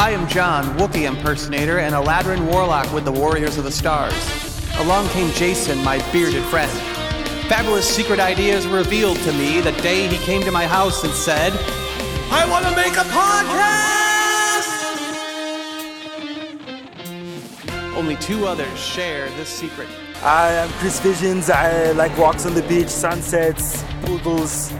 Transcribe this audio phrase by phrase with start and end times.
[0.00, 4.14] I am John, Wookiee impersonator and Eladrin warlock with the Warriors of the Stars.
[4.76, 6.70] Along came Jason, my bearded friend.
[7.48, 11.12] Fabulous secret ideas were revealed to me the day he came to my house and
[11.12, 11.52] said,
[12.30, 13.76] I want to make a podcast!
[17.96, 19.88] Only two others share this secret.
[20.22, 21.50] I am Chris Visions.
[21.50, 24.70] I like walks on the beach, sunsets, poodles.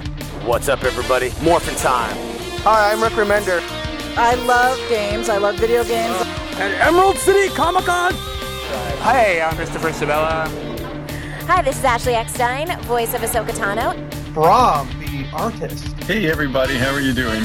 [0.45, 1.33] What's up, everybody?
[1.43, 2.17] Morphin' time.
[2.63, 3.88] Hi, I'm Rick Remender.
[4.21, 5.29] I love games.
[5.29, 6.17] I love video games.
[6.59, 8.13] At Emerald City Comic Con.
[8.15, 10.49] Hi, I'm Christopher Sabella.
[11.47, 13.95] Hi, this is Ashley Eckstein, voice of Ahsoka Tano.
[14.35, 15.87] Rob, the artist.
[16.03, 17.45] Hey, everybody, how are you doing?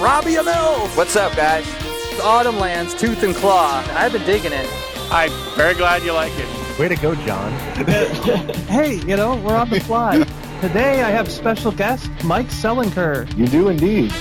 [0.00, 0.88] Robbie Amell.
[0.96, 1.64] What's up, guys?
[1.68, 3.84] It's Autumnlands, Tooth and Claw.
[3.90, 4.68] I've been digging it.
[5.12, 6.78] I'm very glad you like it.
[6.80, 7.52] Way to go, John.
[8.66, 10.24] hey, you know, we're on the fly.
[10.60, 13.32] Today I have special guest Mike Selinker.
[13.38, 14.12] You do indeed.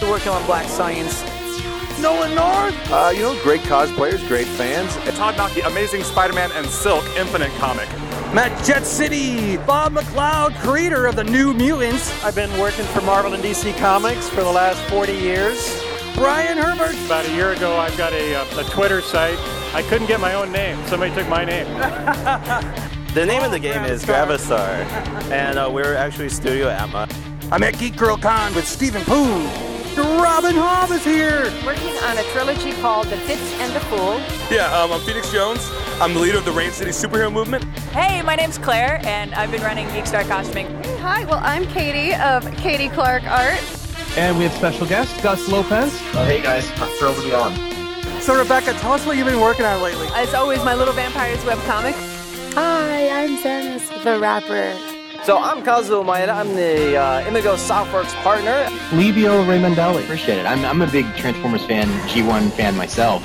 [0.00, 1.22] We're working on Black Science.
[2.00, 2.74] Nolan North.
[2.90, 4.94] Uh, you know, great cosplayers, great fans.
[5.16, 7.88] Todd Mackey, Amazing Spider-Man and Silk Infinite comic.
[8.34, 9.56] Matt Jet City.
[9.58, 12.24] Bob McLeod, creator of the New Mutants.
[12.24, 15.82] I've been working for Marvel and DC Comics for the last 40 years.
[16.14, 16.94] Brian Herbert.
[17.06, 19.38] About a year ago, I've got a, uh, a Twitter site.
[19.74, 20.78] I couldn't get my own name.
[20.86, 21.66] Somebody took my name.
[23.14, 24.84] The name of the game is Gravistar,
[25.30, 27.08] and uh, we're actually Studio Atma.
[27.52, 29.73] I'm at Geek Girl Con with Stephen Poon.
[30.02, 31.44] Robin Hobb is here.
[31.64, 34.18] Working on a trilogy called The Fitz and the Fool.
[34.50, 35.70] Yeah, um, I'm Phoenix Jones.
[36.00, 37.64] I'm the leader of the Rain City superhero movement.
[37.92, 40.66] Hey, my name's Claire, and I've been running Geekstar Costuming.
[40.82, 43.60] Hey, hi, well, I'm Katie of Katie Clark Art.
[44.16, 45.92] And we have special guest Gus Lopez.
[46.14, 47.54] Oh, hey guys, I'm thrilled to be on.
[48.20, 50.08] So, Rebecca, tell us what you've been working on lately.
[50.14, 51.94] As always, my Little Vampires webcomic.
[52.54, 54.93] Hi, I'm Samus the rapper.
[55.24, 56.34] So, I'm Kazuo Maeda.
[56.34, 58.68] I'm the uh, Imigo Softworks partner.
[58.92, 60.04] Livio Ramondelli.
[60.04, 60.44] Appreciate it.
[60.44, 63.22] I'm, I'm a big Transformers fan, G1 fan myself.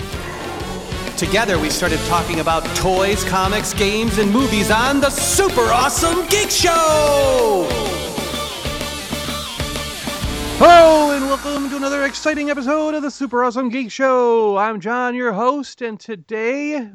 [1.17, 6.49] Together, we started talking about toys, comics, games, and movies on the Super Awesome Geek
[6.49, 7.67] Show!
[10.57, 14.55] Hello, and welcome to another exciting episode of the Super Awesome Geek Show.
[14.55, 16.89] I'm John, your host, and today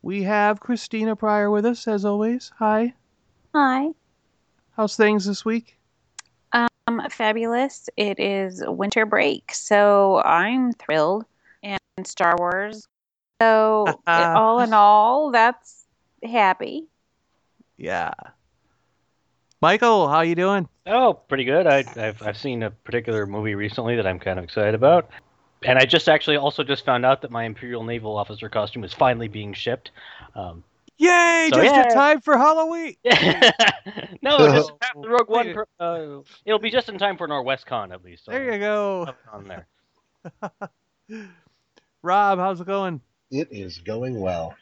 [0.00, 2.50] we have Christina Pryor with us, as always.
[2.58, 2.94] Hi.
[3.54, 3.90] Hi.
[4.80, 5.76] How's things this week?
[6.54, 7.90] Um, fabulous.
[7.98, 11.26] It is winter break, so I'm thrilled.
[11.62, 12.88] And Star Wars.
[13.42, 15.84] So, it- all in all, that's
[16.24, 16.86] happy.
[17.76, 18.14] Yeah.
[19.60, 20.66] Michael, how you doing?
[20.86, 21.66] Oh, pretty good.
[21.66, 25.10] I, I've I've seen a particular movie recently that I'm kind of excited about,
[25.62, 28.94] and I just actually also just found out that my Imperial Naval Officer costume is
[28.94, 29.90] finally being shipped.
[30.34, 30.64] Um,
[31.00, 31.48] Yay!
[31.50, 31.84] So, just yeah.
[31.84, 32.94] in time for Halloween.
[34.20, 35.54] no, just the Rogue One.
[35.54, 38.26] Pro- uh, it'll be just in time for Norwestcon at least.
[38.26, 39.08] There you go.
[39.32, 39.66] On there.
[42.02, 43.00] Rob, how's it going?
[43.30, 44.54] It is going well.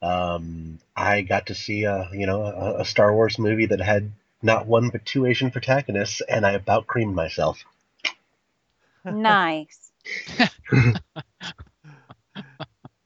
[0.00, 4.12] Um, I got to see a you know a, a Star Wars movie that had
[4.40, 7.64] not one but two Asian protagonists, and I about creamed myself.
[9.04, 9.90] Nice.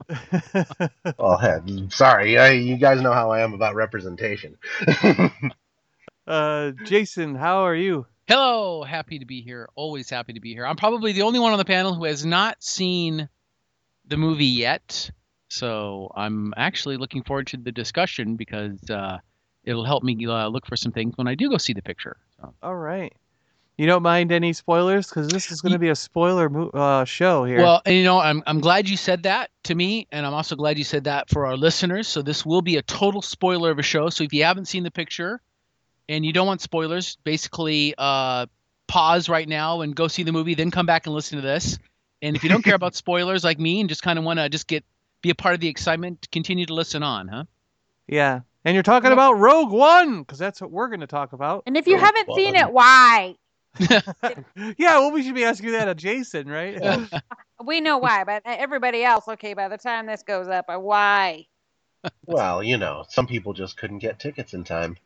[1.19, 4.57] Oh, heck, sorry, I, you guys know how I am about representation.
[6.27, 8.05] Uh, Jason, how are you?
[8.27, 9.69] Hello, happy to be here.
[9.77, 10.67] Always happy to be here.
[10.67, 13.29] I'm probably the only one on the panel who has not seen
[14.09, 15.09] the movie yet,
[15.49, 19.19] so I'm actually looking forward to the discussion because uh,
[19.63, 22.17] it'll help me uh, look for some things when I do go see the picture.
[22.41, 22.53] So.
[22.61, 23.15] All right.
[23.77, 27.05] You don't mind any spoilers because this is going to be a spoiler mo- uh,
[27.05, 27.59] show here.
[27.59, 30.57] Well, and you know, I'm I'm glad you said that to me, and I'm also
[30.57, 32.09] glad you said that for our listeners.
[32.09, 34.09] So this will be a total spoiler of a show.
[34.09, 35.43] So if you haven't seen the picture,
[36.09, 38.47] and you don't want spoilers, basically uh,
[38.87, 41.79] pause right now and go see the movie, then come back and listen to this.
[42.23, 44.49] And if you don't care about spoilers like me and just kind of want to
[44.49, 44.85] just get
[45.21, 47.45] be a part of the excitement, continue to listen on, huh?
[48.07, 48.41] yeah.
[48.65, 51.63] And you're talking about Rogue One because that's what we're going to talk about.
[51.67, 53.37] And if you haven't seen it, why?
[54.79, 56.81] Yeah, well, we should be asking that of Jason, right?
[57.65, 61.47] We know why, but everybody else, okay, by the time this goes up, uh, why?
[62.27, 64.97] well, you know, some people just couldn't get tickets in time.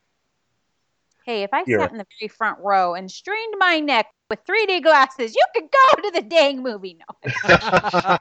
[1.24, 4.40] Hey, if I You're- sat in the very front row and strained my neck with
[4.46, 6.98] 3D glasses, you could go to the dang movie.
[7.52, 8.18] No.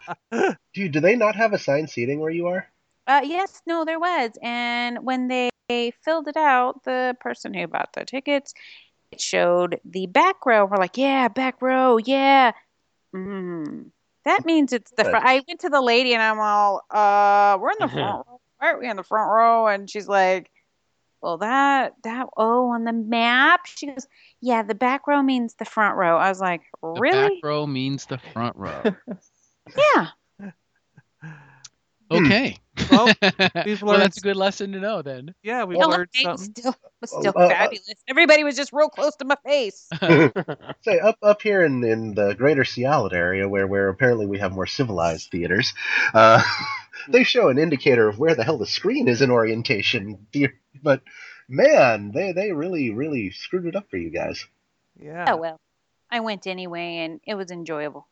[0.73, 2.67] Dude, do they not have assigned seating where you are?
[3.07, 4.31] Uh, yes, no, there was.
[4.43, 8.53] And when they filled it out, the person who bought the tickets,
[9.11, 10.65] it showed the back row.
[10.65, 12.51] We're like, yeah, back row, yeah.
[13.15, 13.91] Mm,
[14.25, 15.25] that means it's the front.
[15.25, 18.39] I went to the lady and I'm all, uh, we're in the front row.
[18.57, 19.67] Why aren't we in the front row?
[19.67, 20.51] And she's like,
[21.21, 23.65] well, that, that, oh, on the map.
[23.65, 24.07] She goes,
[24.41, 26.17] yeah, the back row means the front row.
[26.17, 27.35] I was like, The really?
[27.35, 28.83] back row means the front row.
[29.77, 30.07] Yeah.
[32.09, 32.57] Okay.
[32.89, 33.13] Well,
[33.65, 35.33] we've well, that's a good lesson to know then.
[35.43, 36.53] Yeah, we No, learned something.
[36.55, 37.93] still, was still uh, uh, fabulous.
[38.07, 39.87] Everybody was just real close to my face.
[40.81, 44.51] Say up up here in, in the greater Seattle area, where where apparently we have
[44.51, 45.73] more civilized theaters,
[46.13, 46.41] uh,
[47.07, 50.27] they show an indicator of where the hell the screen is in orientation.
[50.81, 51.01] But
[51.47, 54.45] man, they they really really screwed it up for you guys.
[54.99, 55.25] Yeah.
[55.29, 55.59] Oh well,
[56.11, 58.07] I went anyway, and it was enjoyable.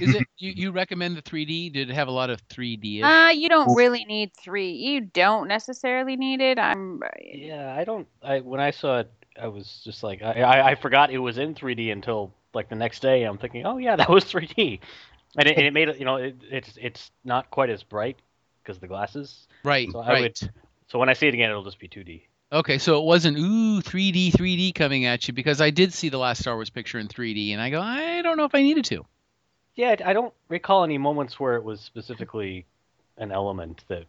[0.00, 1.72] Is it you, you recommend the 3D?
[1.72, 3.02] Did it have a lot of 3D?
[3.02, 4.72] Uh, you don't really need three.
[4.72, 6.58] You don't necessarily need it.
[6.58, 7.00] I'm.
[7.22, 8.06] Yeah, I don't.
[8.22, 11.38] I when I saw it, I was just like, I, I, I forgot it was
[11.38, 13.24] in 3D until like the next day.
[13.24, 14.80] I'm thinking, oh yeah, that was 3D,
[15.36, 15.98] and it, and it made it.
[15.98, 18.16] You know, it, it's it's not quite as bright
[18.62, 19.46] because the glasses.
[19.64, 20.22] Right, So I right.
[20.22, 20.50] would.
[20.88, 22.22] So when I see it again, it'll just be 2D.
[22.52, 26.18] Okay, so it wasn't ooh 3D 3D coming at you because I did see the
[26.18, 28.84] last Star Wars picture in 3D and I go I don't know if I needed
[28.86, 29.04] to.
[29.76, 32.64] Yeah, I I don't recall any moments where it was specifically
[33.18, 34.04] an element that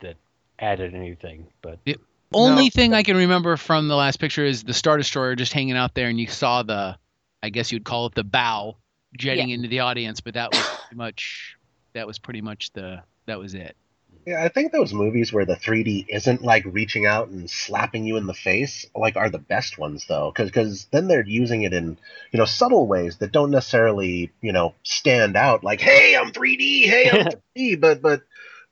[0.00, 0.16] that
[0.58, 1.96] added anything, but The
[2.34, 5.76] only thing I can remember from the last picture is the Star Destroyer just hanging
[5.76, 6.96] out there and you saw the
[7.42, 8.76] I guess you'd call it the bow
[9.18, 9.54] jetting Yeah.
[9.56, 11.56] into the audience, but that was pretty much
[11.94, 13.76] that was pretty much the that was it.
[14.24, 18.16] Yeah, I think those movies where the 3D isn't like reaching out and slapping you
[18.16, 21.98] in the face, like are the best ones though, because then they're using it in
[22.30, 25.64] you know subtle ways that don't necessarily you know stand out.
[25.64, 27.26] Like, hey, I'm 3D, hey, I'm
[27.56, 28.22] 3D, but but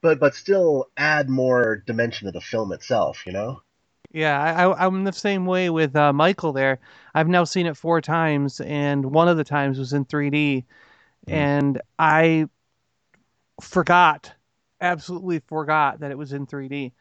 [0.00, 3.24] but but still add more dimension to the film itself.
[3.26, 3.62] You know.
[4.12, 6.80] Yeah, I, I'm the same way with uh, Michael there.
[7.14, 10.64] I've now seen it four times, and one of the times was in 3D,
[11.28, 12.46] and I
[13.60, 14.32] forgot,
[14.80, 16.92] absolutely forgot that it was in 3D.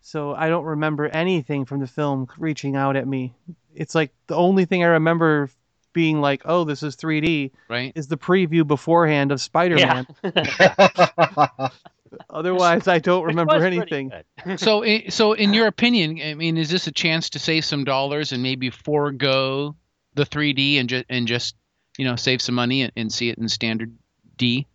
[0.00, 3.34] So I don't remember anything from the film reaching out at me.
[3.74, 5.50] It's like the only thing I remember
[5.92, 7.92] being like, "Oh, this is 3D," right?
[7.94, 10.06] Is the preview beforehand of Spider-Man.
[10.24, 11.68] Yeah.
[12.30, 14.12] Otherwise, I don't remember anything.
[14.56, 18.32] so so in your opinion, I mean is this a chance to save some dollars
[18.32, 19.76] and maybe forego
[20.14, 21.54] the 3D and just and just
[21.98, 23.96] you know save some money and, and see it in standard
[24.36, 24.66] D?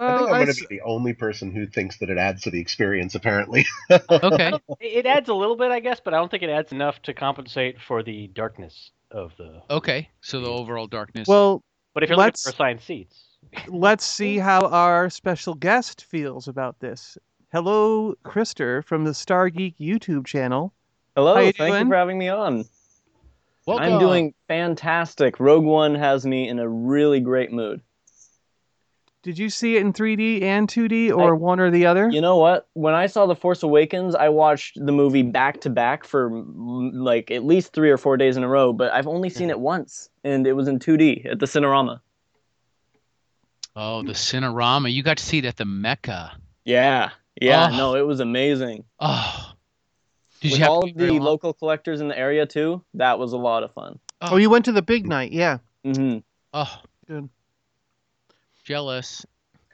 [0.00, 2.42] I think oh, I'm going to be the only person who thinks that it adds
[2.42, 3.14] to the experience.
[3.14, 3.66] Apparently.
[3.90, 4.52] okay.
[4.80, 7.14] it adds a little bit, I guess, but I don't think it adds enough to
[7.14, 9.62] compensate for the darkness of the.
[9.70, 11.28] Okay, so the overall darkness.
[11.28, 11.62] Well,
[11.94, 13.24] But if you're looking let's for assigned seats,
[13.68, 17.16] let's see how our special guest feels about this.
[17.52, 20.74] Hello, Krister from the Star Geek YouTube channel.
[21.16, 21.82] Hello, you thank doing?
[21.84, 22.64] you for having me on.
[23.66, 23.94] Welcome.
[23.94, 25.40] I'm doing fantastic.
[25.40, 27.80] Rogue One has me in a really great mood.
[29.24, 32.10] Did you see it in 3D and 2D, or one or the other?
[32.10, 32.68] You know what?
[32.74, 36.90] When I saw The Force Awakens, I watched the movie back to back for mm,
[36.92, 39.58] like at least three or four days in a row, but I've only seen it
[39.58, 42.00] once, and it was in 2D at the Cinerama.
[43.74, 44.92] Oh, the Cinerama.
[44.92, 46.32] You got to see it at the Mecca.
[46.66, 47.08] Yeah,
[47.40, 47.76] yeah, Oh.
[47.78, 48.84] no, it was amazing.
[49.00, 49.52] Oh,
[50.42, 51.20] did With you have all of the long?
[51.20, 53.98] local collectors in the area too, that was a lot of fun.
[54.20, 55.58] Oh, you went to the big night, yeah.
[55.82, 56.18] Mm-hmm.
[56.52, 57.30] Oh, Good.
[58.64, 59.24] Jealous.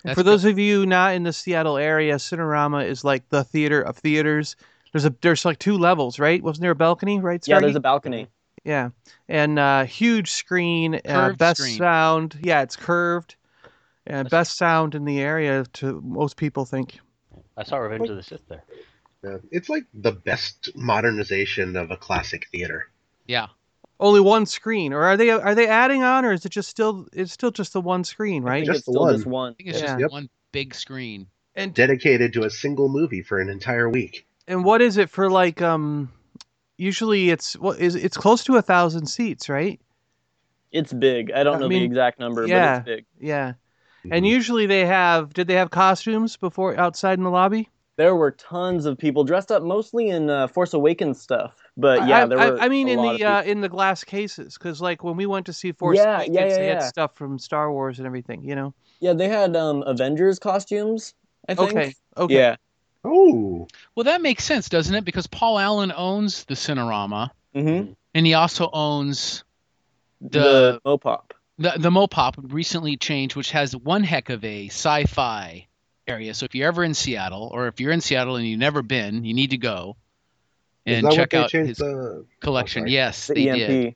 [0.04, 3.80] And For those of you not in the Seattle area, Cinerama is like the theater
[3.80, 4.56] of theaters.
[4.92, 6.42] There's a there's like two levels, right?
[6.42, 7.46] Wasn't there a balcony, right?
[7.46, 8.28] Yeah, there's a balcony.
[8.64, 8.90] Yeah,
[9.28, 11.78] and uh, huge screen, uh, best screen.
[11.78, 12.38] sound.
[12.42, 13.36] Yeah, it's curved,
[14.06, 16.98] and best sound in the area to most people think.
[17.56, 18.64] I saw Revenge of the Sith there.
[19.22, 22.90] Yeah, it's like the best modernization of a classic theater.
[23.26, 23.48] Yeah.
[24.00, 27.06] Only one screen, or are they are they adding on, or is it just still
[27.12, 28.64] it's still just the one screen, right?
[28.64, 29.20] Just the one.
[29.22, 29.52] one.
[29.52, 29.86] I think it's Yeah.
[29.88, 30.10] just Yep.
[30.10, 31.26] one big screen.
[31.54, 34.26] And Dedicated to a single movie for an entire week.
[34.48, 36.10] and what is it for like um?
[36.78, 39.78] Usually it's what is it's close to a thousand seats, right?
[40.72, 41.32] It's big.
[41.32, 43.06] I don't I know mean, the exact number, yeah, but it's big.
[43.20, 43.54] Yeah,
[44.10, 45.34] and usually they have.
[45.34, 47.68] Did they have costumes before outside in the lobby?
[48.00, 51.52] There were tons of people dressed up, mostly in uh, Force Awakens stuff.
[51.76, 52.58] But yeah, I, there I- were.
[52.60, 55.26] I mean, a in lot the uh, in the glass cases, because like when we
[55.26, 58.06] went to see Force Yeah, Awakens, yeah, yeah, they had stuff from Star Wars and
[58.06, 58.42] everything.
[58.42, 58.74] You know.
[59.00, 61.12] yeah, they had um, Avengers costumes.
[61.48, 61.70] I think.
[61.72, 61.94] Okay.
[62.16, 62.34] Okay.
[62.34, 62.56] Yeah.
[63.04, 63.66] Oh.
[63.94, 65.04] Well, that makes sense, doesn't it?
[65.04, 67.92] Because Paul Allen owns the Cinerama, Mm-hmm.
[68.14, 69.44] and he also owns
[70.22, 71.32] The, Mopop.
[71.58, 75.66] the the Mopop recently changed, which has one heck of a sci-fi
[76.10, 76.34] area.
[76.34, 79.24] So if you're ever in Seattle, or if you're in Seattle and you've never been,
[79.24, 79.96] you need to go
[80.86, 82.84] and check out his the- collection.
[82.84, 83.58] Oh, yes, The they EMP.
[83.58, 83.94] did.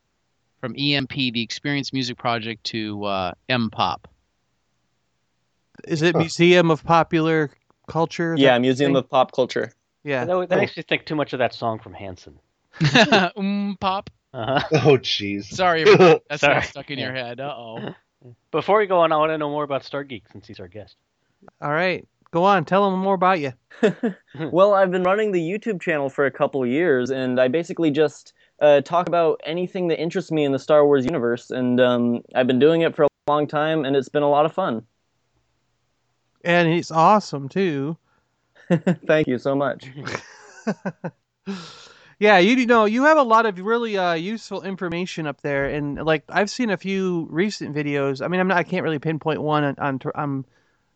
[0.60, 4.08] From EMP, the Experience Music Project, to uh, M Pop.
[5.86, 7.50] Is it Museum of Popular
[7.88, 8.34] Culture?
[8.38, 8.96] Yeah, Museum thing?
[8.96, 9.72] of Pop Culture.
[10.04, 10.24] Yeah.
[10.24, 12.38] That, that makes me think too much of that song from Hanson.
[13.36, 14.10] um Pop.
[14.32, 14.60] Uh-huh.
[14.90, 15.44] Oh, jeez.
[15.44, 15.84] Sorry,
[16.28, 16.62] that's Sorry.
[16.62, 17.40] stuck in your head.
[17.40, 17.94] Uh oh.
[18.50, 20.96] Before we go on, I want to know more about Stargeek since he's our guest.
[21.60, 22.64] All right, go on.
[22.64, 23.52] Tell them more about you.
[24.52, 27.90] well, I've been running the YouTube channel for a couple of years, and I basically
[27.90, 32.22] just uh, talk about anything that interests me in the Star Wars universe, and um,
[32.34, 34.86] I've been doing it for a long time, and it's been a lot of fun.
[36.44, 37.96] And it's awesome too.
[39.06, 39.90] Thank you so much.
[42.18, 46.02] yeah, you know, you have a lot of really uh, useful information up there, and
[46.04, 48.24] like I've seen a few recent videos.
[48.24, 50.44] I mean, I'm not, I can't really pinpoint one on, on on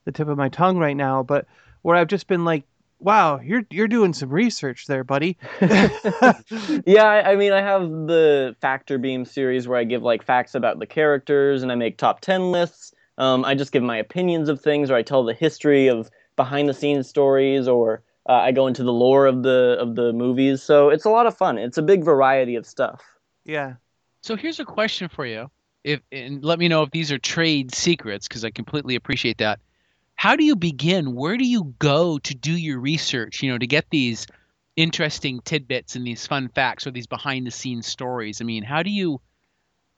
[0.09, 1.47] the tip of my tongue right now, but
[1.83, 2.65] where I've just been like,
[2.99, 5.37] wow, you're you're doing some research there, buddy.
[5.61, 10.55] yeah, I, I, mean, I have the Factor Beam series where I give like facts
[10.55, 12.95] about the characters, and I make top ten lists.
[13.19, 16.71] Um, I just give my opinions of things, or I tell the history of behind
[16.71, 20.63] the scenes stories, or uh, I go into the lore of the of the movies.
[20.63, 21.59] So it's a lot of fun.
[21.59, 23.03] It's a big variety of stuff.
[23.45, 23.75] Yeah.
[24.23, 25.51] So here's a question for you.
[25.85, 29.61] If and let me know if these are trade secrets because I completely appreciate that.
[30.19, 31.15] How do you begin?
[31.15, 33.41] Where do you go to do your research?
[33.41, 34.27] You know, to get these
[34.75, 38.41] interesting tidbits and these fun facts or these behind the scenes stories.
[38.41, 39.21] I mean, how do you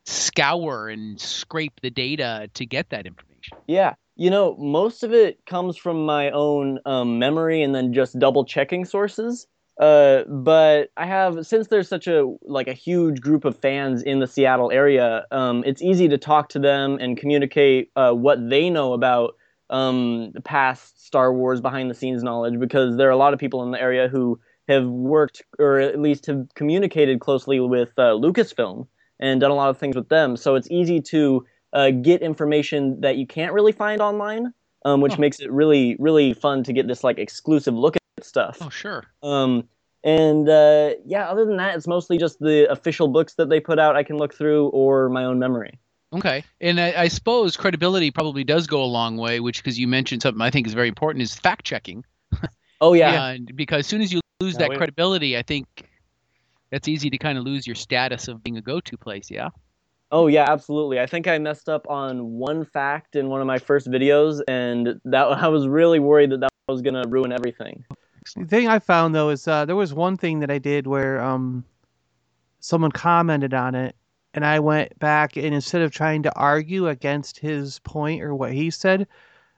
[0.04, 3.56] scour and scrape the data to get that information?
[3.66, 8.18] Yeah, you know, most of it comes from my own um, memory and then just
[8.18, 9.46] double checking sources.
[9.80, 14.18] Uh, but I have since there's such a like a huge group of fans in
[14.18, 18.68] the Seattle area, um, it's easy to talk to them and communicate uh, what they
[18.68, 19.36] know about
[19.70, 23.62] um, past Star Wars behind the scenes knowledge because there are a lot of people
[23.62, 28.86] in the area who have worked or at least have communicated closely with uh, Lucasfilm
[29.18, 30.36] and done a lot of things with them.
[30.36, 34.52] So it's easy to uh, get information that you can't really find online,
[34.84, 35.20] um, which oh.
[35.20, 38.58] makes it really, really fun to get this like exclusive look at stuff.
[38.60, 39.04] Oh, sure.
[39.22, 39.68] Um,
[40.02, 43.78] and uh, yeah, other than that, it's mostly just the official books that they put
[43.78, 45.78] out I can look through or my own memory.
[46.12, 49.86] Okay, and I, I suppose credibility probably does go a long way, which because you
[49.86, 52.04] mentioned something I think is very important is fact checking.
[52.80, 53.32] oh yeah.
[53.32, 55.88] yeah, because as soon as you lose that credibility, I think
[56.70, 59.30] that's easy to kind of lose your status of being a go-to place.
[59.30, 59.50] Yeah.
[60.12, 60.98] Oh yeah, absolutely.
[60.98, 65.00] I think I messed up on one fact in one of my first videos, and
[65.04, 67.84] that I was really worried that that was gonna ruin everything.
[68.36, 71.20] The thing I found though is uh, there was one thing that I did where
[71.20, 71.64] um,
[72.58, 73.94] someone commented on it,
[74.34, 78.52] and I went back and instead of trying to argue against his point or what
[78.52, 79.06] he said,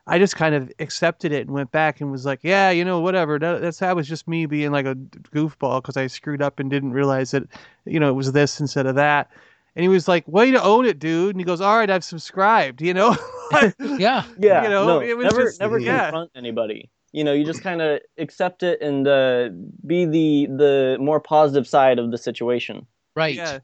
[0.07, 3.01] I just kind of accepted it and went back and was like, yeah, you know,
[3.01, 3.39] whatever.
[3.39, 6.71] That, that's that was just me being like a goofball because I screwed up and
[6.71, 7.45] didn't realize that,
[7.85, 9.31] you know, it was this instead of that.
[9.75, 12.05] And he was like, "Way to own it, dude!" And he goes, "All right, I've
[12.05, 13.17] subscribed." You know?
[13.79, 14.65] yeah, yeah.
[14.65, 16.05] You know, no, it was never, just, never yeah.
[16.05, 16.91] confront anybody.
[17.13, 19.49] You know, you just kind of accept it and uh,
[19.87, 22.87] be the the more positive side of the situation.
[23.17, 23.35] Right.
[23.35, 23.61] Yeah.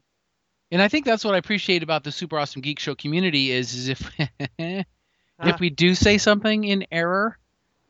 [0.70, 3.74] And I think that's what I appreciate about the Super Awesome Geek Show community is,
[3.74, 4.10] is if
[4.58, 7.38] if we do say something in error,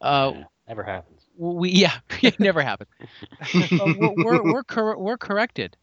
[0.00, 1.22] uh, yeah, never happens.
[1.36, 2.90] We yeah, it never happens.
[3.54, 5.76] uh, we're we're we're, cor- we're corrected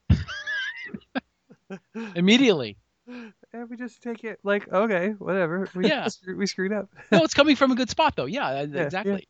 [2.16, 2.78] immediately.
[3.08, 5.68] And we just take it like okay, whatever.
[5.76, 6.08] We, Yeah.
[6.36, 6.90] we screwed up.
[7.12, 8.26] No, it's coming from a good spot though.
[8.26, 9.28] Yeah, uh, Yeah, exactly.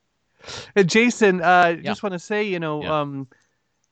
[0.76, 1.82] And Jason, uh, Yeah.
[1.82, 3.00] just want to say, you know, Yeah.
[3.02, 3.28] um,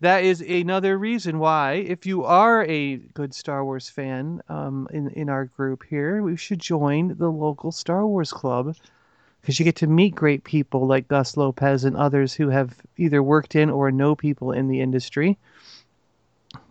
[0.03, 5.09] that is another reason why, if you are a good Star Wars fan, um, in
[5.09, 8.75] in our group here, we should join the local Star Wars club
[9.41, 13.23] because you get to meet great people like Gus Lopez and others who have either
[13.23, 15.37] worked in or know people in the industry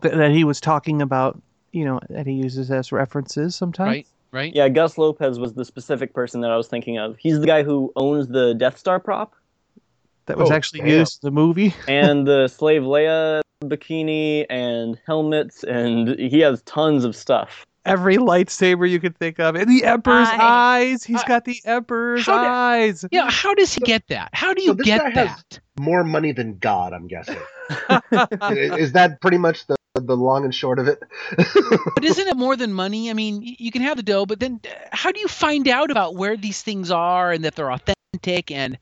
[0.03, 1.41] that, that he was talking about.
[1.73, 3.89] You know, that he uses as references sometimes.
[3.89, 4.55] Right, right.
[4.55, 7.17] Yeah, Gus Lopez was the specific person that I was thinking of.
[7.17, 9.35] He's the guy who owns the Death Star prop
[10.33, 10.89] That was Oh, actually damn.
[10.89, 11.75] used in the movie.
[11.89, 17.67] and the Slave Leia bikini and helmets, and he has tons of stuff.
[17.85, 20.39] every lightsaber you could think of, and the Emperor's I-
[20.79, 21.05] eyes.
[21.05, 23.05] He's got the Emperor's How did- eyes.
[23.11, 24.31] Yeah, how does he get that?
[24.33, 25.27] How do you So this get guy that?
[25.29, 25.45] has
[25.79, 27.39] more money than God, I'm guessing.
[28.51, 31.03] Is that pretty much the the long and short of it?
[31.95, 33.11] But isn't it more than money?
[33.11, 35.91] I mean, you can have the dough, but then uh, how do you find out
[35.91, 38.51] about where these things are and that they're authentic?
[38.51, 38.79] And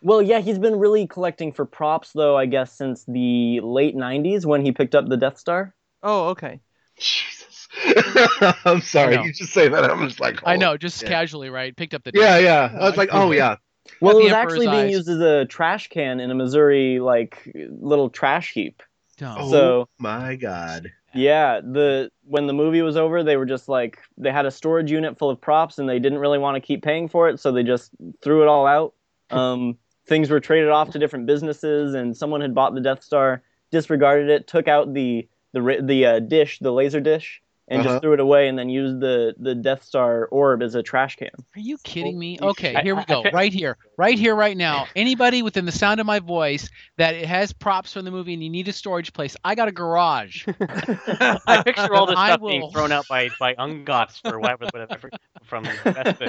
[0.00, 4.44] Well, yeah, he's been really collecting for props, though, I guess, since the late 90s
[4.44, 5.74] when he picked up the Death Star.
[6.02, 6.60] Oh, okay.
[6.98, 7.68] Jesus.
[8.64, 9.16] I'm sorry.
[9.16, 9.24] I.
[9.24, 9.90] You just say that.
[9.90, 11.08] I'm just like, I oh, know, just yeah.
[11.08, 11.76] casually, right?
[11.76, 12.76] Picked up the Yeah, yeah.
[12.80, 13.56] I was like, oh yeah.
[14.02, 17.00] Well, Got it was Emperor's actually being used as a trash can in a Missouri,
[17.00, 18.82] like, little trash heap.
[19.22, 19.50] Oh.
[19.50, 20.92] So, my God.
[21.14, 24.90] yeah, the when the movie was over, they were just like, they had a storage
[24.90, 27.50] unit full of props and they didn't really want to keep paying for it, so
[27.50, 27.90] they just
[28.22, 28.94] threw it all out.
[29.30, 29.76] Um,
[30.08, 34.28] things were traded off to different businesses, and someone had bought the Death Star, disregarded
[34.30, 37.90] it, took out the the the uh, dish, the laser dish, and Uh-huh.
[37.90, 41.16] just threw it away, and then used the the Death Star orb as a trash
[41.16, 41.30] can.
[41.56, 42.38] Are you kidding me?
[42.40, 43.22] Okay, here we go.
[43.32, 43.76] Right here.
[43.96, 44.86] Right here, right now.
[44.96, 48.42] Anybody within the sound of my voice that it has props from the movie and
[48.42, 50.46] you need a storage place, I got a garage.
[50.60, 54.66] I picture all this I stuff will- being thrown out by by Ugnaughts or whatever,
[54.72, 55.10] whatever
[55.44, 56.20] from Best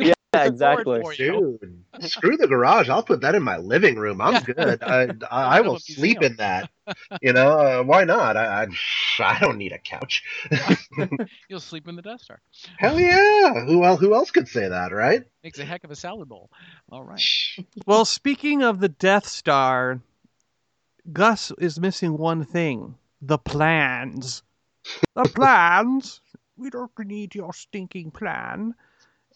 [0.00, 1.02] Yeah, exactly.
[1.16, 2.88] Dude, screw the garage.
[2.88, 4.20] I'll put that in my living room.
[4.20, 4.82] I'm good.
[4.82, 6.70] I, I, I will sleep in that.
[7.22, 8.36] You know, uh, why not?
[8.36, 8.66] I, I
[9.20, 10.22] I don't need a couch.
[11.48, 12.40] You'll sleep in the Death Star.
[12.78, 13.64] Hell yeah!
[13.64, 14.00] Who else?
[14.00, 15.22] Who else could say that, right?
[15.42, 16.50] Makes a heck of a salad bowl.
[16.90, 17.22] All right.
[17.86, 20.00] Well, speaking of the Death Star,
[21.12, 24.42] Gus is missing one thing the plans.
[25.14, 26.20] The plans?
[26.56, 28.74] We don't need your stinking plan.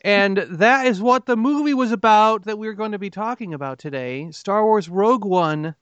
[0.02, 3.78] And that is what the movie was about that we're going to be talking about
[3.78, 5.74] today Star Wars Rogue One,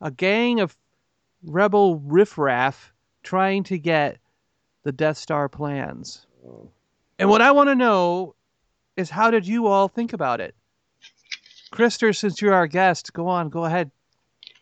[0.00, 0.76] a gang of
[1.44, 2.92] rebel riffraff
[3.22, 4.18] trying to get
[4.84, 6.26] the Death Star plans.
[7.18, 8.34] And what I want to know
[8.96, 10.54] is how did you all think about it?
[11.72, 13.90] Krister, since you're our guest, go on, go ahead.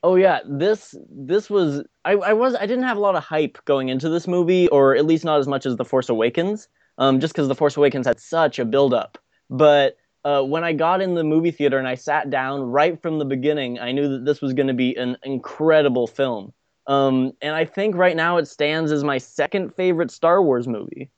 [0.03, 3.59] Oh yeah, this this was I, I was I didn't have a lot of hype
[3.65, 6.69] going into this movie, or at least not as much as The Force Awakens,
[7.01, 9.19] um, just because The Force Awakens had such a build up.
[9.49, 13.19] But uh, when I got in the movie theater and I sat down right from
[13.19, 16.53] the beginning, I knew that this was going to be an incredible film.
[16.87, 21.11] Um, and I think right now it stands as my second favorite Star Wars movie,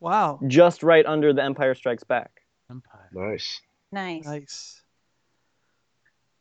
[0.00, 0.40] Wow.
[0.46, 2.42] just right under The Empire Strikes Back.
[2.70, 3.08] Empire.
[3.12, 3.60] Nice.
[3.92, 4.24] Nice.
[4.26, 4.82] Nice.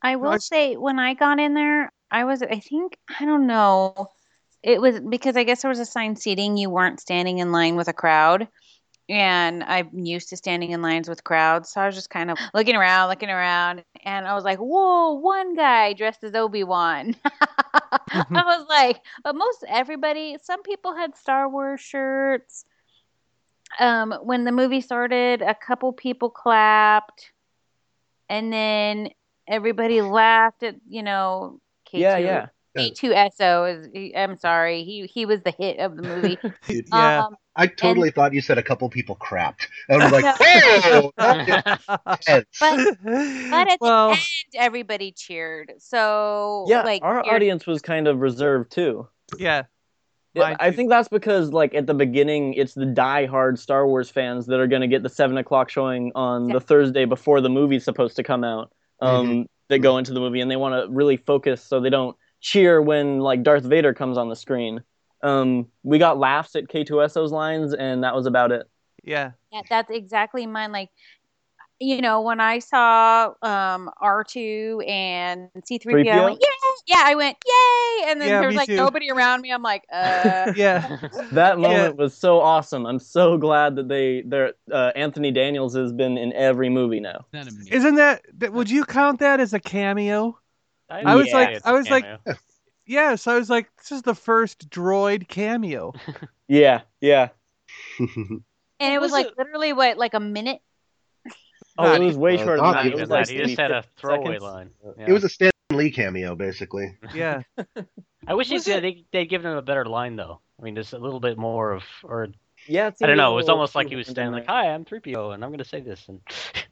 [0.01, 4.07] I will say when I got in there, I was I think I don't know.
[4.63, 6.57] It was because I guess there was assigned seating.
[6.57, 8.47] You weren't standing in line with a crowd.
[9.09, 11.71] And I'm used to standing in lines with crowds.
[11.71, 15.13] So I was just kind of looking around, looking around, and I was like, whoa,
[15.13, 17.15] one guy dressed as Obi Wan.
[17.25, 22.65] I was like, but most everybody, some people had Star Wars shirts.
[23.79, 27.31] Um, when the movie started, a couple people clapped,
[28.27, 29.09] and then
[29.47, 31.59] everybody laughed at you know
[31.91, 31.99] K2.
[31.99, 32.45] Yeah, yeah.
[32.77, 34.11] K2SO is.
[34.15, 36.37] I'm sorry, he he was the hit of the movie.
[36.67, 37.25] Yeah.
[37.25, 39.67] Um, I totally thought you said a couple people crapped.
[39.89, 41.11] I was like, whoa!
[41.17, 42.23] but
[42.59, 44.19] but at the end,
[44.55, 45.73] everybody cheered.
[45.79, 49.07] So Yeah, like our you're- audience was kind of reserved too.
[49.37, 49.63] Yeah.
[50.35, 54.45] Yeah, I think that's because, like, at the beginning, it's the die-hard Star Wars fans
[54.45, 57.83] that are going to get the seven o'clock showing on the Thursday before the movie's
[57.83, 58.71] supposed to come out.
[59.01, 59.41] Um, Mm-hmm.
[59.69, 62.81] That go into the movie and they want to really focus so they don't cheer
[62.81, 64.81] when like Darth Vader comes on the screen.
[65.21, 68.67] Um, we got laughs at K2SO's lines, and that was about it.
[69.03, 69.31] Yeah.
[69.51, 70.71] Yeah, that's exactly mine.
[70.71, 70.89] Like,
[71.79, 76.47] you know, when I saw um R2 and C3PO, I went, yeah,
[76.87, 78.77] yeah, I went, yay, and then Yeah, there's me like too.
[78.77, 79.51] nobody around me.
[79.51, 80.97] I'm like, uh, yeah.
[81.31, 82.85] That moment was so awesome.
[82.85, 87.25] I'm so glad that they, their uh, Anthony Daniels has been in every movie now.
[87.71, 90.37] Isn't that, that- would you count that as a cameo?
[90.89, 92.19] I- I was Yeah, like, I I a was like, cameo.
[92.85, 95.93] yes, I was like, this is the first droid cameo.
[96.47, 97.29] Yeah, yeah.
[97.99, 98.41] and
[98.79, 100.59] it was, like literally what, like a minute.
[101.77, 102.85] Oh, it was way shorter than that.
[102.87, 104.41] It was like He just had a throwaway seconds.
[104.43, 104.69] line.
[105.07, 106.97] It was a Stan Lee cameo, basically.
[107.13, 107.43] Yeah.
[108.27, 110.41] I wish they'd, they, they'd given him a better line though.
[110.59, 112.27] I mean, just a little bit more of, or
[112.67, 113.33] Yeah, I don't know.
[113.33, 115.59] It was almost like he was too standing like, "Hi, I'm 3PO, and I'm going
[115.59, 116.19] to say this." And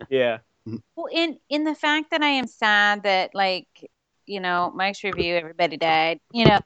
[0.09, 0.39] Yeah.
[0.95, 3.67] Well, in in the fact that I am sad that like
[4.27, 6.19] you know Mike's review, everybody died.
[6.31, 6.59] You know,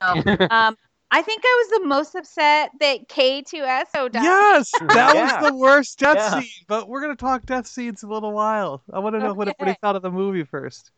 [0.50, 0.76] um,
[1.10, 4.22] I think I was the most upset that K2SO died.
[4.24, 5.40] Yes, that Yeah.
[5.40, 6.30] was the worst death Yeah.
[6.40, 6.50] scene.
[6.66, 8.82] But we're gonna talk death scenes in a little while.
[8.92, 10.90] I want to know what, what he thought of the movie first.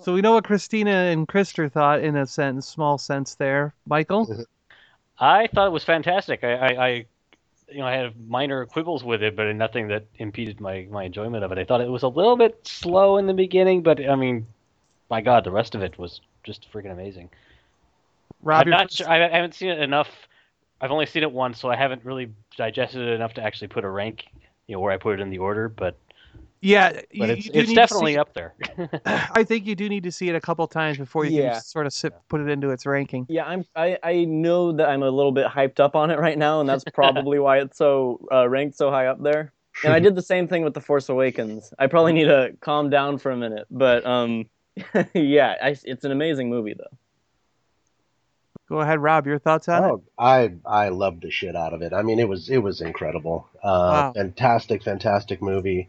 [0.00, 3.74] So we know what Christina and Krister thought in a sense, small sense there.
[3.86, 4.46] Michael,
[5.18, 6.42] I thought it was fantastic.
[6.42, 6.88] I, I, I,
[7.70, 11.44] you know, I had minor quibbles with it, but nothing that impeded my my enjoyment
[11.44, 11.58] of it.
[11.58, 14.46] I thought it was a little bit slow in the beginning, but I mean,
[15.14, 17.28] my God, the rest of it was just freaking amazing.
[18.42, 19.08] Rob, I'm not sure.
[19.08, 20.08] I I haven't seen it enough.
[20.80, 23.84] I've only seen it once, so I haven't really digested it enough to actually put
[23.84, 24.24] a rank,
[24.66, 25.68] you know, where I put it in the order.
[25.68, 25.96] But
[26.60, 28.54] yeah, but you- it's you it's definitely see- up there.
[29.40, 31.52] I think you do need to see it a couple times before you Yeah.
[31.52, 33.24] can sort of sit, put it into its ranking.
[33.28, 33.64] Yeah, I'm.
[33.76, 36.68] I, I know that I'm a little bit hyped up on it right now, and
[36.68, 39.52] that's probably why it's so uh, ranked so high up there.
[39.84, 41.72] And I did the same thing with the Force Awakens.
[41.78, 44.46] I probably need to calm down for a minute, but um,
[45.14, 46.96] yeah, I, it's an amazing movie though.
[48.68, 49.26] Go ahead, Rob.
[49.26, 49.86] Your thoughts on it?
[49.86, 51.92] Oh, I I loved the shit out of it.
[51.92, 53.48] I mean, it was it was incredible.
[53.62, 54.12] Uh, Wow.
[54.14, 55.88] Fantastic, fantastic movie.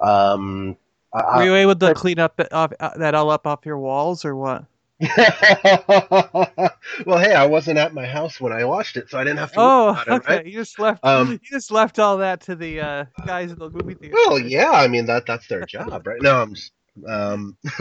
[0.00, 0.76] Um,
[1.12, 3.78] I, Were you able to clean up that, off, uh, that all up off your
[3.78, 4.64] walls or what?
[5.00, 5.08] well,
[7.18, 9.60] hey, I wasn't at my house when I watched it, so I didn't have to.
[9.60, 10.36] Oh, worry about it, okay.
[10.36, 10.46] right?
[10.46, 11.04] You just left.
[11.04, 14.14] Um, you just left all that to the uh, guys in the movie theater.
[14.14, 16.22] Well, yeah, I mean that that's their job, right?
[16.22, 16.70] No, I'm just
[17.06, 17.56] um,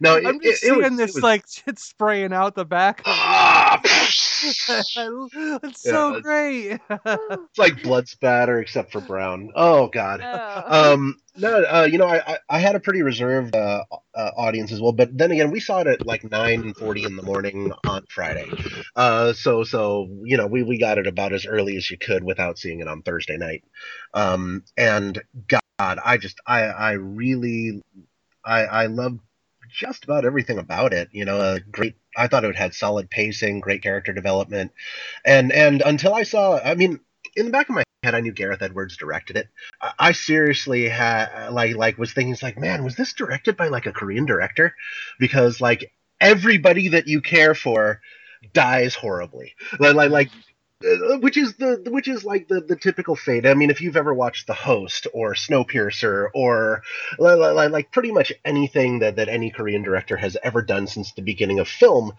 [0.00, 3.02] no, I'm it, just it seeing was, this was- like shit spraying out the back.
[3.06, 3.80] Of
[5.62, 6.20] it's so Yeah.
[6.20, 6.80] great.
[6.90, 9.50] It's like blood spatter, except for brown.
[9.54, 10.24] Oh God.
[10.66, 14.72] Um, no, uh, you know, I, I I had a pretty reserved uh, uh, audience
[14.72, 17.72] as well, but then again, we saw it at like nine forty in the morning
[17.86, 18.50] on Friday.
[18.96, 22.24] Uh, so so you know, we we got it about as early as you could
[22.24, 23.62] without seeing it on Thursday night.
[24.14, 27.82] Um, and God, I just I I really
[28.44, 29.18] I I love
[29.70, 31.08] just about everything about it.
[31.12, 31.96] You know, a great.
[32.16, 34.72] I thought it had solid pacing, great character development,
[35.24, 37.00] and and until I saw, I mean,
[37.36, 39.48] in the back of my head, I knew Gareth Edwards directed it.
[39.80, 43.68] I, I seriously had like like was thinking, it's like, man, was this directed by
[43.68, 44.74] like a Korean director?
[45.18, 48.00] Because like everybody that you care for
[48.52, 49.54] dies horribly.
[49.78, 50.30] Like like like
[50.80, 53.46] which is the which is like the the typical fate.
[53.46, 56.82] I mean, if you've ever watched The Host or Snowpiercer or
[57.18, 60.86] li- li- li- like pretty much anything that that any Korean director has ever done
[60.86, 62.12] since the beginning of film,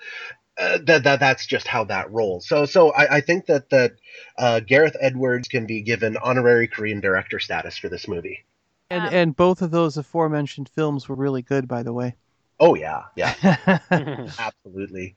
[0.57, 2.47] uh, that that that's just how that rolls.
[2.47, 3.93] So so I, I think that that
[4.37, 8.45] uh, Gareth Edwards can be given honorary Korean director status for this movie.
[8.89, 12.15] and and both of those aforementioned films were really good, by the way.
[12.59, 13.35] Oh yeah, yeah,
[14.37, 15.15] absolutely.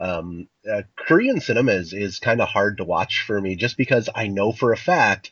[0.00, 4.08] Um, uh, Korean cinema is, is kind of hard to watch for me, just because
[4.14, 5.30] I know for a fact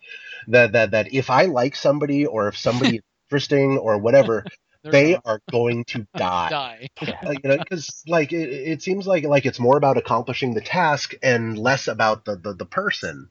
[0.49, 4.45] that that that if I like somebody or if somebody is interesting or whatever,
[4.85, 6.51] they are going to die.
[6.51, 6.89] Die.
[7.01, 10.61] Uh, you know, because like it, it seems like like it's more about accomplishing the
[10.61, 13.31] task and less about the the, the person.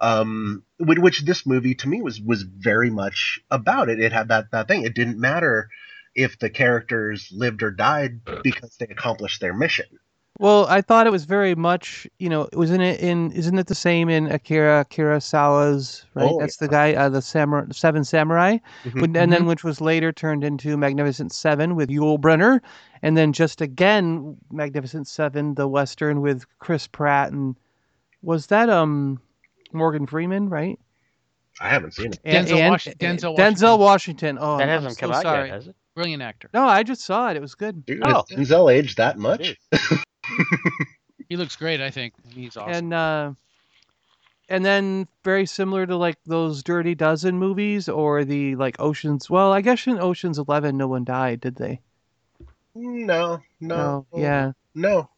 [0.00, 3.98] Um, which, which this movie to me was was very much about it.
[3.98, 4.84] It had that that thing.
[4.84, 5.68] It didn't matter
[6.14, 9.86] if the characters lived or died because they accomplished their mission.
[10.38, 13.32] Well, I thought it was very much, you know, wasn't it in?
[13.32, 16.04] Isn't it the same in Akira Kurosawa's?
[16.14, 19.00] Right, Oh, that's the guy, uh, the samurai, Seven Samurai, Mhm.
[19.00, 22.60] When- and then which was later turned into Magnificent Seven with Yul Brynner,
[23.02, 27.56] and then just again Magnificent Seven, the western with Chris Pratt and
[28.22, 29.20] was that um
[29.72, 30.78] Morgan Freeman, right?
[31.60, 32.20] I haven't seen it.
[32.24, 34.36] And- Denzel and- Wash- Denzel Denzel Washington.
[34.38, 35.48] Oh, That I'm hasn't so come out yet, sorry.
[35.48, 35.76] has it?
[35.94, 36.50] Brilliant actor.
[36.52, 37.36] No, I just saw it.
[37.38, 37.86] It was good.
[37.86, 38.24] Dude, Oh.
[38.30, 39.56] Denzel aged that much?
[41.28, 41.80] He looks great.
[41.80, 42.72] I think he's awesome.
[42.72, 43.32] and uh
[44.48, 49.52] and then very similar to like those dirty dozen movies or the like oceans well
[49.52, 51.80] i guess in oceans 11 no one died did they
[52.74, 55.10] No, no, yeah no.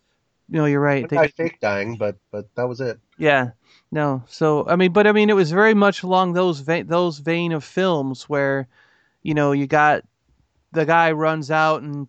[0.48, 2.98] no you're right they guy did- fake dying, but but that was it.
[3.18, 3.50] yeah
[3.92, 7.18] no so i mean but i mean it was very much along those vein those
[7.18, 8.66] vein of films where
[9.22, 10.04] you know you got
[10.72, 12.08] the guy runs out and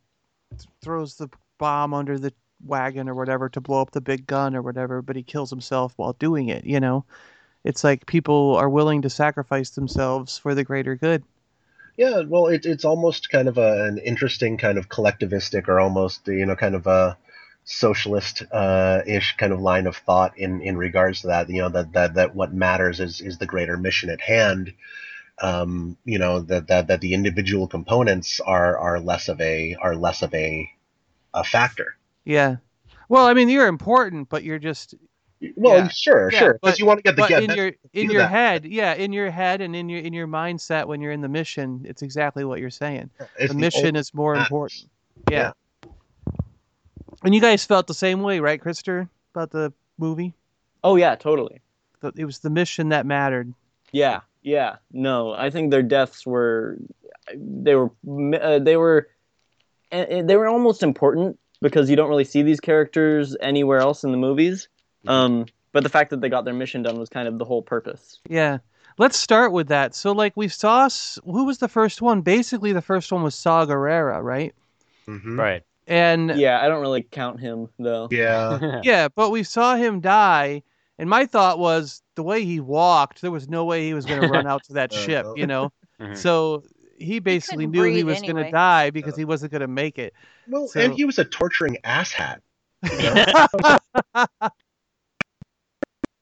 [0.82, 2.32] throws the bomb under the
[2.66, 5.94] wagon or whatever to blow up the big gun or whatever but he kills himself
[5.98, 7.06] while doing it you know
[7.64, 11.24] it's like people are willing to sacrifice themselves for the greater good
[11.98, 16.26] Yeah, well, it, it's almost kind of a, an interesting kind of collectivistic or almost
[16.28, 17.18] you know kind of a
[17.66, 21.50] socialist uh, ish kind of line of thought in in regards to that.
[21.50, 24.74] You know that that that what matters is is the greater mission at hand.
[25.42, 29.96] Um, you know that that that the individual components are are less of a are
[29.96, 30.70] less of a
[31.34, 31.99] a factor.
[32.26, 32.58] Yeah
[33.08, 34.94] well i mean you're important but you're just
[35.56, 35.88] Well, yeah.
[35.88, 38.22] sure, Yeah, sure, because but- you want to get the get in your in your
[38.24, 38.30] that.
[38.32, 41.30] head yeah in your head and in your in your mindset when you're in the
[41.30, 44.46] mission it's exactly what you're saying It's the the mission only is more matters.
[44.48, 44.90] important
[45.32, 45.52] yeah.
[47.24, 50.34] and you guys felt the same way right Krister, about the movie
[50.82, 51.60] Oh yeah, totally.
[52.00, 53.54] The- it was the mission that mattered
[53.92, 54.78] Yeah, yeah.
[54.94, 56.78] No, I think their deaths were
[57.36, 57.92] they were
[58.42, 59.10] uh, they were
[59.92, 64.04] and- and they were almost important because you don't really see these characters anywhere else
[64.04, 64.68] in the movies.
[65.08, 67.62] Um, but the fact that they got their mission done was kind of the whole
[67.62, 68.20] purpose.
[68.30, 68.58] yeah
[68.98, 70.90] let's start with that so like we saw
[71.24, 74.54] who was the first one basically the first one was Saw Gerrera right
[75.08, 75.64] Right.
[75.88, 78.10] and Yeah, I don't really count him though.
[78.12, 78.80] Yeah.
[78.84, 80.62] yeah, but we saw him die,
[81.00, 84.22] and my thought was the way he walked, there was no way he was going
[84.22, 85.72] to run out to that ship, you know.
[86.00, 86.18] Mhm.
[86.18, 86.64] So
[87.00, 89.68] he basically couldn't knew he breathe was going to die because he wasn't going to
[89.68, 90.14] make it.
[90.48, 92.40] Well, So- and he was a torturing asshat.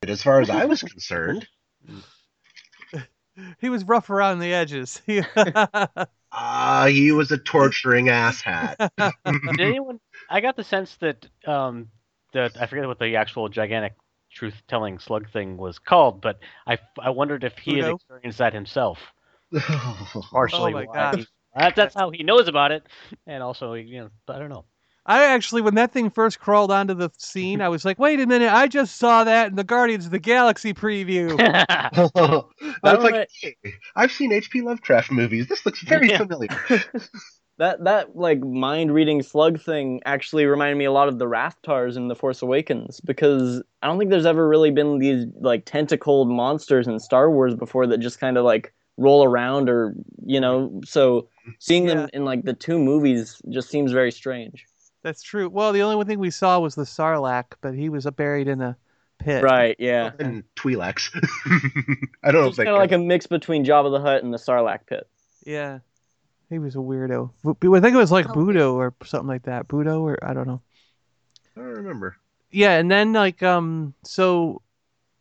[0.07, 1.47] as far as I was concerned.
[3.59, 5.01] he was rough around the edges.
[6.29, 8.75] Ah, he was a torturing asshat.
[8.97, 9.99] Did anyone?
[10.29, 11.87] I got the sense that um,
[12.33, 13.93] that I forget what the actual gigantic
[14.33, 18.99] truth-telling slug thing was called, but I I wondered if he had experienced that himself.
[20.31, 21.19] Partially, Oh my why gosh.
[21.19, 22.83] he- that, that's how he knows about it,
[23.25, 24.65] and also you know I don't know.
[25.05, 28.27] I actually, when that thing first crawled onto the scene, I was like, "Wait a
[28.27, 28.51] minute!
[28.51, 31.39] I just saw that in the Guardians of the Galaxy preview."
[32.83, 33.55] I was like, hey,
[33.95, 34.61] I've seen H.P.
[34.61, 35.47] Lovecraft movies.
[35.47, 36.17] This looks very Yeah.
[36.17, 36.49] familiar.
[37.59, 41.97] That that like mind reading slug thing actually reminded me a lot of the Rathtars
[41.97, 46.29] in The Force Awakens because I don't think there's ever really been these like tentacled
[46.29, 49.93] monsters in Star Wars before that just kind of like roll around or
[50.25, 51.27] you know so
[51.59, 54.65] seeing them in like the two movies just seems very strange.
[55.03, 55.47] That's true.
[55.47, 58.47] Well, the only one thing we saw was the Sarlacc, but he was uh, buried
[58.47, 58.75] in a
[59.19, 59.43] pit.
[59.43, 60.11] Right, yeah.
[60.19, 61.09] And Twi'leks.
[62.23, 64.33] I don't know It's they kind of like a mix between Jabba the Hutt and
[64.33, 65.07] the Sarlacc pit.
[65.45, 65.79] Yeah.
[66.49, 67.31] He was a weirdo.
[67.45, 69.67] I think it was like Budo or something like that.
[69.67, 70.61] Budo or I don't know.
[71.55, 72.17] I don't remember.
[72.51, 74.61] Yeah, and then like um so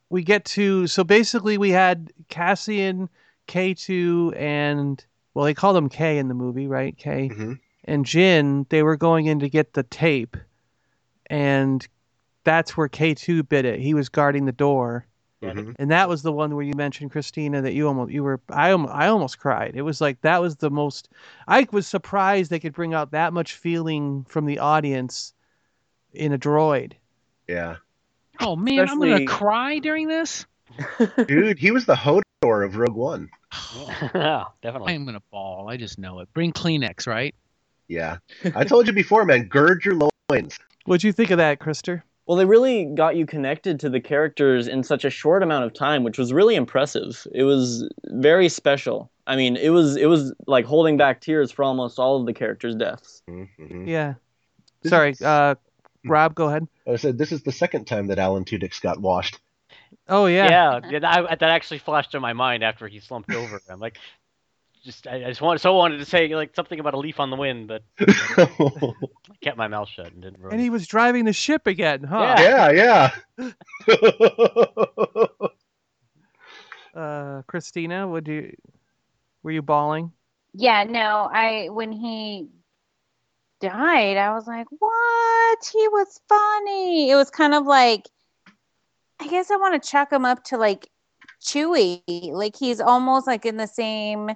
[0.08, 3.08] we get to so basically we had Cassian,
[3.48, 5.04] K2 and
[5.34, 6.96] well they called him K in the movie, right?
[6.96, 7.28] K.
[7.28, 7.52] Mm-hmm.
[7.84, 10.36] And Jyn, they were going in to get the tape
[11.26, 11.86] and
[12.44, 13.80] that's where K2 bit it.
[13.80, 15.06] He was guarding the door.
[15.42, 15.72] Mm-hmm.
[15.78, 18.70] And that was the one where you mentioned Christina that you almost you were I
[18.70, 19.72] almost, I almost cried.
[19.74, 21.10] It was like that was the most
[21.46, 25.34] I was surprised they could bring out that much feeling from the audience
[26.12, 26.94] in a droid.
[27.46, 27.76] Yeah.
[28.40, 30.46] Oh man, I'm gonna cry during this.
[31.26, 31.94] Dude, he was the
[32.46, 33.30] Hodor of Rogue One.
[34.14, 34.94] yeah, definitely.
[34.94, 35.68] I'm gonna bawl.
[35.68, 36.32] I just know it.
[36.32, 37.34] Bring Kleenex, right?
[37.88, 38.18] Yeah.
[38.54, 39.94] I told you before, man, gird your
[40.30, 40.58] loins.
[40.86, 42.02] What'd you think of that, Krister?
[42.26, 45.72] Well, they really got you connected to the characters in such a short amount of
[45.72, 47.24] time, which was really impressive.
[47.32, 49.10] It was very special.
[49.28, 52.32] I mean, it was it was like holding back tears for almost all of the
[52.32, 53.22] characters' deaths.
[53.28, 53.86] Mm-hmm.
[53.86, 54.14] Yeah.
[54.84, 55.56] Sorry, uh
[56.04, 56.68] Rob, go ahead.
[56.86, 59.40] I said this is the second time that Alan Tudyk's got washed.
[60.08, 60.48] Oh yeah.
[60.48, 63.60] Yeah, yeah, that, that actually flashed in my mind after he slumped over.
[63.68, 63.98] I'm like,
[64.84, 67.30] just I, I just want so wanted to say like something about a leaf on
[67.30, 68.48] the wind, but I
[69.40, 70.44] kept my mouth shut and didn't.
[70.44, 72.36] And he was driving the ship again, huh?
[72.38, 73.48] Yeah, yeah.
[76.94, 78.56] Uh Christina, would you
[79.42, 80.12] were you bawling?
[80.54, 82.48] Yeah, no, I when he
[83.60, 85.58] died, I was like, "What?
[85.70, 88.08] He was funny." It was kind of like
[89.20, 90.90] I guess I want to chuck him up to like
[91.42, 92.30] Chewie.
[92.32, 94.30] Like he's almost like in the same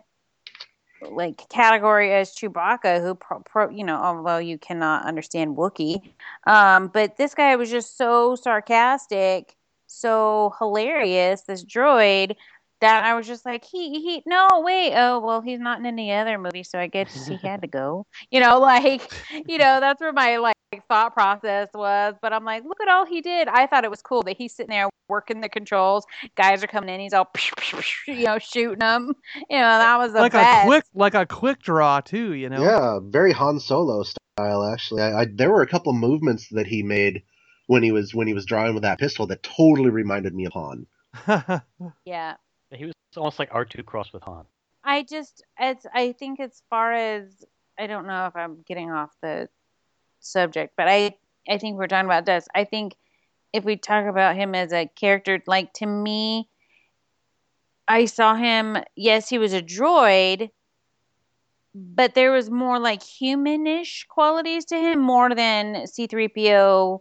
[1.02, 6.12] like category as Chewbacca, who pro, pro, you know, although you cannot understand Wookiee,
[6.46, 11.42] um, but this guy was just so sarcastic, so hilarious.
[11.42, 12.36] This droid
[12.80, 16.12] that I was just like, he he no wait, oh well, he's not in any
[16.12, 18.06] other movie, so I guess he had to go.
[18.30, 19.02] You know, like
[19.48, 20.56] you know, that's where my like
[20.88, 22.14] thought process was.
[22.22, 23.48] But I'm like, look at all he did.
[23.48, 26.06] I thought it was cool that he's sitting there working the controls.
[26.36, 27.30] Guys are coming in, he's all
[28.06, 29.12] you know shooting them.
[29.48, 30.64] You know, that was the like best.
[30.64, 32.62] a quick like a quick draw too, you know.
[32.62, 34.64] Yeah, very Han Solo style.
[34.64, 37.22] Actually, I, I, there were a couple movements that he made
[37.66, 40.52] when he was when he was drawing with that pistol that totally reminded me of
[40.52, 40.86] Han.
[42.04, 42.36] yeah.
[42.72, 44.44] He was almost like R two crossed with Han.
[44.84, 47.44] I just it's I think as far as
[47.78, 49.48] I don't know if I'm getting off the
[50.20, 51.16] subject, but I
[51.48, 52.46] I think we're talking about this.
[52.54, 52.96] I think
[53.52, 56.48] if we talk about him as a character, like to me,
[57.88, 58.76] I saw him.
[58.94, 60.50] Yes, he was a droid,
[61.74, 67.00] but there was more like humanish qualities to him, more than C-3PO,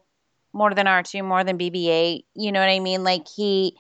[0.53, 2.23] more than R2, more than BB-8.
[2.36, 3.03] You know what I mean?
[3.03, 3.77] Like he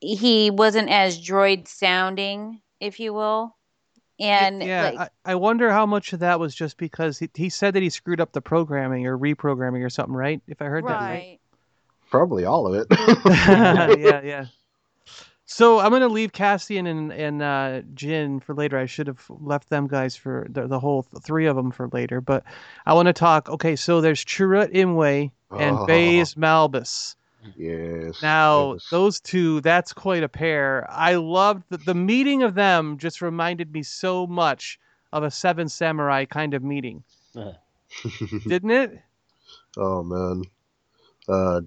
[0.00, 3.56] he wasn't as droid sounding, if you will.
[4.18, 7.48] And yeah, like, I, I wonder how much of that was just because he, he
[7.48, 10.42] said that he screwed up the programming or reprogramming or something, right?
[10.46, 11.10] If I heard that right.
[11.10, 11.40] right.
[12.10, 12.86] Probably all of it.
[13.98, 14.46] yeah, yeah.
[15.52, 18.78] So I'm gonna leave Cassian and and uh, Jyn for later.
[18.78, 21.88] I should have left them guys for the, the whole th- three of them for
[21.88, 22.20] later.
[22.20, 22.44] But
[22.86, 23.50] I want to talk.
[23.50, 25.86] Okay, so there's Chirrut Imwe and Oh.
[25.86, 27.16] Baze Malbus.
[27.56, 28.22] Yes.
[28.22, 30.86] Now those two, that's quite a pair.
[30.90, 32.98] I loved the, the meeting of them.
[32.98, 34.78] Just reminded me so much
[35.12, 37.02] of a Seven Samurai kind of meeting,
[38.46, 38.98] didn't it?
[39.76, 40.44] Oh man.
[41.28, 41.60] Uh,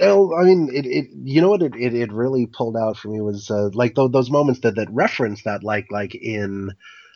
[0.00, 1.08] oh, I mean, it, it.
[1.12, 1.62] You know what?
[1.62, 4.76] It, it, it really pulled out for me was uh, like th- those moments that
[4.76, 6.72] that reference that, like like in,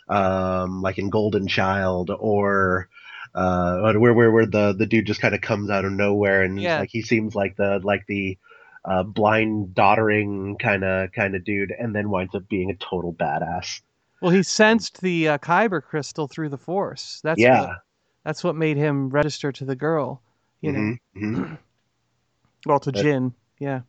[0.09, 2.89] um, like in Golden Child or.
[3.35, 6.61] Uh, where where where the the dude just kind of comes out of nowhere and
[6.61, 6.81] Yeah.
[6.81, 8.37] like he seems like the like the
[8.85, 13.13] uh, blind doddering kind of kind of dude, and then winds up being a total
[13.15, 13.81] badass.
[14.21, 17.21] Well, he sensed the uh, Kyber crystal through the Force.
[17.25, 17.61] That's Yeah.
[17.63, 17.79] What,
[18.25, 20.21] that's what made him register to the girl.
[20.61, 20.79] You know.
[20.79, 21.59] Mhm, mhm.
[22.67, 23.33] Well, to That- Jyn.
[23.59, 23.81] Yeah.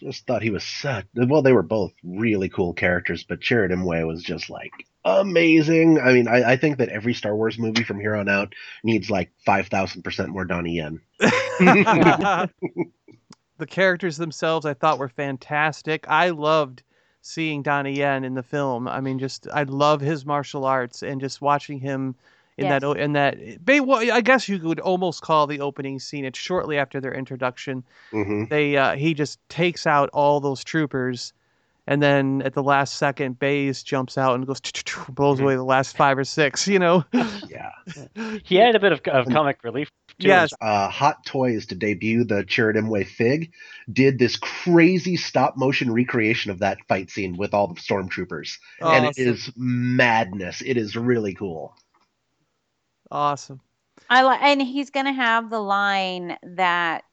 [0.00, 4.04] just thought he was such well they were both really cool characters but Chirrut Imwe
[4.06, 4.72] was just like
[5.04, 6.00] amazing.
[6.00, 9.10] I mean, I, I think that every Star Wars movie from here on out needs
[9.10, 11.00] like five thousand percent more Donnie Yen.
[11.20, 12.48] the
[13.66, 16.06] characters themselves I thought were fantastic.
[16.08, 16.82] I loved
[17.20, 18.88] seeing Donnie Yen in the film.
[18.88, 22.14] I mean, just I love his martial arts and just watching him
[22.58, 22.82] in Yes.
[22.82, 23.38] that in that.
[23.64, 26.24] They, well, I guess you could almost call the opening scene.
[26.24, 27.84] It's shortly after their introduction.
[28.12, 28.48] Mhm.
[28.50, 31.32] They uh, he just takes out all those troopers.
[31.86, 34.60] And then at the last second, Baze jumps out and goes
[35.08, 36.68] blows away the last five or six.
[36.68, 37.04] You know.
[37.12, 37.70] yeah.
[38.44, 39.90] He had a bit of, of comic relief.
[40.20, 40.52] Too, Yes.
[40.60, 43.52] Uh, Hot Toys to debut the Chirrut Fig
[43.92, 49.06] did this crazy stop motion recreation of that fight scene with all the stormtroopers, and
[49.06, 50.62] it is madness.
[50.64, 51.74] It is really cool.
[53.10, 53.60] Awesome.
[54.08, 57.04] I like, and he's gonna have the line that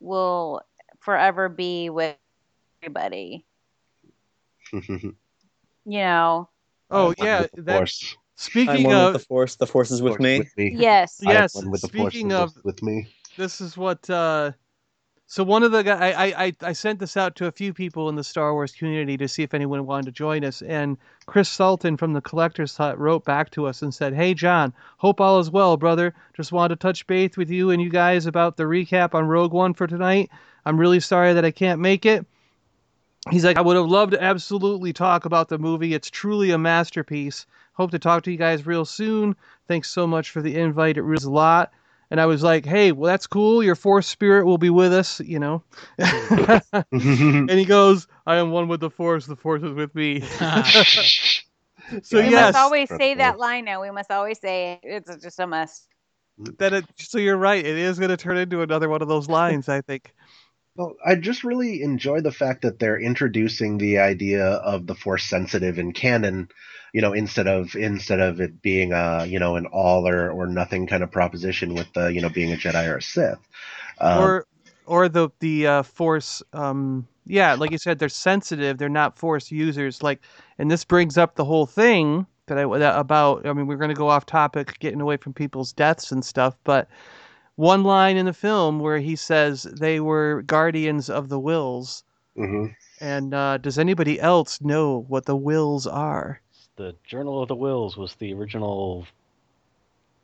[0.00, 0.62] will
[1.00, 2.16] forever be with
[2.82, 3.44] everybody.
[5.84, 6.48] You know.
[6.90, 7.92] Oh yeah, the that,
[8.36, 9.56] speaking I'm one of with the force.
[9.56, 10.42] The force is with me.
[10.56, 11.20] Yes.
[11.26, 13.08] I am Yes, one with the Force speaking of- with- with me.
[13.36, 14.52] this is what uh
[15.26, 17.72] so one of the guy I, I I- I sent this out to a few
[17.74, 20.98] people in the Star Wars community to see if anyone wanted to join us and
[21.26, 25.20] Chris Sultan from the Collector's Hut wrote back to us and said, "Hey John, hope
[25.20, 26.14] all is well, brother.
[26.36, 29.52] Just wanted to touch base with you and you guys about the recap on Rogue
[29.52, 30.30] One for tonight.
[30.66, 32.26] I'm really sorry that I can't make it.
[33.30, 35.94] He's like, I would have loved to absolutely talk about the movie.
[35.94, 37.46] It's truly a masterpiece.
[37.74, 39.36] Hope to talk to you guys real soon.
[39.68, 40.96] Thanks so much for the invite.
[40.96, 41.72] It means a lot.
[42.10, 43.62] And I was like, hey, well, that's cool.
[43.62, 45.62] Your force spirit will be with us, you know.
[45.98, 49.24] and he goes, I am one with the force.
[49.24, 50.20] The force is with me.
[52.02, 52.52] so, we yes.
[52.52, 53.80] must always say that line now.
[53.80, 55.06] We must always say it.
[55.08, 55.88] It's just a must.
[56.58, 57.64] That it, so you're right.
[57.64, 60.12] It is going to turn into another one of those lines, I think.
[60.76, 65.24] Well, I just really enjoy the fact that they're introducing the idea of the force
[65.24, 66.48] sensitive in canon,
[66.94, 70.46] you know, instead of instead of it being a you know an all or or
[70.46, 73.38] nothing kind of proposition with the you know being a Jedi or a Sith.
[73.98, 74.46] Um, or
[74.86, 79.50] or the the uh, force um yeah like you said they're sensitive they're not force
[79.50, 80.20] users like
[80.58, 83.88] and this brings up the whole thing that i that about i mean we're going
[83.88, 86.88] to go off topic getting away from people's deaths and stuff but
[87.56, 92.02] one line in the film where he says they were guardians of the Whills
[92.36, 92.74] mhm.
[93.00, 96.40] and uh, does anybody else know what the Whills are
[96.76, 99.06] The Journal of the Whills was the original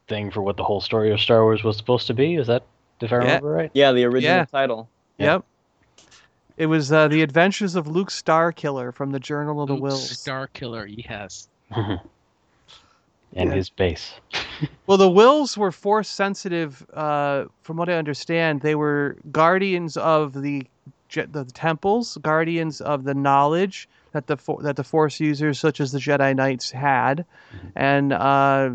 [0.09, 2.37] thing for what the whole story of Star Wars was supposed to be.
[2.37, 2.63] Is that
[3.01, 3.21] if I Yeah.
[3.21, 3.71] remember right?
[3.75, 4.45] Yeah, the original Yeah.
[4.47, 4.89] title.
[5.19, 5.45] yep
[6.57, 9.81] it was uh, the adventures of luke starkiller from the journal of the Whills.
[9.83, 11.49] Luke wills Starkiller, yes.
[13.35, 13.57] and Yeah.
[13.57, 14.15] his base.
[14.87, 16.85] Well, the Whills were force sensitive.
[16.95, 20.67] Uh, from what I understand, they were guardians of the
[21.15, 25.99] the temples, guardians of the knowledge that the that the force users, such as the
[25.99, 27.25] Jedi Knights, had,
[27.77, 28.71] and uh,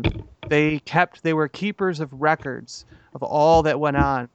[0.48, 1.22] they kept.
[1.24, 4.28] They were keepers of records of all that went on.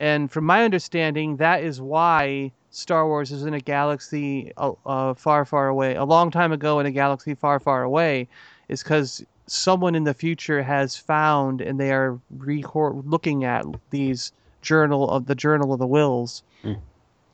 [0.00, 5.14] And from my understanding, that is why Star Wars is in a galaxy uh, uh,
[5.14, 5.94] far, far away.
[5.96, 8.28] A long time ago, in a galaxy far, far away,
[8.68, 14.32] is because someone in the future has found and they are record- looking at these
[14.62, 16.42] journal of the journal of the Whills.
[16.62, 16.74] Hmm.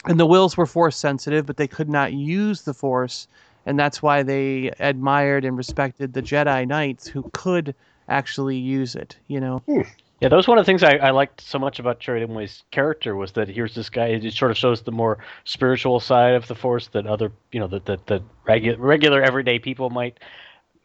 [0.07, 3.29] And the Whills were force sensitive but they could not use the force
[3.67, 7.75] and that's why they admired and respected the jedi knights who could
[8.09, 9.59] actually use it you know?
[9.67, 9.83] Hmm.
[10.21, 12.63] Yeah, that was one of the things I, I liked so much about Chirrut Imwe's
[12.71, 14.07] character was that here's this guy.
[14.07, 17.67] It sort of shows the more spiritual side of the Force that other, you know,
[17.67, 20.19] that that, that regular regular everyday people might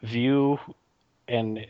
[0.01, 0.59] view,
[1.29, 1.65] and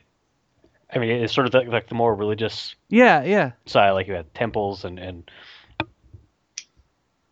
[0.93, 4.13] I mean, it's sort of the, like the more religious yeah yeah side, like you
[4.13, 5.29] had temples and and.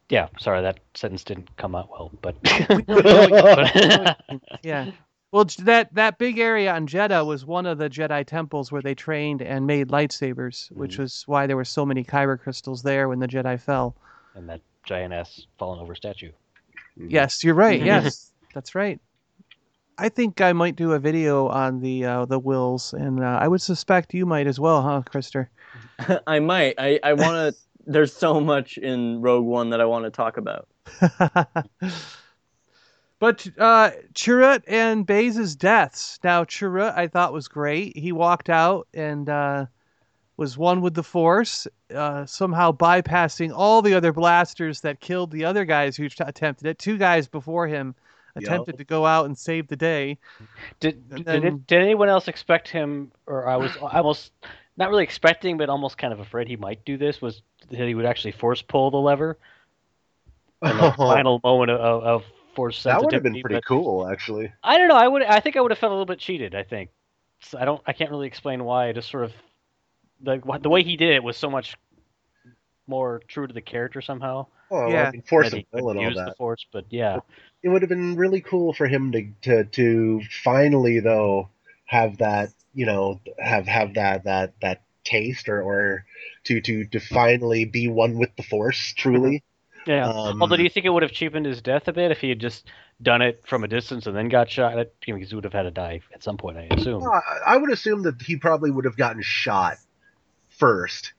[0.09, 2.37] Yeah, sorry that sentence didn't come out well, but
[4.63, 4.91] yeah
[5.31, 8.95] well that that big area on Jedha was one of the jedi temples where they
[8.95, 10.79] trained and made lightsabers mm-hmm.
[10.79, 13.97] which was why there were so many kyber crystals there when the jedi fell
[14.35, 16.31] and that giant ass fallen over statue.
[16.97, 17.09] Mm-hmm.
[17.09, 17.81] Yes, you're right.
[17.83, 19.01] Yes, that's right.
[19.97, 23.47] I think I might do a video on the uh, the Whills, and uh, I
[23.47, 25.47] would suspect you might as well, huh, Krister?
[26.27, 26.75] I might.
[26.77, 27.61] I, I want to.
[27.89, 30.67] There's so much in Rogue One that I want to talk about.
[33.19, 36.19] But uh, Chirrut and Baze's deaths.
[36.23, 37.97] Now, Chirrut, I thought was great.
[37.97, 39.65] He walked out and uh,
[40.37, 45.45] was one with the Force, uh, somehow bypassing all the other blasters that killed the
[45.45, 46.77] other guys who t- attempted it.
[46.77, 47.95] Two guys before him
[48.37, 50.17] attempted to go out and save the day.
[50.79, 54.31] Did And did, then- it, did anyone else expect him, or I was almost
[54.77, 57.21] not really expecting, but almost kind of afraid he might do this?
[57.21, 59.37] Was that he would actually force pull the lever?
[60.63, 62.23] In the final moment of, of
[62.55, 64.51] force That would have been pretty but cool, actually.
[64.63, 64.95] I don't know.
[64.95, 65.21] I would.
[65.23, 66.55] I think I would have felt a little bit cheated.
[66.55, 66.89] I think.
[67.41, 67.81] So I don't.
[67.85, 68.89] I can't really explain why.
[68.89, 69.33] I just sort of
[70.21, 71.77] the the way he did it was so much
[72.87, 74.47] more true to the character somehow.
[74.69, 75.07] Well, Yeah.
[75.07, 77.19] I mean, force that of will and all use the force, but yeah.
[77.63, 81.49] It would have been really cool for him to to to finally though
[81.85, 86.05] have that you know have have that that that taste or or
[86.45, 89.43] to to to finally be one with the force truly.
[89.85, 90.09] Yeah.
[90.09, 92.27] Um, Although, do you think it would have cheapened his death a bit if he
[92.29, 92.67] had just
[93.01, 94.77] done it from a distance and then got shot?
[94.77, 97.03] At, because he would have had to die at some point, I assume.
[97.03, 99.77] I I would assume that he probably would have gotten shot
[100.59, 101.11] 1st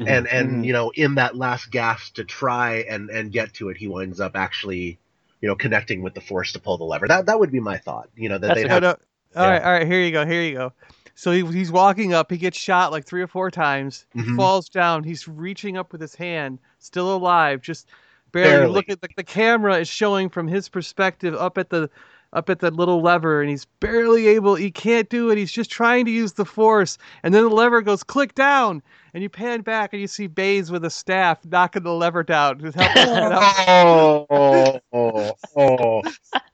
[0.00, 0.08] Mhm.
[0.08, 0.66] and and Mhm.
[0.66, 4.20] you know in that last gasp to try and and get to it, he winds
[4.20, 4.98] up actually
[5.40, 7.08] you know connecting with the force to pull the lever.
[7.08, 8.08] That that would be my thought.
[8.16, 8.96] You know that That's they have No, no.
[9.36, 9.50] All Yeah.
[9.52, 9.86] right, all right.
[9.86, 10.26] Here you go.
[10.26, 10.72] Here you go.
[11.14, 12.30] So he, he's walking up.
[12.30, 14.04] He gets shot like three or four times.
[14.14, 14.36] Mhm.
[14.36, 15.02] falls down.
[15.02, 17.88] He's reaching up with his hand, still alive, just
[18.32, 18.50] barely.
[18.50, 18.72] Barely.
[18.74, 21.88] Look at the, the camera is showing from his perspective up at the
[22.36, 24.54] up at the little lever, and he's barely able.
[24.54, 25.38] He can't do it.
[25.38, 28.82] He's just trying to use the force, and then the lever goes click down,
[29.14, 32.60] and you pan back and you see Baze with a staff knocking the lever down.
[32.60, 33.42] Just helping him out.
[33.68, 36.02] oh, oh, oh, oh.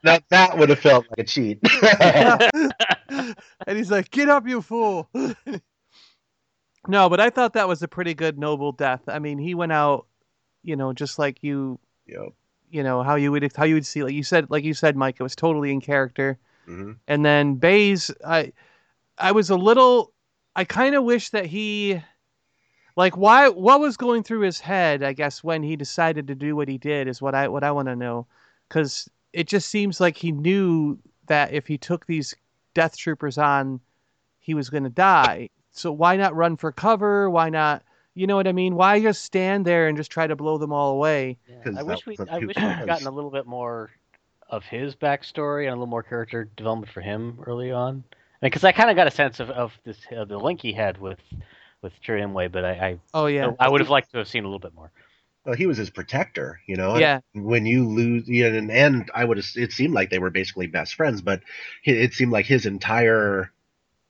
[0.05, 1.59] Now that would have felt like a cheat.
[3.67, 5.11] and he's like, "Get up, you fool!"
[6.87, 9.03] no, but I thought that was a pretty good noble death.
[9.09, 10.07] I mean, he went out,
[10.63, 12.29] you know, just like you, yep.
[12.73, 14.97] You know, how you would how you would see, like you said, like you said,
[14.97, 16.39] Mike, it was totally in character.
[16.67, 16.97] Mhm.
[17.07, 18.53] And then Baze, I,
[19.19, 20.13] I was a little,
[20.57, 22.03] I kind of wish that he,
[22.97, 25.03] like, why, what was going through his head?
[25.03, 27.73] I guess when he decided to do what he did is what I what I
[27.73, 28.27] want to know,
[28.69, 32.35] because it just seems like he knew that if he took these
[32.75, 33.81] death troopers on,
[34.39, 35.51] he was going to die.
[35.73, 37.29] So why not run for cover?
[37.29, 37.83] Why not?
[38.15, 38.75] You know what I mean?
[38.75, 41.39] Why just stand there and just try to blow them all away?
[41.77, 43.91] I wish we I wish he we'd gotten a little bit more
[44.49, 48.05] of his backstory and a little more character development for him early on.
[48.43, 50.99] Because I kind of got a sense of, of this uh, the link he had
[50.99, 51.21] with
[51.81, 53.53] with Chirrut Imwe, but I I, Oh yeah.
[53.59, 54.91] I would have liked to have seen a little bit more.
[55.45, 56.99] Well, he was his protector, you know.
[56.99, 57.21] Yeah.
[57.35, 59.47] When you lose, yeah, and, and I would have.
[59.57, 61.43] It seemed like they were basically best friends, but
[61.85, 63.51] it, it seemed like his entire,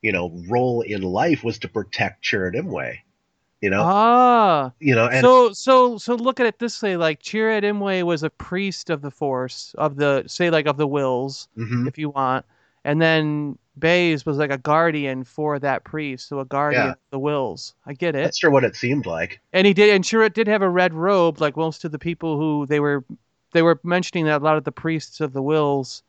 [0.02, 2.98] you know, role in life was to protect Chirrut Imwe.
[3.62, 4.72] You know, Ah.
[4.80, 8.24] you know, and so so so look at it this way: like Chirrut Imwe was
[8.24, 11.86] a priest of the Force, of the say like of the Whills, Mhm.
[11.86, 12.44] if you want,
[12.84, 16.90] and then Baze was like a guardian for that priest, so a guardian Yeah.
[16.90, 17.74] of the Whills.
[17.86, 18.24] I get it.
[18.24, 19.40] that's sure what it seemed like.
[19.52, 22.36] And he did, and Chirrut did have a red robe, like most of the people
[22.38, 23.04] who they were,
[23.52, 26.02] they were mentioning that a lot of the priests of the Whills,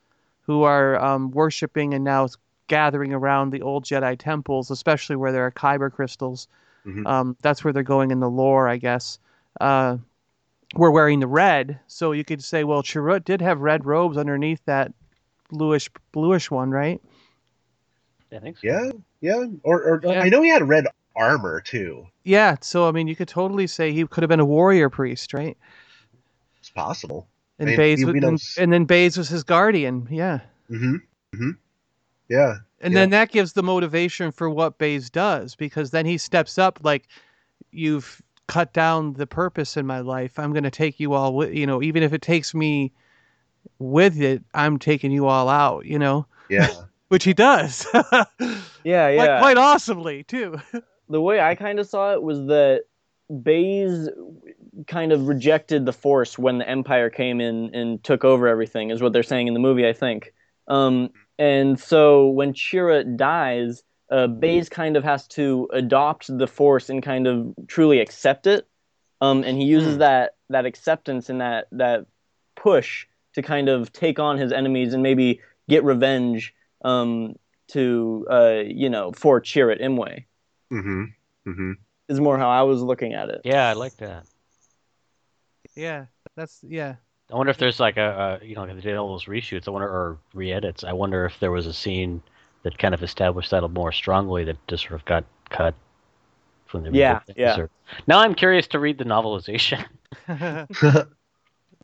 [0.48, 2.28] who are um, worshiping and now
[2.68, 6.48] gathering around the old Jedi temples, especially where there are kyber crystals.
[6.86, 7.06] Mhm.
[7.08, 9.20] Um, that's where they're going in the lore, I guess.
[9.60, 9.98] Uh,
[10.76, 14.62] we're wearing the red, so you could say, well, Chirrut did have red robes underneath
[14.66, 14.92] that
[15.50, 17.02] bluish bluish one, right?
[18.32, 18.68] I think so.
[18.68, 19.46] Yeah, yeah.
[19.64, 20.22] Or, or Yeah.
[20.22, 22.08] I know he had red armor too.
[22.24, 22.56] Yeah.
[22.62, 25.58] So I mean, you could totally say he could have been a warrior priest, right?
[26.60, 27.28] It's possible.
[27.60, 28.16] And I mean, Baze, was,
[28.58, 30.08] and, and then Baze was his guardian.
[30.10, 30.40] Yeah.
[30.72, 30.96] Mm-hmm.
[30.96, 31.50] Mm-hmm.
[32.30, 32.58] Yeah.
[32.80, 33.02] And yeah.
[33.02, 37.08] then that gives the motivation for what Baze does because then he steps up like
[37.72, 40.38] you've cut down the purpose in my life.
[40.38, 42.92] I'm going to take you all with, you know, even if it takes me
[43.80, 46.68] with it, I'm taking you all out, you know, Yeah.
[47.08, 47.88] which he does.
[48.84, 49.40] Yeah, Like, yeah.
[49.40, 50.60] quite awesomely too.
[51.10, 52.84] the way I kind of saw it was that
[53.42, 54.10] Baze
[54.88, 59.02] kind of rejected the Force when the Empire came in and took over everything, is
[59.02, 60.34] what they're saying in the movie, I think.
[60.68, 66.90] Um, and so when Chirrut dies, uh, Baze kind of has to adopt the Force
[66.90, 68.68] and kind of truly accept it.
[69.22, 72.06] Um, and he uses that that acceptance and that that
[72.56, 76.54] push to kind of take on his enemies and maybe get revenge
[76.84, 77.36] um,
[77.70, 80.26] to uh, you know for Chirrut Imwe
[80.72, 81.04] Mm-hmm.
[81.48, 81.72] Mm-hmm.
[82.10, 83.42] is more how I was looking at it.
[83.44, 84.26] Yeah, I like that.
[85.76, 86.06] yeah.
[86.36, 86.96] That's, yeah.
[87.32, 89.68] I wonder if there's like a, a you know, they did all those reshoots.
[89.68, 90.84] I wonder or re-edits.
[90.84, 92.22] I wonder if there was a scene
[92.64, 95.76] that kind of established that more strongly that just sort of got cut
[96.68, 97.58] from the Yeah, redid things, yeah.
[97.58, 97.70] or-
[98.08, 99.86] Now I'm curious to read the novelization.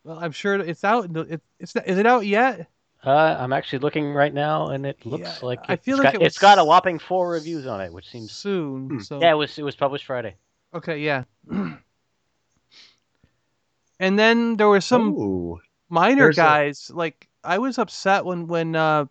[0.03, 1.15] well, I'm sure it's out.
[1.15, 2.69] It, it's, is it out yet?
[3.05, 5.97] Uh, I'm actually looking right now, and it looks Yeah, like I it's feel got,
[5.97, 8.93] like it has got a whopping four reviews on it, which seems Soon.
[8.99, 10.35] So yeah, it was it was published Friday.
[10.73, 11.23] Okay, yeah.
[13.99, 15.59] and then there were some Ooh.
[15.89, 16.91] minor There's a- guys.
[16.93, 19.05] Like I was upset when when uh,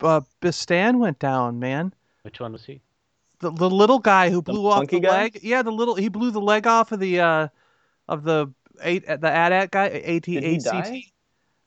[0.00, 1.92] uh Bistan went down, man.
[2.22, 2.80] Which one was he?
[3.40, 5.22] The, the little guy who blew off the guy?
[5.24, 5.40] leg.
[5.42, 7.48] Yeah, the little he blew the leg off of the uh
[8.08, 8.48] of the
[8.82, 9.88] eight the AT-AT guy.
[10.08, 11.02] AT Did?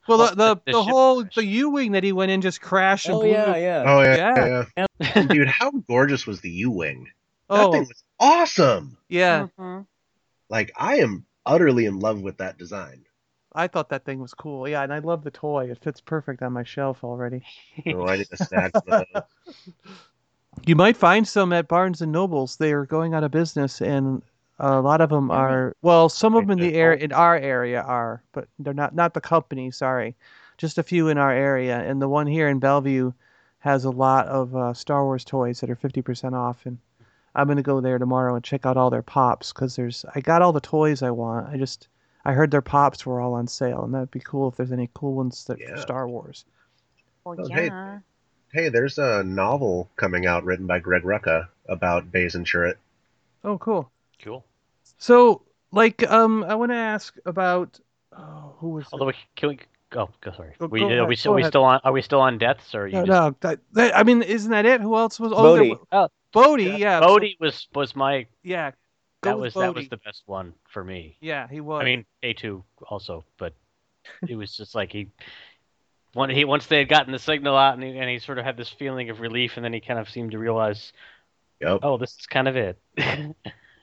[0.08, 2.60] Well, the the, the the ship- whole the U wing that he went in just
[2.60, 3.30] crashed and Oh blew.
[3.30, 3.84] yeah, yeah.
[3.86, 4.64] Oh yeah, Yeah.
[4.76, 4.86] yeah.
[5.14, 7.06] And dude, how gorgeous was the U wing?
[7.48, 8.96] That Oh thing was awesome.
[9.08, 9.86] yeah, Mhm.
[10.48, 13.04] Like I am utterly in love with that design.
[13.52, 14.68] I thought that thing was cool.
[14.68, 15.70] Yeah, and I love the toy.
[15.70, 17.42] It fits perfect on my shelf already.
[17.88, 19.04] Oh, I need a those.
[20.66, 22.56] You might find some at Barnes and Nobles.
[22.56, 24.22] They are going out of business, and
[24.58, 25.74] a lot of them are.
[25.82, 28.94] Well, some of them in the air in our area are, but they're not.
[28.94, 29.70] Not the company.
[29.70, 30.14] Sorry,
[30.58, 31.80] just a few in our area.
[31.80, 33.12] And the one here in Bellevue
[33.60, 36.66] has a lot of uh, Star Wars toys that are fifty percent off.
[36.66, 36.78] And
[37.34, 40.04] I'm gonna go there tomorrow and check out all their pops because there's.
[40.14, 41.48] I got all the toys I want.
[41.48, 41.88] I just.
[42.24, 44.90] I heard their pops were all on sale, and that'd be cool if there's any
[44.92, 46.44] cool ones that for Star Wars.
[47.24, 47.66] Well, Oh, hey.
[47.66, 47.98] yeah.
[48.52, 52.74] Hey, there's a novel coming out written by Greg Rucka about Baze and Chirrut.
[53.44, 53.90] Oh, cool.
[54.22, 54.44] Cool.
[54.98, 57.78] So, like, um, I want to ask about
[58.12, 59.58] oh, who was Although we can we
[59.96, 60.54] oh go sorry.
[60.58, 62.74] Go- we go are ahead, we, are we still on are we still on deaths
[62.74, 64.80] or you no, just no that, that- I mean, isn't that it?
[64.80, 65.32] Who else was?
[65.34, 65.70] Oh, there Bodhi.
[65.92, 68.72] wa- Oh, Bodhi, yeah, Bodhi was was my yeah.
[69.22, 71.16] That with was that was the best one for me.
[71.20, 71.82] Yeah, he was.
[71.82, 73.52] I mean A two also, but
[74.28, 75.08] it was just like he
[76.14, 78.44] when he once they had gotten the signal out and he, and he sort of
[78.44, 80.92] had this feeling of relief and then he kind of seemed to realize
[81.60, 81.80] Yep.
[81.82, 82.78] oh this is kind of it.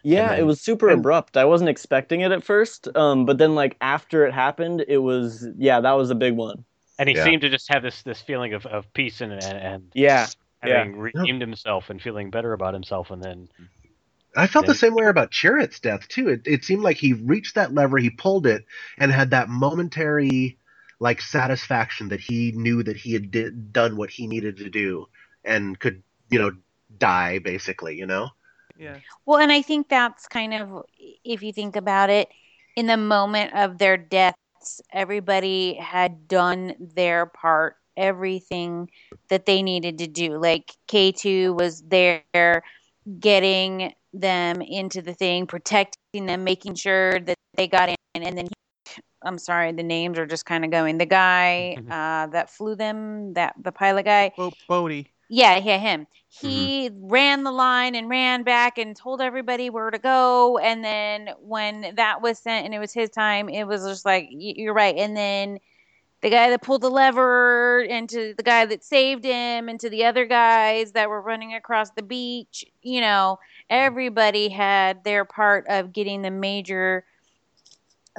[0.04, 1.36] Yeah, then- it was super abrupt.
[1.36, 5.45] I wasn't expecting it at first, um, but then like after it happened, it was
[5.58, 6.64] yeah, that was a big one.
[6.98, 7.24] and he Yeah.
[7.26, 10.28] seemed to just have this this feeling of, of peace and and, and Yeah,
[10.68, 10.80] yeah.
[10.80, 13.49] having redeemed himself and feeling better about himself and then
[14.36, 16.30] I felt the same way about Chirrut's death too.
[16.30, 18.65] It it seemed like he reached that lever, he pulled it,
[18.99, 20.59] and had that momentary
[20.99, 25.07] like satisfaction that he knew that he had did, done what he needed to do
[25.43, 26.51] and could you know
[26.99, 27.97] die basically.
[27.97, 28.30] You know.
[28.78, 28.97] yeah.
[29.26, 30.86] Well, and I think that's kind of,
[31.24, 32.30] if you think about it,
[32.76, 38.89] in the moment of their deaths, everybody had done their part, everything
[39.30, 40.38] that they needed to do.
[40.38, 42.64] Like K2 was there
[43.20, 47.95] getting them into the thing, protecting them, making sure that they got in.
[48.16, 50.98] And then, he, I'm sorry, the names are just kind of going.
[50.98, 55.12] The guy uh, that flew them, that the pilot guy, Bo- Bodhi.
[55.30, 56.08] yeah, yeah, him.
[56.30, 60.58] He ran the line and ran back and told everybody where to go.
[60.60, 64.28] And then when that was sent and it was his time, it was just like,
[64.30, 64.95] you're right.
[64.95, 65.60] And then
[66.22, 69.89] the guy that pulled the lever and to the guy that saved him and to
[69.89, 73.38] the other guys that were running across the beach, you know,
[73.70, 77.05] everybody had their part of getting the major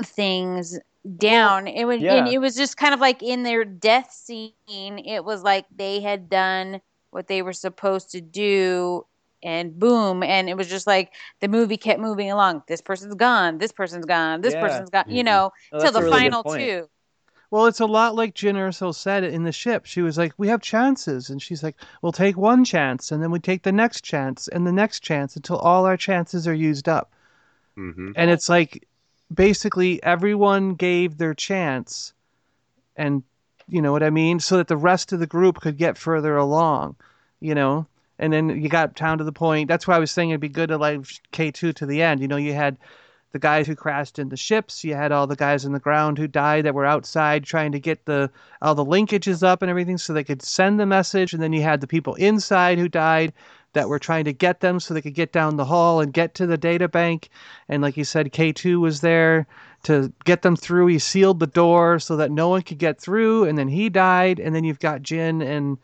[0.04, 0.78] things
[1.16, 1.66] down.
[1.66, 2.28] it was and yeah.
[2.28, 6.28] it was just kind of like in their death scene, it was like they had
[6.28, 6.80] done
[7.10, 9.04] what they were supposed to do
[9.42, 12.62] and boom and it was just like the movie kept moving along.
[12.68, 14.60] This person's gone, this person's gone, this Yeah.
[14.60, 15.26] person's gone, you Mhm.
[15.26, 16.88] know, Oh, till the really final two.
[17.50, 19.86] Well, it's a lot like Jyn Erso said in the ship.
[19.86, 23.30] She was like, "We have chances," and she's like, "We'll take one chance, and then
[23.30, 26.88] we take the next chance, and the next chance until all our chances are used
[26.88, 27.10] up."
[27.76, 28.12] Mm-hmm.
[28.16, 28.86] And it's like,
[29.32, 32.12] basically, everyone gave their chance,
[32.96, 33.22] and
[33.66, 36.36] you know what I mean, so that the rest of the group could get further
[36.36, 36.96] along,
[37.40, 37.86] you know.
[38.18, 39.68] And then you got down to the point.
[39.68, 42.20] That's why I was saying it'd be good to like K two to the end.
[42.20, 42.76] You know, you had
[43.32, 44.84] the guys who crashed in the ships.
[44.84, 47.80] You had all the guys on the ground who died that were outside trying to
[47.80, 48.30] get the
[48.62, 51.32] all the linkages up and everything so they could send the message.
[51.32, 53.32] And then you had the people inside who died
[53.74, 56.34] that were trying to get them so they could get down the hall and get
[56.34, 57.28] to the data bank.
[57.68, 59.46] And like you said, K2 was there
[59.84, 60.86] to get them through.
[60.86, 63.44] He sealed the door so that no one could get through.
[63.44, 64.40] And then he died.
[64.40, 65.78] And then you've got Jyn and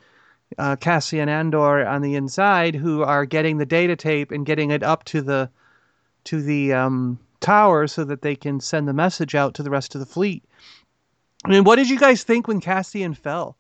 [0.59, 4.83] uh, Cassian Andor on the inside who are getting the data tape and getting it
[4.83, 5.51] up to the
[6.25, 9.95] to the um, tower so that they can send the message out to the rest
[9.95, 10.45] of the fleet.
[11.45, 13.57] I mean, what did you guys think when Cassian fell?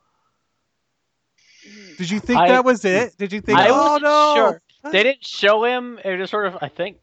[1.98, 3.16] Did you think I- that was it?
[3.18, 4.34] Did you think, I oh wasn't no?
[4.36, 4.62] sure.
[4.92, 5.98] They didn't show him.
[6.04, 6.98] It just sort of, I think.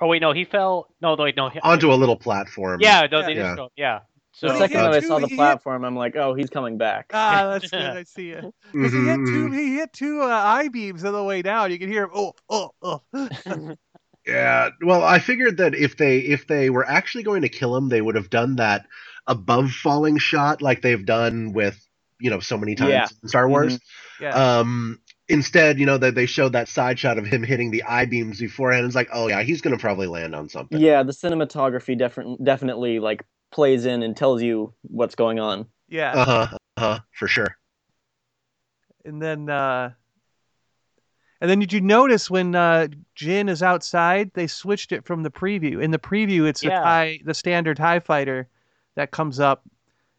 [0.00, 0.88] Oh wait, no, he fell.
[1.00, 1.48] No, no, wait, no.
[1.48, 2.80] he- Onto a little platform.
[2.80, 3.42] Yeah, no, they Yeah.
[3.42, 3.68] just go.
[3.76, 4.00] Yeah.
[4.32, 6.76] So the second that I saw the he hit- platform, I'm like, oh, he's coming
[6.76, 7.06] back.
[7.14, 7.80] Ah, that's good.
[7.80, 8.44] I see it.
[8.72, 11.70] Because he hit two, he hit two uh, I beams on the way down.
[11.72, 12.10] You can hear him.
[12.14, 13.00] Oh, oh, oh.
[14.26, 17.88] Yeah, well, I figured that if they if they were actually going to kill him,
[17.88, 18.86] they would have done that
[19.26, 21.78] above falling shot like they've done with
[22.20, 23.06] you know so many times Yeah.
[23.22, 23.78] in Star Wars.
[24.20, 24.58] yeah.
[24.58, 28.06] Um, instead, you know that they showed that side shot of him hitting the I
[28.06, 28.86] beams beforehand.
[28.86, 30.80] It's like, oh yeah, he's gonna probably land on something.
[30.80, 35.66] Yeah, the cinematography definitely definitely like plays in and tells you what's going on.
[35.88, 36.12] yeah.
[36.14, 36.58] Uh huh.
[36.76, 36.98] Uh huh.
[37.12, 37.56] For sure.
[39.04, 39.90] and then uh
[41.40, 45.30] and then did you notice when uh Jyn is outside, they switched it from the
[45.30, 45.82] preview.
[45.82, 48.48] In the preview, it's the tie, the standard Tie Fighter
[48.94, 49.64] that comes up,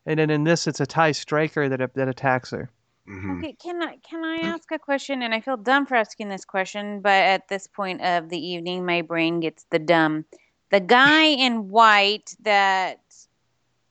[0.05, 2.69] and then in this, it's a Tie Striker that that attacks her.
[3.09, 3.39] Mm-hmm.
[3.39, 5.21] Okay, can I can I ask a question?
[5.21, 8.85] And I feel dumb for asking this question, but at this point of the evening,
[8.85, 10.25] my brain gets the dumb.
[10.71, 12.99] The guy in white that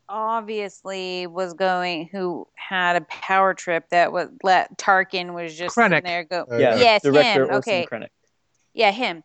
[0.08, 5.88] obviously was going, who had a power trip that was let Tarkin was just Krennic.
[5.96, 6.46] sitting there go.
[6.50, 7.54] Uh, Yeah, yes, Director him.
[7.54, 8.08] Orson Okay, Krennic.
[8.74, 9.22] yeah, him.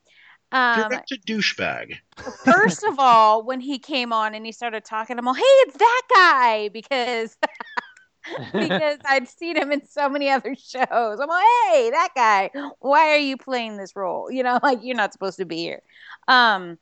[0.52, 1.96] Um, Direct to douchebag.
[2.44, 5.78] first of all, when he came on and he started talking, I'm all, hey, it's
[5.78, 7.38] that guy because
[8.54, 11.20] because I'd seen him in so many other shows.
[11.20, 14.30] I'm like, hey, that guy, why are you playing this role?
[14.32, 15.82] You know, like you're not supposed to be here.
[16.28, 16.78] Um,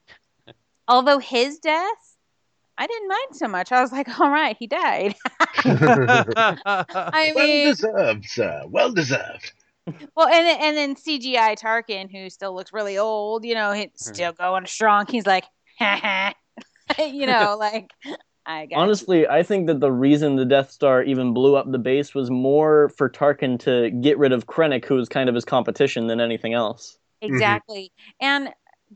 [0.87, 2.08] although his death,
[2.79, 3.73] I didn't mind so much.
[3.73, 5.15] I was like, all right, he died.
[5.65, 8.63] I mean, well deserved, sir.
[8.67, 9.51] Well deserved.
[10.15, 13.89] well, and then- and then CGI Tarkin, who still looks really old, you know, he's
[13.89, 14.13] hmm.
[14.13, 15.07] still going strong.
[15.07, 15.43] He's like,
[15.79, 17.91] you know, like
[18.45, 18.77] I got you.
[18.77, 22.31] Honestly, I think that the reason the Death Star even blew up the base was
[22.31, 26.21] more for Tarkin to get rid of Krennic, who was kind of his competition, than
[26.21, 26.97] anything else.
[27.21, 27.33] Mm-hmm.
[27.33, 27.91] Exactly.
[28.21, 28.53] And i-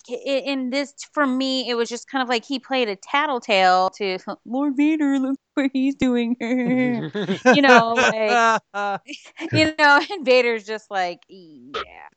[0.09, 4.17] in this, for me, it was just kind of like he played a tattletale to
[4.45, 5.19] Lord Vader.
[5.19, 6.35] Look what he's doing.
[7.51, 8.41] you know, like
[9.51, 12.07] you know, and Vader's just like, yeah,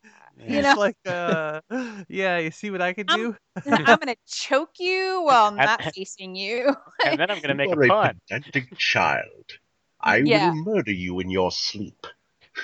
[0.46, 1.60] you know, It's like, uh,
[2.08, 3.34] yeah, you see what I could do?
[3.66, 6.74] I'm gonna choke you while not facing you.
[7.04, 8.12] and then I'm gonna make a are pun.
[8.28, 9.58] pedantic child.
[10.00, 10.50] I Yeah.
[10.50, 12.06] will murder you in your sleep.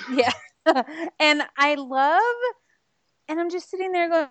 [0.06, 0.32] Yeah.
[1.18, 2.22] and I love,
[3.28, 4.28] and I'm just sitting there going,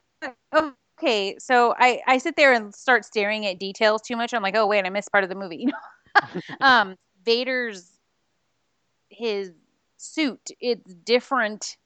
[0.54, 1.36] okay.
[1.40, 4.34] So I, I sit there and start staring at details too much.
[4.34, 5.58] I'm like, oh, wait, I missed part of the movie.
[5.58, 6.42] You know?
[6.62, 6.96] um,
[7.26, 7.90] Vader's,
[9.10, 9.52] his
[9.98, 11.78] suit, it's different,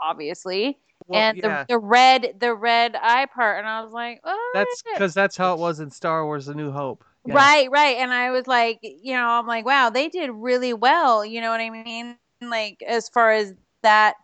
[0.00, 0.78] obviously.
[1.06, 1.64] Well, and yeah.
[1.64, 3.58] the, the red, the red eye part.
[3.58, 6.54] And I was like, oh, That's because that's how it was in Star Wars: A
[6.54, 7.04] New Hope.
[7.26, 7.34] Yeah.
[7.34, 7.96] Right, right.
[7.98, 11.24] And I was like, you know, I'm like, wow, they did really well.
[11.24, 12.16] You know what I mean?
[12.40, 13.52] Like as far as
[13.82, 14.14] that,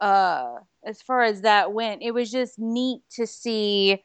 [0.00, 4.02] uh, as far as that went, it was just neat to see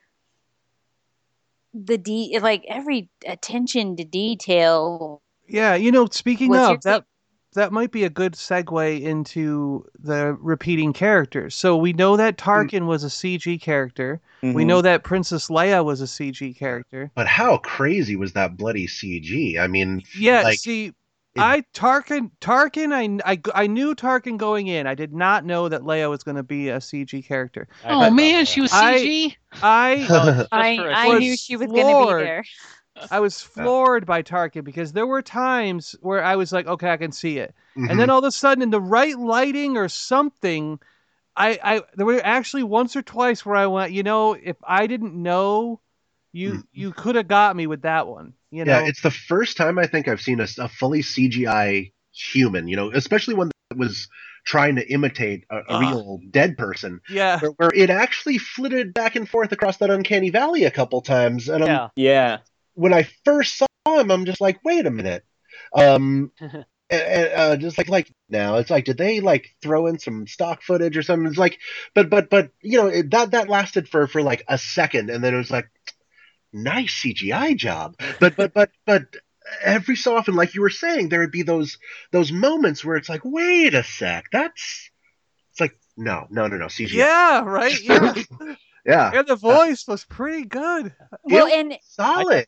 [1.74, 5.22] the de like every attention to detail.
[5.48, 7.06] Yeah, you know, speaking of that,
[7.54, 11.56] that might be a good segue into the repeating characters.
[11.56, 14.22] So we know that Tarkin was a CG character.
[14.42, 14.68] We Mhm.
[14.68, 17.12] know that Princess Leia was a CG character.
[17.16, 19.58] But how crazy was that bloody CG?
[19.60, 20.94] I mean, Yeah, like, see,
[21.38, 24.88] I Tarkin Tarkin I, I I knew Tarkin going in.
[24.88, 27.68] I did not know that Leia was going to be a CG character.
[27.84, 29.36] Oh man, she was CG.
[29.62, 30.06] I
[30.52, 32.44] I was I knew she was going to be there.
[33.10, 36.98] I was floored by Tarkin because there were times where I was like, okay, I
[36.98, 37.90] can see it, Mhm.
[37.90, 40.80] and then all of a sudden, in the right lighting or something,
[41.36, 44.86] I, I there were actually once or twice where I went, you know, if I
[44.88, 45.80] didn't know,
[46.32, 48.72] you you could have got me with that one, you know.
[48.80, 52.68] yeah, it's the first time I think I've seen a, a fully CGI human.
[52.68, 54.08] You know, especially one that was
[54.46, 55.82] trying to imitate a, a Ugh.
[55.82, 57.02] real dead person.
[57.10, 57.40] Yeah.
[57.40, 61.50] where, where it actually flitted back and forth across that uncanny valley a couple times,
[61.50, 62.40] and I'm, Yeah.
[62.74, 65.24] when I first saw him, I'm just like, wait a minute.
[65.76, 69.98] Um, and, and, uh, just like like now, it's like, did they like throw in
[69.98, 71.28] some stock footage or something?
[71.28, 71.60] It's like,
[71.96, 75.24] but but but you know it, that that lasted for for like a second, and
[75.24, 75.70] then it was like,
[76.54, 77.96] nice CGI job.
[78.20, 79.04] But but but but
[79.64, 81.78] every so often, like you were saying, there would be those
[82.12, 84.90] those moments where it's like, wait a sec, that's
[85.52, 86.94] it's like no no no no CGI.
[86.94, 87.80] yeah, right.
[88.86, 90.94] Yeah, yeah, and the voice was pretty good.
[91.24, 92.48] Well, and solid.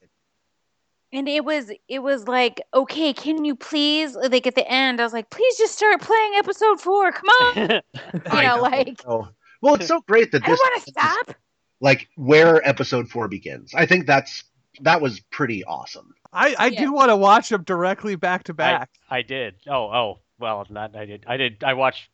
[1.14, 5.03] and it was it was like okay can you please like at the end i
[5.03, 7.56] was like please just start playing episode four come on
[8.34, 9.30] you know like Oh.
[9.62, 11.36] Well, it's so great that i this don't want to stop
[11.82, 13.74] like where episode four begins.
[13.74, 14.44] I think that's
[14.82, 16.14] that was pretty awesome.
[16.34, 18.90] I I do want to watch them directly back to back.
[19.10, 19.56] I did.
[19.68, 20.20] Oh, oh.
[20.38, 20.96] Well, not.
[20.96, 21.24] I did.
[21.28, 21.64] I did.
[21.64, 22.10] I watched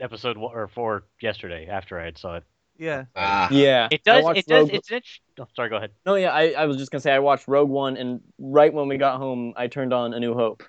[0.00, 2.44] episode one or four yesterday after I had saw it.
[2.78, 3.06] Yeah.
[3.16, 3.48] Ah.
[3.50, 3.88] Yeah.
[3.90, 4.24] It does.
[4.36, 4.68] It does.
[4.68, 5.00] Rogue- It's an.
[5.40, 5.68] Oh, sorry.
[5.70, 5.90] Go ahead.
[6.06, 8.86] No, yeah, I, I was just gonna say I watched Rogue One, and right when
[8.86, 10.62] we got home, I turned on A New Hope.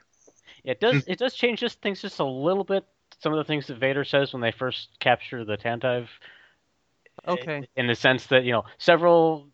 [0.63, 1.03] It does.
[1.07, 2.85] it does change just things just a little bit.
[3.19, 6.07] Some of the things that Vader says when they first capture the Tantive.
[7.27, 7.67] Okay.
[7.75, 9.49] In the sense that you know several.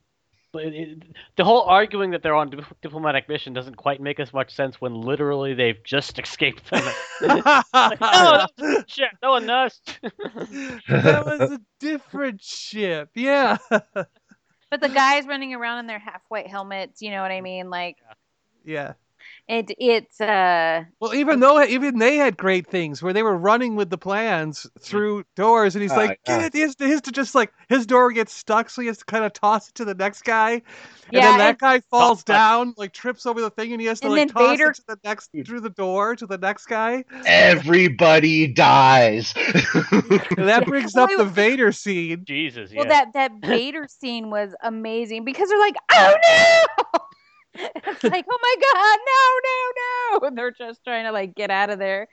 [0.55, 1.03] it- it-
[1.35, 4.79] the whole arguing that they're on dip- diplomatic mission doesn't quite make as much sense
[4.79, 6.83] when literally they've just escaped them.
[7.21, 7.61] Like, oh,
[8.01, 9.09] that was a shit.
[9.21, 9.79] No one knows.
[10.01, 13.09] that was a different ship.
[13.15, 13.57] Yeah.
[13.71, 17.69] but the guys running around in their half white helmets you know what i mean
[17.69, 17.97] like
[18.65, 18.93] yeah.
[19.47, 23.75] It it's uh Well, even though even they had great things where they were running
[23.75, 26.37] with the plans through doors, and he's Uh, like, yeah.
[26.39, 28.81] "Get it!" He has, to, he has to just like his door gets stuck, so
[28.81, 30.61] he has to kind of toss it to the next guy, and
[31.11, 33.99] Yeah, then that and- guy falls down, like trips over the thing, and he has
[33.99, 37.03] to like toss Vader- it to the next through the door to the next guy.
[37.27, 39.31] Everybody dies.
[39.35, 42.23] And that brings up the Vader scene.
[42.25, 42.79] Jesus, yeah.
[42.79, 46.99] well that that Vader scene was amazing because they're like, oh no.
[47.55, 50.27] it's like, oh my god, no, no, no!
[50.27, 52.07] And they're just trying to like get out of there.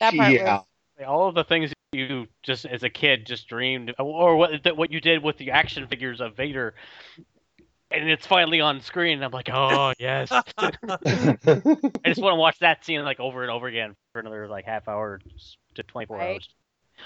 [0.00, 0.60] That part yeah.
[0.98, 4.90] was all of the things you just as a kid just dreamed, or what what
[4.92, 6.74] you did with the action figures of Vader,
[7.90, 9.14] and it's finally on screen.
[9.14, 10.30] And I'm like, oh yes.
[10.58, 10.72] I
[12.04, 14.88] just want to watch that scene like over and over again for another like half
[14.88, 15.20] hour
[15.74, 16.34] to 24 Right.
[16.34, 16.48] hours.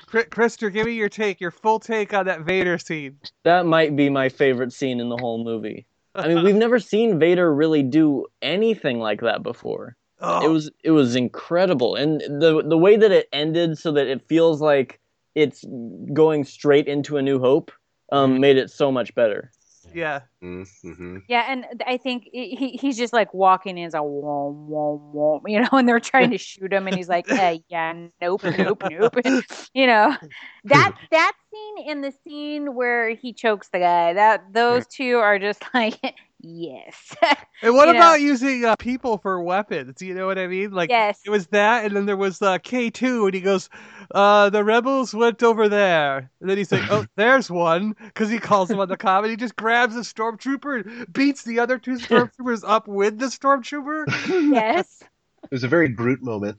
[0.06, 3.18] Chri- Krister, give me your take, your full take on that Vader scene.
[3.44, 5.86] That might be my favorite scene in the whole movie.
[6.14, 9.96] I mean, we've never seen Vader really do anything like that before.
[10.20, 10.44] Oh.
[10.44, 14.26] It was it was incredible, and the the way that it ended, so that it
[14.28, 15.00] feels like
[15.34, 15.64] it's
[16.12, 17.70] going straight into A New Hope,
[18.12, 19.50] um, made it so much better.
[19.94, 20.20] Yeah.
[20.42, 21.18] Mm-hmm.
[21.28, 25.10] Yeah, and I think he he- he's just like walking in, he's like whoa, whoa,
[25.12, 28.42] whoa, you know, and they're trying to shoot him, and he's like, hey, yeah, nope,
[28.58, 29.16] nope, nope,
[29.74, 30.16] you know,
[30.64, 35.38] that that scene and the scene where he chokes the guy, that those two are
[35.38, 35.98] just like,
[36.42, 37.14] yes,
[37.62, 37.98] And what You know.
[37.98, 40.00] about using uh, people for weapons?
[40.00, 40.70] You know what I mean?
[40.70, 41.20] Like Yes.
[41.24, 43.68] it was that, and then there was uh, K two, and he goes,
[44.14, 48.38] uh, "The rebels went over there." And then he's like, "Oh, there's one," because he
[48.38, 51.78] calls him on the comm, and he just grabs a stormtrooper and beats the other
[51.78, 54.06] two stormtroopers up with the stormtrooper.
[54.52, 55.02] yes.
[55.02, 56.58] It was a very Groot moment.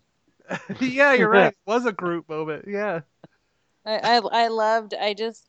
[0.79, 1.53] yeah, you're right.
[1.53, 2.65] It was a group moment.
[2.67, 3.01] Yeah.
[3.86, 4.93] I, I I loved.
[4.93, 5.47] I just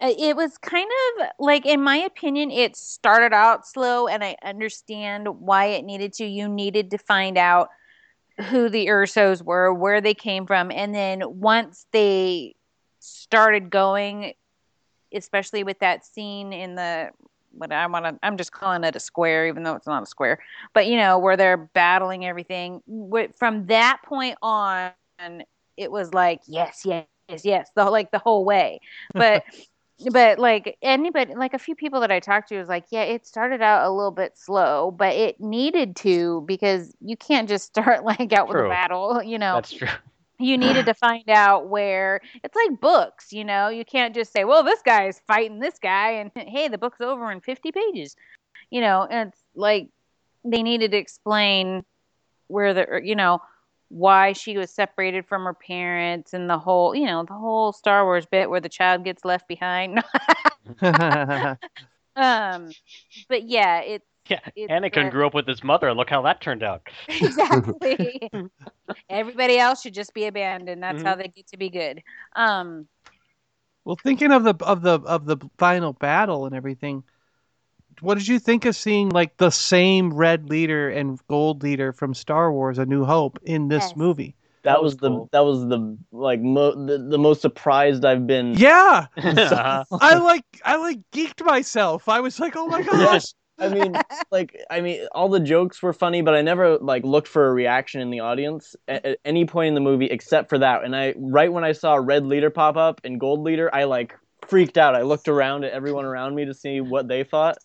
[0.00, 0.88] Uh, it was kind
[1.20, 6.12] of like, in my opinion, it started out slow, and I understand why it needed
[6.14, 6.24] to.
[6.24, 7.68] You needed to find out
[8.48, 12.56] who the Ersos were, where they came from, and then once they
[12.98, 14.34] started going,
[15.12, 17.10] especially with that scene in the
[17.54, 20.06] what I want to, I'm just calling it a square, even though it's not a
[20.06, 20.38] square,
[20.72, 22.82] but you know where they're battling everything.
[23.36, 24.92] From that point on,
[25.76, 28.80] it was like yes, yes, yes, yes, the like the whole way.
[29.14, 29.44] But
[30.10, 33.26] but like anybody, like a few people that I talked to was like, yeah, it
[33.26, 38.04] started out a little bit slow, but it needed to because you can't just start
[38.04, 39.88] like out with a battle, you know That's true.
[40.38, 44.44] you needed to find out where it's like books you know you can't just say
[44.44, 48.16] well this guy is fighting this guy and hey the book's over in 50 pages
[48.70, 49.88] you know and it's like
[50.44, 51.84] they needed to explain
[52.48, 53.40] where the you know
[53.92, 58.04] why she was separated from her parents and the whole you know the whole star
[58.04, 60.02] wars bit where the child gets left behind.
[62.16, 62.74] Um
[63.28, 66.40] but yeah it's Yeah, It's, Anakin grew up with his mother, and look how that
[66.40, 66.88] turned out.
[67.08, 68.30] exactly.
[69.10, 70.82] Everybody else should just be abandoned.
[70.82, 71.04] That's Mm-hmm.
[71.04, 72.02] how they get to be good.
[72.36, 72.88] Um
[73.84, 77.04] Well, thinking of the of the of the final battle and everything,
[78.00, 82.14] what did you think of seeing like the same red leader and gold leader from
[82.14, 83.96] Star Wars: A New Hope in this Yes.
[83.96, 84.34] movie?
[84.64, 88.54] That, was, the that was the like mo- the, the most surprised I've been.
[88.54, 89.84] Yeah, Uh-huh.
[90.00, 92.08] I like I like geeked myself.
[92.08, 93.24] I was like, oh my gosh.
[93.58, 93.94] I mean,
[94.30, 97.52] like, I mean, all the jokes were funny, but I never like looked for a
[97.52, 100.82] reaction in the audience at, at any point in the movie except for that.
[100.84, 104.14] And I, right when I saw red leader pop up and gold leader, I like
[104.48, 104.94] freaked out.
[104.96, 107.56] I looked around at everyone around me to see what they thought.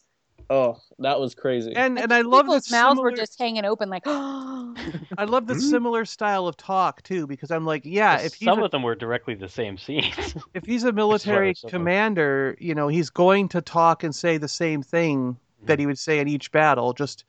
[0.49, 1.73] Oh, that was crazy.
[1.75, 5.59] And and I love the mouths similar, were just hanging open like I love the
[5.59, 8.83] similar style of talk too because I'm like, yeah, if he's Some a, of them
[8.83, 10.35] were directly the same scenes.
[10.53, 14.81] if he's a military commander, you know, he's going to talk and say the same
[14.81, 17.25] thing that he would say in each battle, just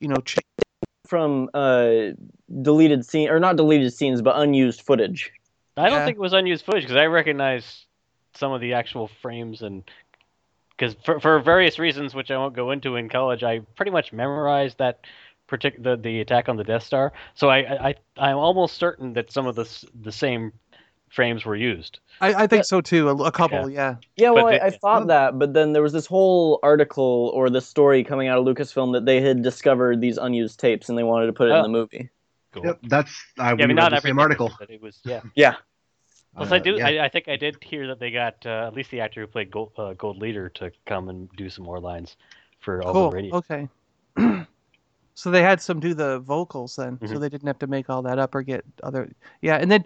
[0.00, 0.40] you know, ch-
[1.06, 2.12] From uh,
[2.62, 5.32] deleted scene or not deleted scenes, but unused footage.
[5.76, 6.04] I don't Yeah.
[6.04, 7.86] think it was unused footage because I recognize
[8.34, 9.82] some of the actual frames and
[10.76, 14.12] because for, for various reasons which I won't go into in college, I pretty much
[14.12, 15.00] memorized that
[15.48, 17.12] partic- the the attack on the Death Star.
[17.34, 19.68] So I I I'm almost certain that some of the
[20.02, 20.52] the same
[21.08, 22.00] frames were used.
[22.20, 23.08] I, I think so too.
[23.08, 23.96] A, a couple, yeah.
[24.16, 27.50] Yeah, well, But I, I thought that, but then there was this whole article or
[27.50, 31.04] this story coming out of Lucasfilm that they had discovered these unused tapes and they
[31.04, 31.62] wanted to put it in Oh.
[31.62, 32.10] the movie.
[32.50, 32.64] Cool.
[32.66, 34.52] Yep, that's I Yeah, we I mean, not the everything, same article.
[34.58, 35.20] But it was yeah.
[35.36, 35.54] Yeah.
[36.36, 36.76] Plus, Uh, I do.
[36.76, 36.86] yeah.
[36.88, 39.26] I, I think I did hear that they got uh, at least the actor who
[39.26, 42.16] played Gold, uh, Gold Leader to come and do some more lines
[42.60, 43.10] for all Cool.
[43.10, 43.36] the radio.
[43.36, 43.68] Okay.
[45.14, 47.20] so they had some do the vocals then, so Mhm.
[47.20, 49.10] they didn't have to make all that up or get other.
[49.42, 49.84] Yeah, and then,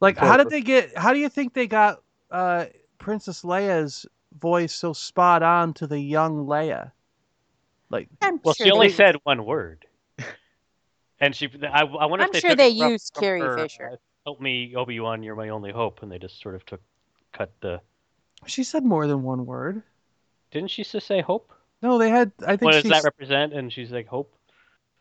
[0.00, 0.96] like, how did they get?
[0.98, 2.66] How do you think they got uh,
[2.98, 4.06] Princess Leia's
[4.38, 6.92] voice so spot on to the young Leia?
[7.90, 9.86] Like, I'm Well, sure she only they- said one word.
[11.22, 13.40] And she, I, I wonder I'm if they sure they it from- used from Carrie
[13.40, 13.98] her, Fisher.
[14.30, 16.80] Help me, Obi Wan, you're my only hope, and they just sort of took,
[17.32, 17.80] cut the.
[18.46, 19.82] She said more than one word.
[20.52, 21.52] Didn't she just say hope?
[21.82, 22.30] No, they had.
[22.46, 23.52] I think What does she's- that represent?
[23.52, 24.32] And she's like hope.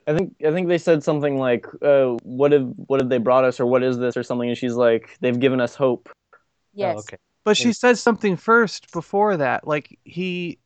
[0.08, 3.44] I think I think they said something like, uh, "What have what have they brought
[3.44, 6.10] us?" or "What is this?" or something, and she's like, "They've given us hope."
[6.74, 6.96] Yes.
[6.98, 7.18] Oh, okay.
[7.44, 9.68] But she says something first before that.
[9.68, 10.58] Like he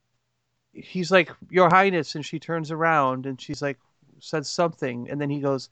[0.72, 3.78] he's like, Your Highness, and she turns around and she's like
[4.22, 5.68] says something and then he goes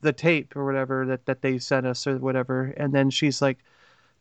[0.00, 3.58] the tape or whatever that, that they sent us or whatever and then she's like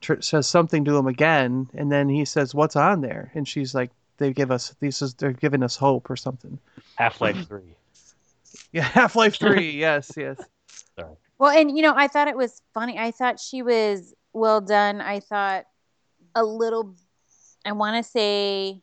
[0.01, 3.75] tr- says something to him again and then he says what's on there and she's
[3.75, 6.59] like they give us these is they're giving us hope or something
[6.95, 7.75] Half Life Three.
[8.71, 10.37] yeah half-life 3 yes yes
[10.99, 11.15] Sorry.
[11.37, 12.97] Well, and you know, I thought it was funny.
[12.97, 15.01] I thought she was well done.
[15.01, 15.65] I thought
[16.35, 16.95] a little.
[17.65, 18.81] I want to say,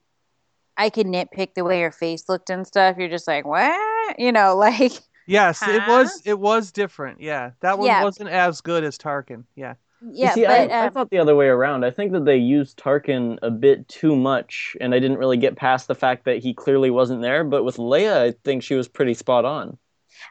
[0.77, 2.97] I could nitpick the way her face looked and stuff.
[2.99, 4.19] You're just like, what?
[4.19, 4.93] You know, like
[5.27, 8.01] yes it was it was different yeah that one Yeah.
[8.01, 11.19] wasn't as good as tarkin yeah yeah, you see, but I, I um, thought the
[11.19, 11.85] other way around.
[11.85, 15.57] I think that they used Tarkin a bit too much, and I didn't really get
[15.57, 17.45] past the fact that he clearly wasn't there.
[17.45, 19.79] But with Leia, I think she was pretty spot on.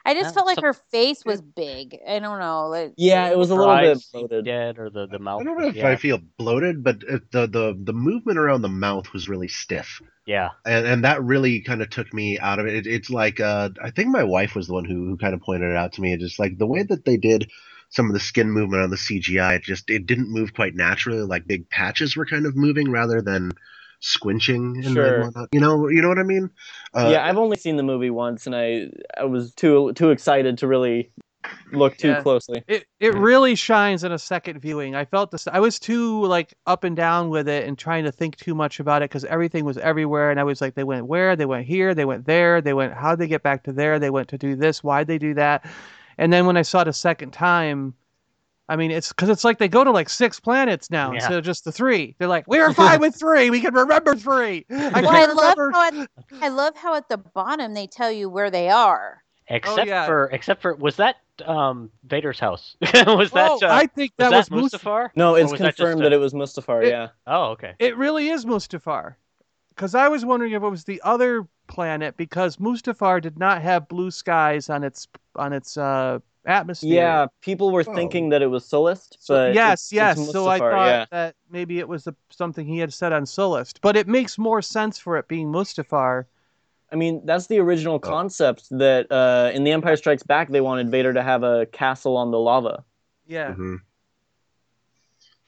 [0.04, 1.98] I just felt like her face was big.
[2.06, 2.68] I don't know.
[2.68, 4.44] Like, Yeah, it was a little bit bloated.
[4.44, 5.40] Dead or the the mouth.
[5.40, 5.88] I don't know if yeah.
[5.88, 10.00] I feel bloated, but the the the movement around the mouth was really stiff.
[10.26, 10.50] Yeah.
[10.64, 12.74] and and that really kind of took me out of it.
[12.74, 15.40] it it's like uh, I think my wife was the one who who kind of
[15.40, 16.12] pointed it out to me.
[16.12, 17.50] It's just like the way that they did
[17.88, 19.56] some of the skin movement on the CGI.
[19.56, 21.22] It just it didn't move quite naturally.
[21.22, 23.52] Like big patches were kind of moving rather than
[24.02, 25.14] squinching and, Sure.
[25.16, 25.48] and whatnot.
[25.52, 26.50] You know, you know what I mean?
[26.94, 30.58] Uh, yeah, I've only seen the movie once, and I I was too too excited
[30.58, 31.10] to really
[31.72, 32.22] look too Yeah.
[32.22, 32.64] closely.
[32.66, 34.94] It it really shines in a second viewing.
[34.96, 35.46] I felt this.
[35.46, 38.80] I was too like up and down with it and trying to think too much
[38.80, 41.36] about it because everything was everywhere, and I was like, they went where?
[41.36, 41.94] They went here.
[41.94, 42.60] They went there.
[42.60, 42.94] They went.
[42.94, 43.98] How'd they get back to there?
[43.98, 44.82] They went to do this.
[44.82, 45.64] Why'd they do that?
[46.18, 47.94] And then when I saw it a second time,
[48.68, 51.16] I mean, it's because it's like they go to like six planets now Yeah.
[51.16, 52.16] instead of just the three.
[52.18, 53.48] They're like, we are fine with three.
[53.50, 54.66] We can remember three.
[54.70, 55.70] I well, can't I love remember.
[55.72, 56.08] how at,
[56.42, 59.22] I love how at the bottom they tell you where they are.
[59.48, 60.06] Except yeah.
[60.06, 62.74] for except for was that um Vader's house?
[62.80, 63.50] was that?
[63.52, 65.10] Oh, Uh, I think that was was Mustafar.
[65.14, 66.82] No, it's was that confirmed a- that it was Mustafar.
[66.84, 67.08] It- yeah.
[67.28, 67.74] Oh, okay.
[67.78, 69.14] It really is Mustafar.
[69.68, 73.86] Because I was wondering if it was the other planet because Mustafar did not have
[73.86, 75.06] blue skies on its
[75.36, 76.94] on its uh, atmosphere.
[76.94, 77.94] Yeah, people were Oh.
[77.94, 80.18] thinking that it was Solist, but yes, it's, yes.
[80.18, 81.04] It's so I thought yeah.
[81.10, 84.62] that maybe it was a, something he had said on Solist, but it makes more
[84.62, 86.24] sense for it being Mustafar.
[86.92, 90.88] I mean, that's the original concept that uh, in The Empire Strikes Back they wanted
[90.90, 92.84] Vader to have a castle on the lava.
[93.26, 93.54] Yeah.
[93.54, 93.78] mhm.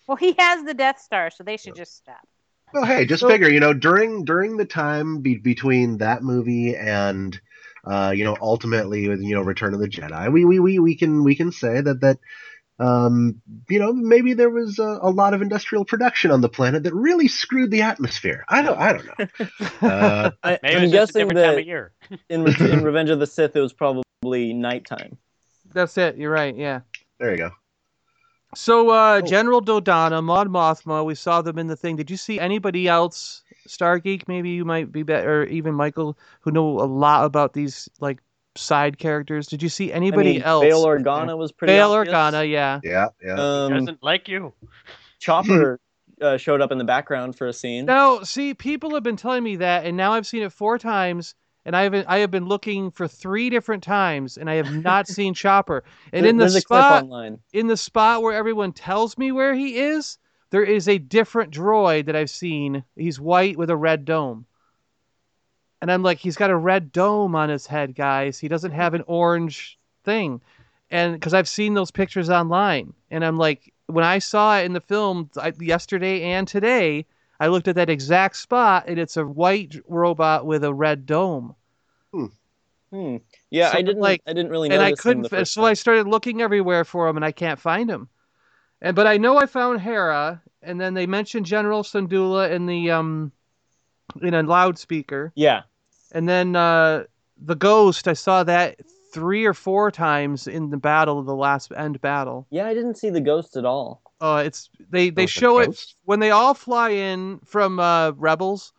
[0.07, 2.27] Well, he has the Death Star, so they should just stop.
[2.73, 6.75] Well, hey, just So- figure, you know, during during the time be, between that movie
[6.77, 7.39] and
[7.85, 10.97] uh, you know, ultimately with you know, Return of the Jedi, we we we, we
[10.97, 12.18] can we can say that that
[12.81, 16.85] um, you know, maybe there was a, a lot of industrial production on the planet
[16.85, 18.45] that really screwed the atmosphere.
[18.49, 19.26] I don't I don't know.
[19.81, 21.93] Uh, I, Maybe I'm it's just a guessing different time that of year.
[22.29, 25.18] in, in Revenge of the Sith it was probably nighttime.
[25.72, 26.16] That's it.
[26.16, 26.57] You're right.
[26.57, 26.81] Yeah.
[27.18, 27.51] there you go.
[28.55, 28.93] So Oh.
[28.93, 31.97] uh, General Dodonna, Mon Mothma, we saw them in the thing.
[31.97, 33.43] Did you see anybody else?
[33.67, 37.89] Stargeek, maybe you might be better, or even Michael, who know a lot about these
[38.01, 38.21] like
[38.57, 39.47] side characters.
[39.47, 40.65] Did you see anybody I mean, else?
[40.65, 42.15] Bail Organa was pretty Bail obvious.
[42.15, 42.81] Organa, yeah.
[42.83, 43.35] Yeah, yeah.
[43.35, 44.55] Um, Doesn't like you.
[45.19, 45.79] Chopper
[46.21, 47.85] uh, showed up in the background for a scene.
[47.85, 51.35] Now, see, people have been telling me that, and now I've seen it four times,
[51.69, 55.07] and I have I have been looking for three different times, and I have not
[55.16, 55.85] seen Chopper.
[56.14, 57.41] And There- in the there's a clip spot, online.
[57.53, 60.16] in the spot where everyone tells me where he is,
[60.49, 62.85] there is a different droid that I've seen.
[62.97, 64.47] He's white with a red dome.
[65.83, 68.39] And I'm like, he's got a red dome on his head, guys.
[68.39, 70.41] He doesn't have an orange thing.
[70.91, 72.95] And because I've seen those pictures online.
[73.11, 77.05] And I'm like, when I saw it in the film I, yesterday and today,
[77.39, 81.55] I looked at that exact spot and it's a white robot with a red dome.
[82.91, 83.16] Hmm.
[83.51, 84.76] Yeah, So, I didn't like- I didn't really know.
[84.76, 85.30] and I couldn't.
[85.30, 88.09] the So I started looking everywhere for him, and I can't find him.
[88.80, 92.91] And but I know I found Hera, and then they mentioned General Syndulla in the
[92.91, 93.32] um
[94.22, 95.62] in a loudspeaker, Yeah.
[96.12, 97.05] and then uh
[97.36, 98.09] the Ghost.
[98.09, 98.80] I saw that
[99.12, 102.47] three or four times in the battle, the last end battle.
[102.51, 104.03] Yeah, I didn't see the ghost at all.
[104.20, 108.11] Uh, it's they they Oh, the show it when they all fly in from uh,
[108.12, 108.72] Rebels.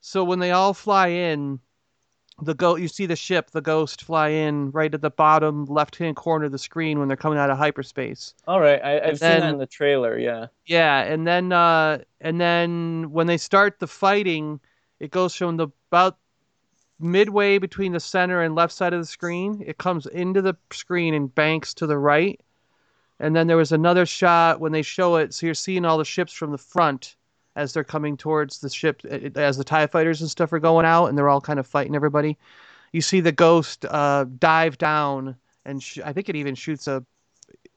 [0.00, 1.58] So when they all fly in,
[2.40, 5.96] the go you see the ship, the Ghost, fly in right at the bottom left
[5.96, 8.34] hand corner of the screen when they're coming out of hyperspace.
[8.46, 10.18] All right, I, I've And seen that in the trailer.
[10.18, 10.46] Yeah.
[10.66, 14.60] Yeah, and then uh, and then when they start the fighting,
[15.00, 16.18] it goes from the about
[17.00, 19.62] midway between the center and left side of the screen.
[19.66, 22.40] It comes into the screen and banks to the right.
[23.20, 26.04] And then there was another shot when they show it, so you're seeing all the
[26.04, 27.16] ships from the front
[27.58, 30.86] as they're coming towards the ship, eh, as the Tie Fighters and stuff are going
[30.86, 32.38] out, and they're all kind of fighting everybody.
[32.92, 35.36] You see the Ghost uh, dive down,
[35.66, 37.04] and sh- I think it even shoots a.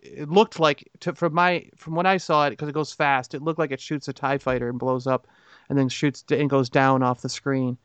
[0.02, 3.34] It looked like, to, from my from when I saw it, because it goes fast,
[3.34, 5.28] it looked like it shoots a Tie Fighter and blows up,
[5.70, 7.78] and then shoots and goes down off the screen.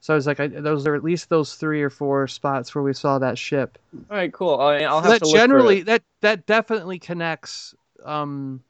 [0.00, 2.84] So I was like, I, those are at least those three or four spots where
[2.84, 3.78] we saw that ship.
[4.10, 4.60] All right, cool.
[4.60, 5.86] I'll So have that to generally it.
[5.86, 7.74] that that definitely connects
[8.04, 8.62] um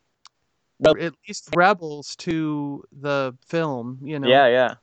[0.86, 4.74] at least rebels to the film you know Yeah, yeah.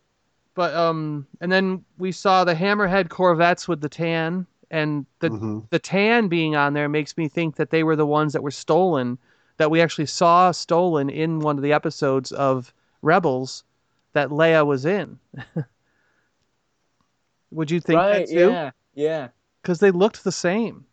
[0.54, 5.60] but um and then we saw the hammerhead corvettes with the tan and the Mm-hmm.
[5.70, 8.52] the tan being on there makes me think that they were the ones that were
[8.52, 9.18] stolen
[9.58, 13.64] that we actually saw stolen in one of the episodes of rebels
[14.14, 15.20] that leia was in
[17.52, 19.28] would you think right, that too yeah, yeah.
[19.62, 20.86] because they looked the same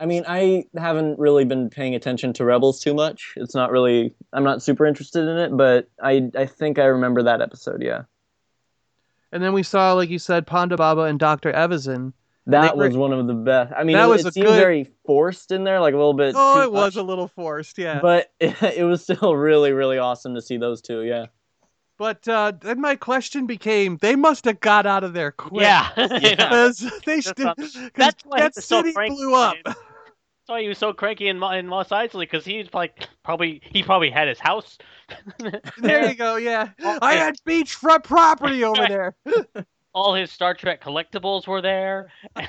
[0.00, 3.34] I mean, I haven't really been paying attention to Rebels too much.
[3.36, 4.14] It's not really.
[4.32, 7.82] I'm not super interested in it, but I I think I remember that episode.
[7.82, 8.02] Yeah,
[9.32, 11.52] And then we saw, like you said, Ponda Baba and Dr.
[11.52, 12.14] Evazan.
[12.46, 13.72] that They were- was one of the best.
[13.76, 16.14] I mean, That it, was it seemed good- very forced in there, like a little
[16.14, 16.34] bit.
[16.36, 18.00] Oh, too it was much, a little forced, yeah.
[18.00, 21.02] but it, it was still really, really awesome to see those two.
[21.02, 21.26] Yeah.
[21.98, 25.60] But uh, then my question became: They must have got out of there quick.
[25.60, 25.90] Yeah.
[25.96, 29.56] because they That's st- not- 'cause that's why that he was so city blew up.
[30.50, 33.62] That's why he was so cranky in, Mo- in Mos Eisley because he's like probably
[33.70, 34.78] he probably had his house.
[35.78, 36.34] there you go.
[36.36, 39.14] Yeah, I had beachfront property over there.
[39.94, 42.10] All his Star Trek collectibles were there.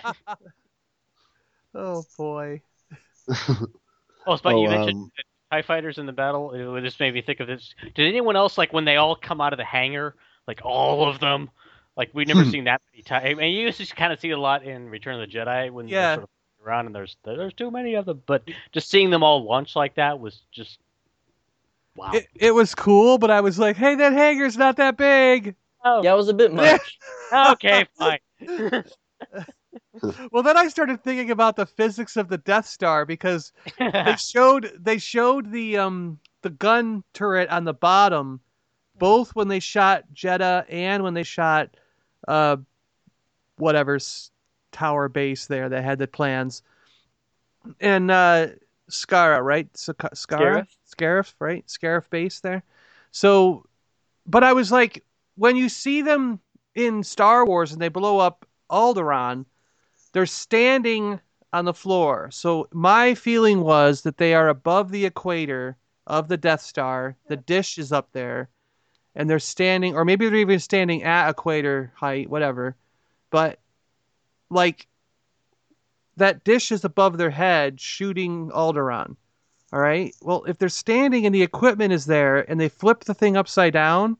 [1.75, 2.61] oh boy.
[4.25, 5.11] Oh, but you Oh, mentioned um,
[5.51, 6.75] Tie Fighters in the battle.
[6.75, 7.75] It just made me think of this.
[7.93, 10.15] Did anyone else like when they all come out of the hangar,
[10.47, 11.51] like all of them?
[11.95, 13.25] Like we've never seen that many times.
[13.27, 15.37] I mean, you used to kind of see it a lot in Return of the
[15.37, 16.01] Jedi when Yeah.
[16.01, 16.29] they're sort of
[16.65, 18.21] around and there's there's too many of them.
[18.25, 20.79] But just seeing them all lunch like that was just
[21.95, 22.11] wow.
[22.13, 26.03] It, it was cool, but I was like, "Hey, that hangar's not that big." Oh.
[26.03, 26.99] Yeah, it was a bit much.
[27.33, 28.19] okay, fine.
[30.31, 34.71] well, then I started thinking about the physics of the Death Star because they showed
[34.79, 38.39] they showed the um the gun turret on the bottom,
[38.99, 41.75] both when they shot Jedha and when they shot
[42.27, 42.57] uh
[43.57, 44.30] whatever's
[44.71, 46.63] tower base there that had the plans,
[47.79, 48.47] and uh
[48.89, 49.67] Skara, right?
[49.75, 51.65] Sc- Skara, Scarif, right?
[51.67, 52.63] Scarif base there.
[53.11, 53.65] So,
[54.25, 55.03] but I was like,
[55.35, 56.39] when you see them
[56.75, 59.45] in Star Wars and they blow up Alderaan,
[60.11, 61.19] they're standing
[61.53, 62.29] on the floor.
[62.31, 67.15] So my feeling was that they are above the equator of the Death Star.
[67.27, 68.49] The dish is up there,
[69.15, 72.75] and they're standing, or maybe they're even standing at equator height, whatever.
[73.29, 73.59] But
[74.51, 74.87] like
[76.17, 79.15] that dish is above their head, shooting Alderaan.
[79.73, 80.13] All right.
[80.21, 83.73] Well, if they're standing and the equipment is there, and they flip the thing upside
[83.73, 84.17] down,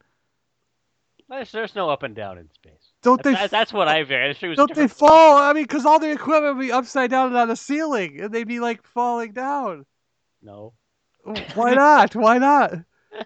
[1.30, 2.72] There's, there's no up and down in space.
[3.04, 4.38] Don't that's, they- that- That's what I figured.
[4.42, 5.38] Was don't they fall?
[5.38, 8.34] I mean, because all the equipment would be upside down and on the ceiling, and
[8.34, 9.86] they'd be like falling down.
[10.42, 10.74] No.
[11.54, 12.16] Why not?
[12.16, 12.74] Why not?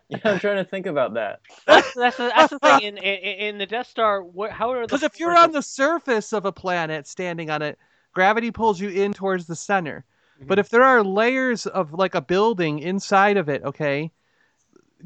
[0.09, 1.41] Yeah, I'm trying to think about that.
[1.65, 2.81] That's, that's, the, that's the thing.
[2.81, 5.61] In, in, in the Death Star, what, how are the Because if you're on the
[5.61, 7.77] surface of a planet standing on it,
[8.13, 10.05] gravity pulls you in towards the center.
[10.37, 10.47] Mm-hmm.
[10.47, 14.11] But if there are layers of like a building inside of it, okay,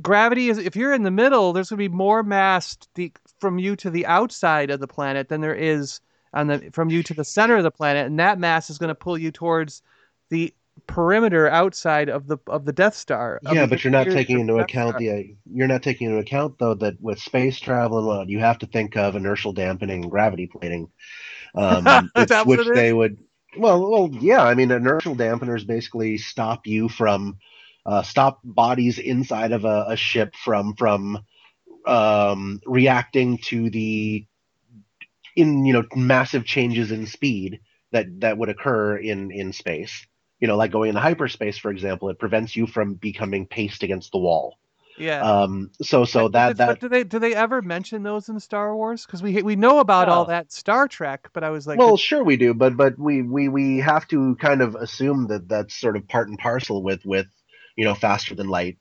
[0.01, 3.75] gravity is if you're in the middle, there's gonna be more mass the, from you
[3.77, 6.01] to the outside of the planet than there is
[6.33, 8.95] on the from you to the center of the planet, and that mass is gonna
[8.95, 9.81] pull you towards
[10.29, 10.53] the
[10.87, 13.39] perimeter outside of the of the Death Star.
[13.51, 14.99] Yeah, but you're not taking into Death account Star.
[14.99, 18.59] the you're not taking into account though that with space travel and what you have
[18.59, 20.89] to think of inertial dampening and gravity plating,
[21.55, 22.09] um,
[22.45, 22.93] which, they is?
[22.93, 23.17] would.
[23.57, 24.43] Well, well, yeah.
[24.43, 27.37] I mean, inertial dampeners basically stop you from
[27.85, 31.19] uh, stop bodies inside of a, a ship from from
[31.85, 34.25] um, reacting to the
[35.35, 37.61] in you know massive changes in speed
[37.91, 40.05] that that would occur in in space.
[40.39, 44.11] You know, like going into hyperspace, for example, it prevents you from becoming paced against
[44.11, 44.57] the wall.
[44.97, 45.21] Yeah.
[45.21, 45.71] Um.
[45.81, 49.05] So so that But that do they do they ever mention those in Star Wars?
[49.05, 52.23] Because we we know about all that Star Trek, but I was like, well, sure
[52.23, 55.95] we do, but but we we we have to kind of assume that that's sort
[55.95, 57.27] of part and parcel with with
[57.77, 58.77] you know faster than light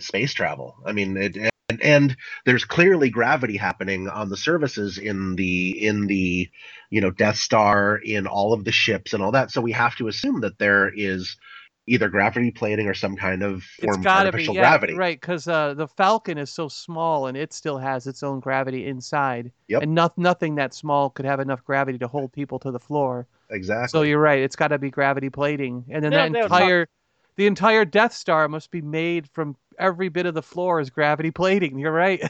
[0.00, 0.74] space travel.
[0.84, 1.49] I mean, it,
[1.82, 6.48] and and there's clearly gravity happening on the surfaces in the in the
[6.90, 9.50] you know Death Star in all of the ships and all that.
[9.50, 11.36] So we have to assume that there is
[11.86, 14.94] either gravity plating or some kind of form of got to be artificial yeah, gravity.
[14.94, 15.20] right?
[15.20, 19.50] Because uh, the Falcon is so small and it still has its own gravity inside.
[19.66, 19.82] Yep.
[19.82, 23.26] And not, nothing that small could have enough gravity to hold people to the floor.
[23.50, 23.88] Exactly.
[23.88, 24.40] So you're right.
[24.40, 26.88] It's got to be gravity plating, and then Yeah, that they would entire,
[27.34, 31.30] the entire Death Star must be made from every bit of the floor is gravity
[31.30, 31.78] plating.
[31.78, 32.22] You're right.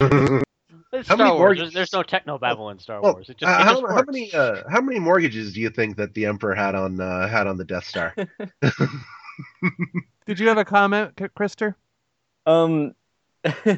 [0.94, 1.58] It's How Star many Wars.
[1.58, 3.28] There's, there's no techno babble in Star Well, Wars.
[3.28, 5.96] It just, uh, it how, just how many uh, how many mortgages do you think
[5.96, 8.14] that the Emperor had on uh, had on the Death Star?
[10.26, 11.74] Did you have a comment, K- Krister?
[12.46, 12.94] Um,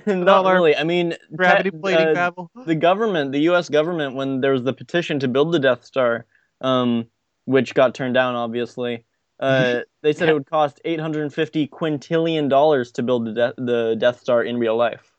[0.06, 0.76] not really.
[0.76, 2.50] I mean, gravity te- plating uh, babble?
[2.66, 3.70] The government, the U.S.
[3.70, 6.26] government, when there was the petition to build the Death Star,
[6.60, 7.06] um,
[7.46, 9.06] which got turned down, obviously,
[9.40, 14.20] uh, they said it would cost 850 quintillion dollars to build the, de- the Death
[14.20, 15.12] Star in real life.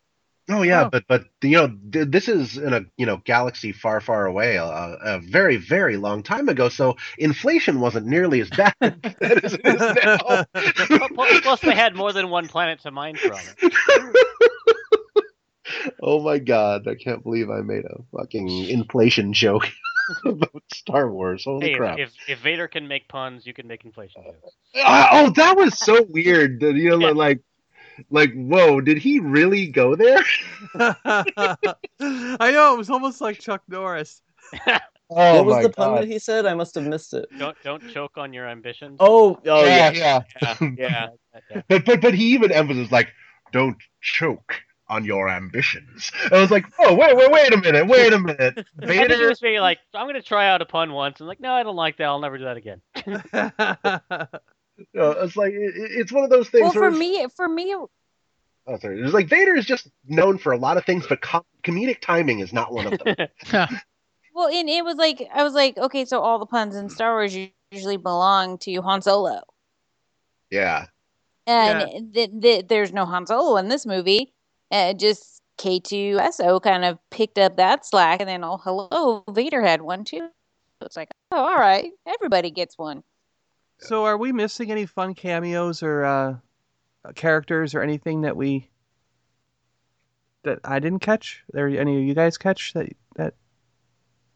[0.49, 3.99] Oh yeah, but but you know th- this is in a you know galaxy far
[3.99, 6.69] far away, a, a very very long time ago.
[6.69, 10.45] So inflation wasn't nearly as bad as it is now.
[11.13, 13.69] Plus, plus they had more than one planet to mine from.
[16.01, 19.69] oh my god, I can't believe I made a fucking inflation joke
[20.25, 21.43] about Star Wars.
[21.45, 21.99] Holy Hey, if, crap!
[21.99, 24.55] if if Vader can make puns, you can make inflation jokes.
[24.75, 26.59] Ah, oh, that was so weird.
[26.61, 27.41] that, You know, like
[28.09, 30.23] like whoa, did he really go there?
[30.79, 34.21] I know it was almost like Chuck Norris.
[35.09, 36.01] Oh what was the pun God.
[36.01, 36.45] that he said?
[36.45, 37.27] I must have missed it.
[37.39, 38.97] Don't don't choke on your ambitions.
[38.99, 40.55] Oh, oh Yeah, yeah, yeah.
[40.77, 41.07] yeah.
[41.49, 41.61] yeah.
[41.69, 43.13] But but but he even emphasized like,
[43.53, 46.11] don't choke on your ambitions.
[46.31, 49.07] I was like, oh wait wait wait a minute, wait a minute, I think he
[49.07, 49.27] Vader.
[49.29, 51.75] was being like, I'm gonna try out a pun once, and like, no, I don't
[51.75, 52.05] like that.
[52.05, 52.81] I'll never do that again.
[54.77, 56.61] You know, it's like it, it's one of those things.
[56.61, 59.01] Well, for me, for me, oh, sorry.
[59.01, 62.39] It's like Vader is just known for a lot of things, but com- comedic timing
[62.39, 63.15] is not one of them.
[64.35, 67.13] well, and it was like I was like, okay, so all the puns in Star
[67.13, 67.35] Wars
[67.71, 69.41] usually belong to Han Solo,
[70.51, 70.85] yeah.
[71.47, 74.31] and th- th- there's no Han Solo in this movie.
[74.71, 79.81] Uh, just K2SO kind of picked up that slack, and then oh hello, Vader had
[79.81, 80.29] one too.
[80.79, 83.03] So it's like, oh, all right, everybody gets one.
[83.79, 86.35] So, are we missing any fun cameos or uh,
[87.15, 88.69] characters or anything that we
[90.43, 91.43] that I didn't catch?
[91.51, 92.89] There, any of you guys catch that?
[93.15, 93.33] That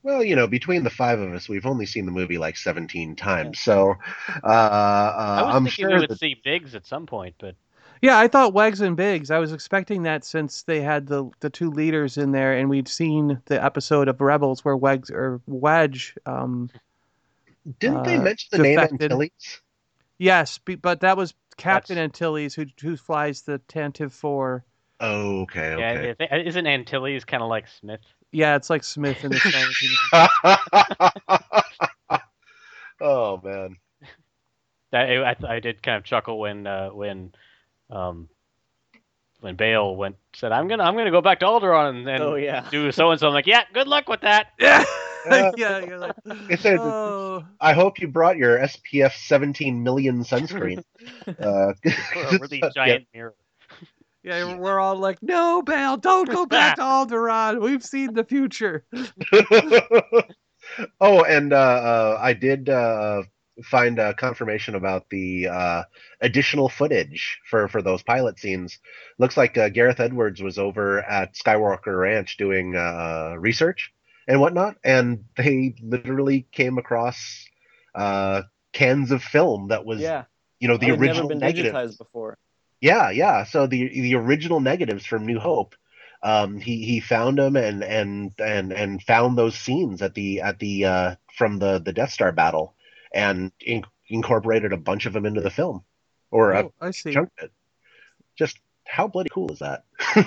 [0.03, 3.15] Well, you know, between the five of us, we've only seen the movie like 17
[3.15, 3.59] times.
[3.59, 3.95] So
[4.43, 7.35] uh, uh, I was I'm thinking sure we would that see Biggs at some point,
[7.39, 7.55] but
[8.01, 9.29] yeah, I thought Wags and Biggs.
[9.31, 12.87] I was expecting that since they had the the two leaders in there, and we'd
[12.87, 16.15] seen the episode of Rebels where Wags or Wedge.
[16.25, 16.69] Um,
[17.79, 19.11] didn't they uh, mention the name defected.
[19.11, 19.61] Antilles?
[20.17, 24.65] Yes, but that was Captain Antilles who who flies the Tantive Four.
[24.99, 26.09] Oh, okay, okay.
[26.11, 28.01] I think- isn't Antilles kind of like Smith?
[28.31, 29.81] Yeah, it's like Smith in the Star Wars
[32.11, 32.21] universe.
[33.01, 33.77] oh man.
[34.91, 37.33] That I, I did kind of chuckle when uh, when
[37.91, 38.29] um,
[39.41, 42.35] when Bail went said I'm gonna I'm gonna go back to Alderaan and, and Oh,
[42.35, 42.67] yeah.
[42.71, 43.27] do so and so.
[43.27, 44.47] I'm like, yeah, good luck with that.
[44.59, 44.83] Yeah,
[45.29, 46.15] Uh, yeah, you're like,
[46.49, 47.43] I said, oh.
[47.59, 50.83] I hope you brought your SPF 17 million sunscreen.
[51.27, 51.73] uh,
[52.13, 53.35] For a really giant mirror.
[54.23, 57.61] Yeah, we're all like, no, Bail, don't go back to Alderaan.
[57.61, 58.83] We've seen the future.
[60.99, 63.23] oh, and uh, uh, I did uh,
[63.63, 65.83] find uh, confirmation about the uh,
[66.21, 68.79] additional footage for, for those pilot scenes.
[69.17, 73.91] Looks like uh, Gareth Edwards was over at Skywalker Ranch doing uh, research
[74.27, 77.45] and whatnot, and they literally came across
[77.95, 78.43] uh,
[78.73, 80.25] cans of film that was, Yeah.
[80.59, 81.97] you know, the original negatives.
[81.97, 82.37] before.
[82.79, 83.43] Yeah, yeah.
[83.43, 85.75] So the the original negatives from New Hope,
[86.23, 90.57] um, he he found them and and and and found those scenes at the at
[90.57, 92.73] the uh, from the the Death Star battle,
[93.13, 95.83] and in, incorporated a bunch of them into the film,
[96.31, 97.11] or Oh, a I see.
[97.13, 97.51] chunk of it.
[98.37, 98.57] Just
[98.87, 99.83] how bloody cool is that?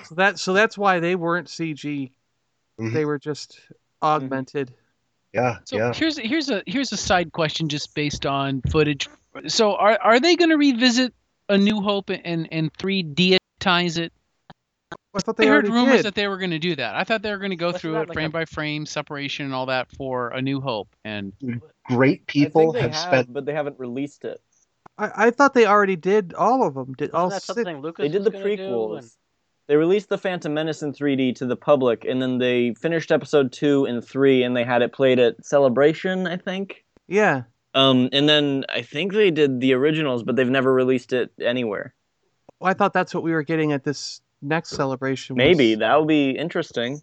[0.06, 2.12] So that so that's why they weren't CG.
[2.80, 2.92] Mhm.
[2.92, 3.60] They were just
[4.02, 4.72] augmented.
[5.32, 5.92] Yeah, So yeah.
[5.92, 9.08] here's here's a here's a side question just based on footage.
[9.48, 11.12] So are are they going to revisit
[11.48, 14.12] A New Hope and and 3D-tize it?
[15.14, 16.04] I thought I they heard rumors did.
[16.06, 16.94] that they were going to do that.
[16.96, 18.86] I thought they were going to go Wasn't through it like frame a- by frame,
[18.86, 20.88] separation and all that for A New Hope.
[21.04, 21.32] And
[21.86, 23.32] Great I people think they have have, spent.
[23.32, 24.40] but they haven't released it.
[24.98, 26.94] I, I thought they already did all of them.
[26.94, 27.54] Did all Isn't that six?
[27.56, 28.62] something Lucas They did was the gonna do?
[28.62, 28.98] prequels.
[28.98, 29.10] And-
[29.66, 33.50] They released the Phantom Menace in 3D to the public, and then they finished episode
[33.52, 36.84] two and three, and they had it played at Celebration, I think.
[37.08, 37.42] Yeah.
[37.74, 41.92] Um, and then I think they did the originals, but they've never released it anywhere.
[42.60, 45.36] Well, I thought that's what we were getting at this next celebration.
[45.36, 47.02] was- Maybe that would be interesting.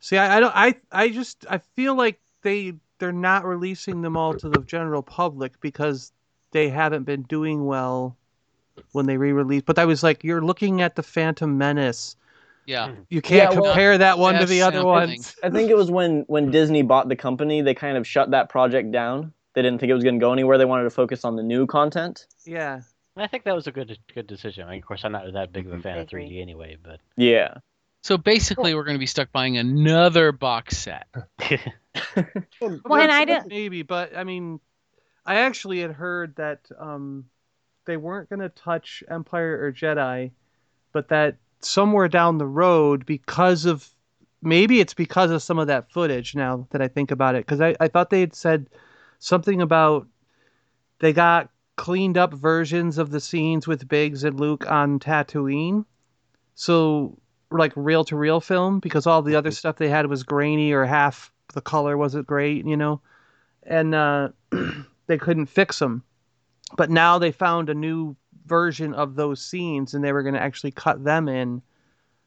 [0.00, 0.54] See, I, I don't.
[0.54, 5.02] I I just I feel like they they're not releasing them all to the general
[5.02, 6.12] public because
[6.52, 8.16] they haven't been doing well
[8.92, 9.62] when they re-release.
[9.62, 12.16] But I was like, you're looking at the Phantom Menace.
[12.66, 12.88] Yeah.
[12.88, 13.02] Hmm.
[13.08, 15.08] You can't Yeah, well- compare that one to the other sampling.
[15.10, 15.36] ones.
[15.42, 16.50] I think it was when when hmm.
[16.50, 19.32] Disney bought the company, they kind of shut that project down.
[19.54, 20.58] They didn't think it was going to go anywhere.
[20.58, 22.26] They wanted to focus on the new content.
[22.44, 22.82] Yeah.
[23.18, 24.66] I think that was a good good decision.
[24.66, 27.00] I mean, of course, I'm not that big of a fan of 3D anyway, but
[27.16, 27.54] Yeah.
[28.02, 31.08] So basically, we're going to be stuck buying another box set.
[32.60, 34.60] Well, and I didn't Maybe, but I mean,
[35.26, 37.24] I actually had heard that um,
[37.84, 40.30] they weren't going to touch Empire or Jedi,
[40.92, 43.88] but that somewhere down the road, because of
[44.42, 46.34] maybe it's because of some of that footage.
[46.34, 48.68] Now that I think about it, because I, I thought they had said
[49.18, 50.06] something about
[51.00, 55.86] they got cleaned up versions of the scenes with Biggs and Luke on Tatooine,
[56.54, 57.16] so
[57.50, 60.84] like reel to reel film because all the other stuff they had was grainy or
[60.84, 63.00] half the color wasn't great, you know,
[63.62, 64.28] and uh,
[65.06, 66.02] they couldn't fix them.
[66.76, 68.14] But now they found a new
[68.44, 71.62] version of those scenes, and they were going to actually cut them in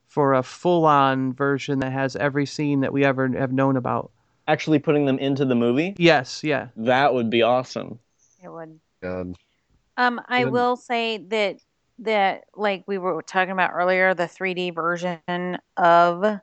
[0.07, 4.11] for a full-on version that has every scene that we ever have known about.
[4.48, 6.69] Actually putting them into the movie, Yes, yeah.
[6.78, 7.99] that would be awesome.
[8.44, 8.80] It would.
[9.03, 9.36] Um,
[9.98, 11.57] Um, I will say that
[11.99, 16.40] that like we were talking about earlier, the 3D version of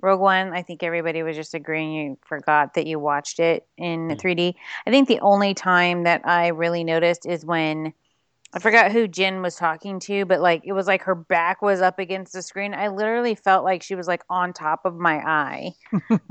[0.00, 0.52] Rogue One.
[0.52, 4.54] I think everybody was just agreeing you forgot that you watched it in 3D.
[4.86, 7.92] I think the only time that I really noticed is when
[8.54, 11.80] I forgot who Jyn was talking to, but like it was like her back was
[11.80, 12.72] up against the screen.
[12.72, 15.72] I literally felt like she was like on top of my eye.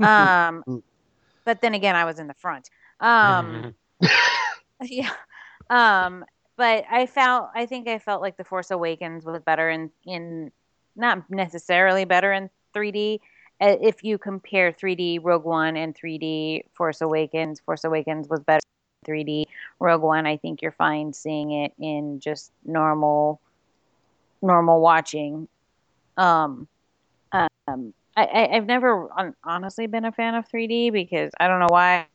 [0.00, 0.82] um,
[1.44, 2.70] but then again, I was in the front.
[2.98, 3.74] Um,
[4.82, 5.12] yeah.
[5.70, 6.24] Um,
[6.56, 10.52] but I felt I think I felt like The Force Awakens was better in in
[10.96, 13.20] not necessarily better in 3D.
[13.60, 18.60] Uh, If you compare 3D Rogue One and 3D Force Awakens, Force Awakens was better
[19.02, 19.46] in 3D.
[19.80, 23.40] Rogue One, I think you're fine seeing it in just normal
[24.42, 25.48] normal watching.
[26.16, 26.68] Um,
[27.32, 29.08] um, I, I I've never
[29.42, 32.06] honestly been a fan of 3D because I don't know why.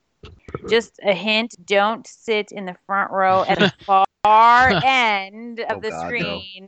[0.70, 3.72] Just a hint: don't sit in the front row at the
[4.24, 6.68] far end of Oh, the God, screen.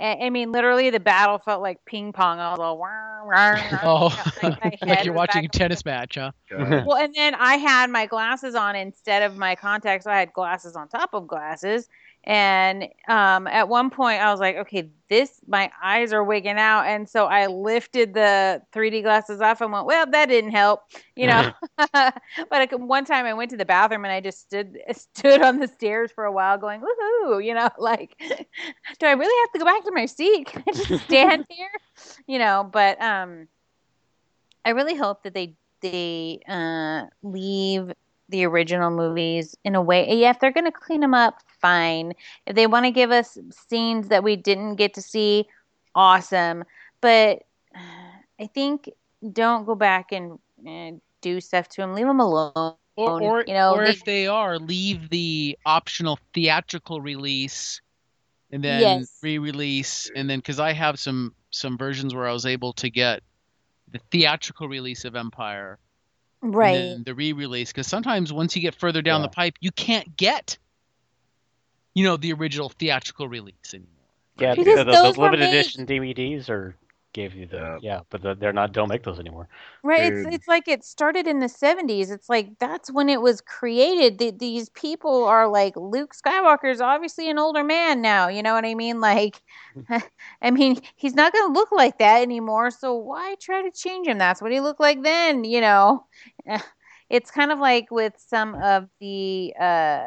[0.00, 2.38] I I mean, literally, the battle felt like ping pong.
[2.38, 2.88] I was all, "Wah,
[3.24, 4.08] wah, wah," Oh,
[4.42, 6.30] you know, like, oh, like, you're watching a back- tennis match, huh?
[6.50, 10.04] well, and then I had my glasses on instead of my contacts.
[10.04, 11.88] So I had glasses on top of glasses.
[12.24, 16.86] And um, at one point, I was like, okay, this, my eyes are wigging out.
[16.86, 20.82] And so I lifted the 3D glasses off and went, well, that didn't help,
[21.16, 21.52] you know.
[21.92, 22.14] but
[22.52, 25.66] I one time I went to the bathroom and I just stood stood on the
[25.66, 29.64] stairs for a while going, woohoo, you know, like, do I really have to go
[29.64, 30.46] back to my seat?
[30.46, 31.70] Can I just stand here?
[32.26, 33.48] You know, but um,
[34.64, 37.92] I really hope that they they uh, leave
[38.32, 40.12] the original movies in a way.
[40.14, 42.14] Yeah, if they're going to clean them up, fine.
[42.46, 43.38] If they want to give us
[43.68, 45.46] scenes that we didn't get to see,
[45.94, 46.64] awesome.
[47.00, 47.44] But
[48.40, 48.90] I think
[49.32, 51.94] don't go back and uh, do stuff to them.
[51.94, 52.74] Leave them alone.
[52.94, 57.80] Or, or, you know, or if they are, leave the optional theatrical release
[58.50, 59.18] and then Yes.
[59.22, 63.22] re-release, and then because I have some some versions where I was able to get
[63.90, 65.78] the theatrical release of Empire,
[66.42, 66.76] right.
[66.76, 67.70] and the re-release.
[67.72, 70.58] Because sometimes once you get further down the pipe, you can't get,
[71.94, 73.88] you know, the original theatrical release anymore.
[74.38, 76.74] yeah, Because the, the, those the limited made- edition DVDs or
[77.12, 79.48] gave you the yeah, but the, they're not don't make those anymore.
[79.82, 80.10] Right.
[80.10, 80.26] Dude.
[80.26, 82.10] It's, it's like it started in the 70s.
[82.10, 84.18] It's like that's when it was created.
[84.18, 88.28] Th these people are like Luke Skywalker's obviously an older man now.
[88.28, 89.00] You know what I mean?
[89.00, 89.42] Like,
[90.42, 92.70] I mean, he's not going to look like that anymore.
[92.70, 94.18] So why try to change him?
[94.18, 96.06] That's what he looked like then, you know?
[97.10, 100.00] It's kind of like with some of the uh,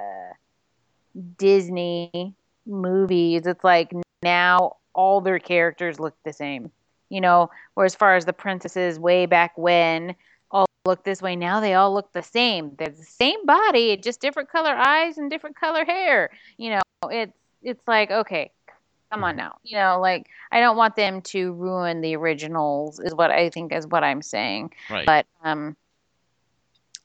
[1.37, 2.33] Disney
[2.65, 3.45] movies.
[3.45, 6.71] It's like now all their characters look the same
[7.09, 10.15] you know, or as far as the princesses way back when
[10.51, 12.71] all look this way, now they all look the same.
[12.77, 16.31] They're the same body, just different color eyes and different color hair.
[16.57, 18.51] You know, it's it's like okay,
[19.11, 19.57] come on now.
[19.63, 22.99] You know, like I don't want them to ruin the originals.
[22.99, 24.73] Is what I think is what I'm saying.
[24.89, 25.05] Right.
[25.05, 25.75] But um,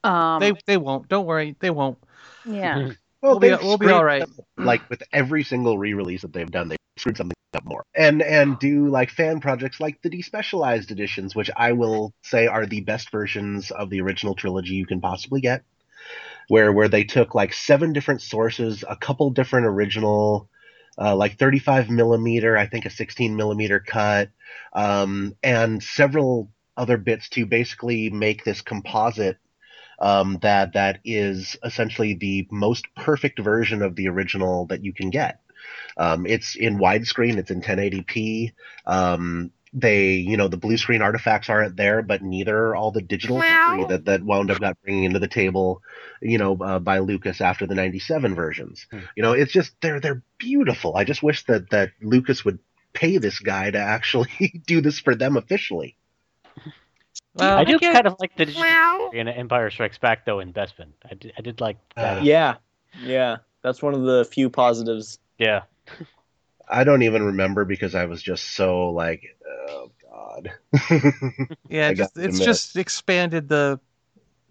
[0.05, 1.09] um, They they won't.
[1.09, 1.99] Don't worry, they won't.
[2.45, 2.91] yeah.
[3.23, 4.25] Well, We'll be- we'll be all right.
[4.57, 7.85] Like with every single re-release that they've done, they screwed something up more.
[7.95, 12.67] And and do like fan projects like the despecialized editions, which I will say are
[12.67, 15.63] the best versions of the original trilogy you can possibly get.
[16.49, 20.49] Where where they took like seven different sources, a couple different original,
[20.99, 24.31] uh, like 35 millimeter, I think a 16 millimeter cut,
[24.73, 29.39] um, and several other bits to basically make this composite
[30.01, 35.11] um, that that is essentially the most perfect version of the original that you can
[35.11, 35.41] get.
[35.97, 37.37] Um, it's in widescreen.
[37.39, 38.53] It's in 1080p.
[38.87, 43.03] Um, they, you know, the blue screen artifacts aren't there, but neither are all the
[43.03, 43.37] digital
[43.77, 45.83] trickery that that wound up got bringing into the table,
[46.21, 48.87] you know, uh, by Lucas after the '97 versions.
[49.15, 50.97] You know, it's just they're they're beautiful.
[50.97, 52.59] I just wish that that Lucas would
[52.93, 55.97] pay this guy to actually do this for them officially.
[57.35, 60.53] Well, I do get- kind of like the digital in Empire Strikes Back though in
[60.53, 60.89] Bespin.
[61.09, 62.25] I did, I did like that.
[62.25, 62.57] Yeah,
[63.05, 65.20] yeah, that's one of the few positives.
[65.41, 65.63] Yeah.
[66.69, 70.53] I don't even remember because I was just so like, oh god.
[71.69, 72.43] Yeah, just, it's admit.
[72.43, 73.81] just expanded the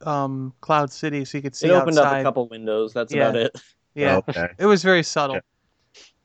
[0.01, 2.15] um, Cloud City so you could see It opened outside.
[2.15, 2.91] up a couple windows.
[2.93, 3.29] That's Yeah.
[3.29, 3.61] about it.
[3.93, 4.47] Yeah, Okay.
[4.57, 5.39] it was very subtle.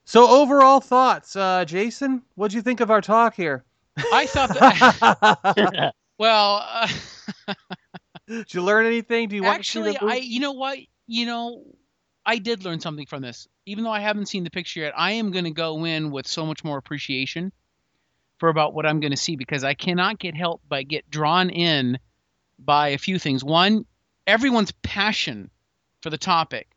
[0.07, 3.65] So overall thoughts, uh, Jason, what'd you think of our talk here?
[4.13, 5.93] I thought that.
[6.19, 6.89] well, uh,
[8.29, 9.29] Did you learn anything?
[9.29, 11.65] Do you want actually, to see the I you know what you know,
[12.27, 13.49] I did learn something from this.
[13.67, 16.27] Even though I haven't seen the picture yet, I am going to go in with
[16.27, 17.53] so much more appreciation
[18.39, 21.51] for about what I'm going to see because I cannot get help but get drawn
[21.51, 21.99] in
[22.59, 23.45] by a few things.
[23.45, 23.85] One,
[24.27, 25.51] everyone's passion
[26.03, 26.69] for the topic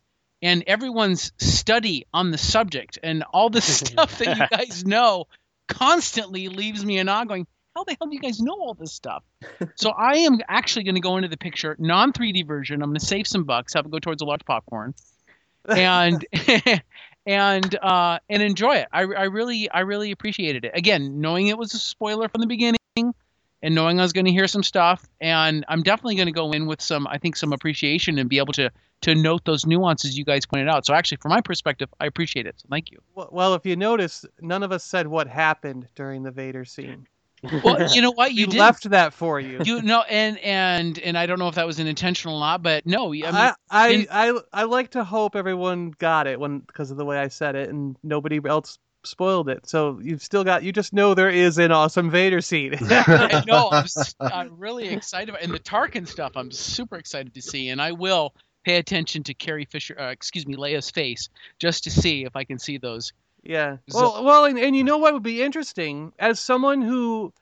[0.41, 5.25] and everyone's study on the subject and all the stuff that you guys know
[5.67, 8.91] constantly leaves me in awe going, how the hell do you guys know all this
[8.91, 9.23] stuff?
[9.75, 12.81] so I am actually going to go into the picture, non 3D version.
[12.81, 14.95] I'm going to save some bucks, have it go towards a large popcorn,
[15.67, 16.25] and
[17.25, 18.87] and uh, and enjoy it.
[18.91, 20.71] I, I really I really appreciated it.
[20.73, 24.31] Again, knowing it was a spoiler from the beginning, and knowing I was going to
[24.31, 27.51] hear some stuff, and I'm definitely going to go in with some I think some
[27.53, 28.71] appreciation and be able to
[29.01, 30.85] to note those nuances you guys pointed out.
[30.85, 32.55] So actually, from my perspective, I appreciate it.
[32.59, 32.99] So thank you.
[33.13, 37.07] Well- Well, if you notice, none of us said what happened during the Vader scene.
[37.43, 38.33] Well, you know what?
[38.33, 39.61] You left that for you.
[39.63, 42.63] You know, and and and I don't know if that was an intentional or not,
[42.63, 46.39] but no, I mean, I I, in- I I like to hope everyone got it
[46.39, 49.67] when because of the way I said it, and nobody else spoiled it.
[49.67, 52.75] So you've still got you just know there is an awesome Vader scene.
[52.81, 53.69] I know.
[53.71, 53.85] I'm,
[54.19, 56.33] I'm really excited, about, and the Tarkin stuff.
[56.35, 58.33] I'm super excited to see, and I will
[58.63, 62.43] pay attention to Carrie Fisher, uh, excuse me, Leia's face, just to see if I
[62.43, 63.13] can see those.
[63.47, 63.77] Yeah.
[63.89, 67.33] So- Well, well, and, and you know what would be interesting as someone who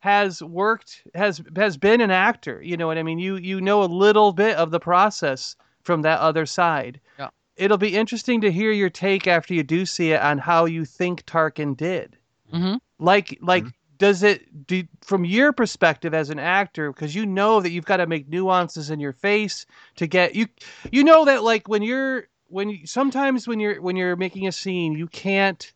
[0.00, 2.60] has worked has has been an actor.
[2.62, 3.18] You know what I mean?
[3.18, 7.00] You you know a little bit of the process from that other side.
[7.18, 7.28] Yeah.
[7.56, 10.84] It'll be interesting to hear your take after you do see it on how you
[10.84, 12.18] think Tarkin did.
[12.52, 12.74] Mm-hmm.
[12.98, 13.64] Like like
[13.96, 17.98] does it do from your perspective as an actor because you know that you've got
[17.98, 19.64] to make nuances in your face
[19.96, 20.46] to get you
[20.92, 24.52] you know that like when you're when you, sometimes when you're when you're making a
[24.52, 25.72] scene you can't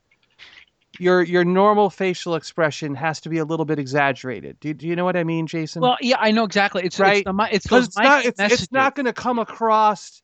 [0.98, 4.58] your your normal facial expression has to be a little bit exaggerated.
[4.60, 5.82] Do, do you know what I mean, Jason?
[5.82, 6.82] Well, yeah, I know exactly.
[6.82, 7.24] It's right.
[7.26, 10.22] It's, the, it's it's not it's, it's not going to come across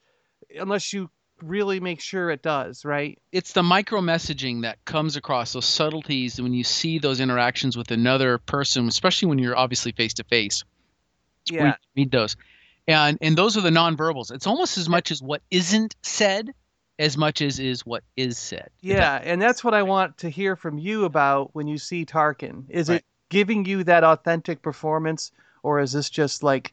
[0.58, 1.10] unless you
[1.42, 3.18] really make sure it does, right?
[3.30, 7.90] It's the micro messaging that comes across those subtleties when you see those interactions with
[7.90, 10.64] another person, especially when you're obviously face to face.
[11.50, 11.66] Yeah.
[11.66, 12.36] you Read those,
[12.86, 14.30] and and those are the nonverbals.
[14.32, 16.54] It's almost as much as what isn't said,
[16.98, 18.70] as much as is what is said.
[18.80, 22.64] Yeah, and that's what I want to hear from you about when you see Tarkin.
[22.68, 22.96] Is Right.
[22.96, 25.32] it giving you that authentic performance,
[25.62, 26.72] or is this just like,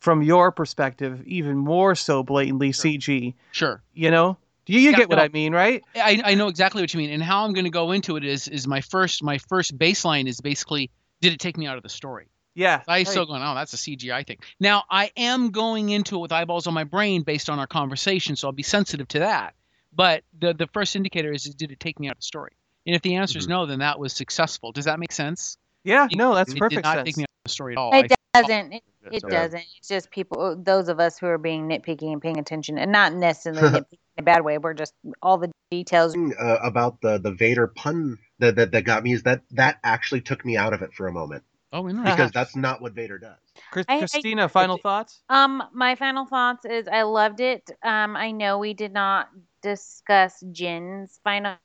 [0.00, 3.34] from your perspective, even more so blatantly CG?
[3.52, 3.82] Sure.
[3.94, 4.36] You know,
[4.66, 5.22] do you, you Yeah, get what no.
[5.22, 5.82] I mean, right?
[5.94, 8.24] I, I know exactly what you mean, and how I'm going to go into it
[8.24, 10.90] is is my first my first baseline is basically
[11.20, 12.26] did it take me out of the story?
[12.54, 12.82] Yeah.
[12.86, 13.08] I right.
[13.08, 14.38] still going, oh, that's a CGI thing.
[14.60, 18.36] Now I am going into it with eyeballs on my brain based on our conversation,
[18.36, 19.54] so I'll be sensitive to that.
[19.92, 22.52] But the the first indicator is, is did it take me out of the story?
[22.86, 24.72] And if the answer is no, then that was successful.
[24.72, 25.56] Does that make sense?
[25.84, 27.06] Yeah, no, that's it perfect did not sense.
[27.06, 27.94] take me out of the story at all.
[27.94, 28.72] It I- doesn't.
[28.72, 28.82] It,
[29.12, 29.64] it So- doesn't.
[29.78, 33.14] It's just people, those of us who are being nitpicky and paying attention, and not
[33.14, 34.58] necessarily in a bad way.
[34.58, 36.16] We're just all the details.
[36.16, 40.20] uh, about the the Vader pun that, that that got me is that that actually
[40.20, 41.44] took me out of it for a moment
[41.74, 42.16] Oh, interesting.
[42.16, 43.36] because that's not what Vader does.
[43.72, 45.22] Chris, I- I- Christina, final thoughts?
[45.28, 47.68] Um, my final thoughts is I loved it.
[47.82, 49.28] Um, I know we did not
[49.60, 51.56] discuss Jyn's final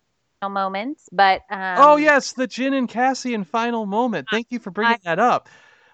[0.42, 4.28] moments, but um, oh yes, the Jyn and Cassian final moment.
[4.32, 5.48] Thank you for bringing that up.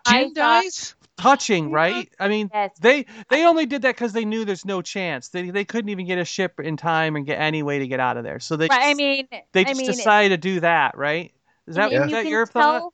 [0.08, 0.96] Jyn dies.
[1.18, 2.10] Touching, right?
[2.20, 2.72] I mean, Yes.
[2.82, 5.30] they they only did that because they knew there's no chance.
[5.30, 8.02] They they couldn't even get a ship in time and get any way to get
[8.02, 8.40] out of there.
[8.42, 11.34] So they Right, I mean, they I just mean, decided to do that, right?
[11.68, 12.94] Is that, and is you that your tell- thought?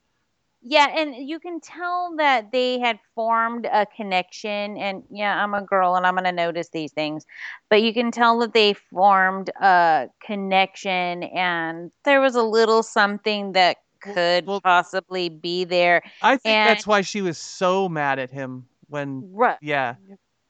[0.63, 4.77] Yeah, and you can tell that they had formed a connection.
[4.77, 7.25] And yeah, I'm a girl and I'm going to notice these things.
[7.69, 13.53] But you can tell that they formed a connection and there was a little something
[13.53, 16.03] that could possibly be there.
[16.21, 19.31] I think and, that's why she was so mad at him when.
[19.33, 19.57] Right.
[19.61, 19.95] Yeah.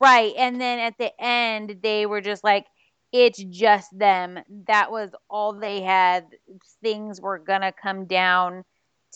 [0.01, 0.33] Right.
[0.38, 2.65] And then at the end, they were just like,
[3.13, 4.39] it's just them.
[4.67, 6.25] That was all they had.
[6.81, 8.63] Things were going to come down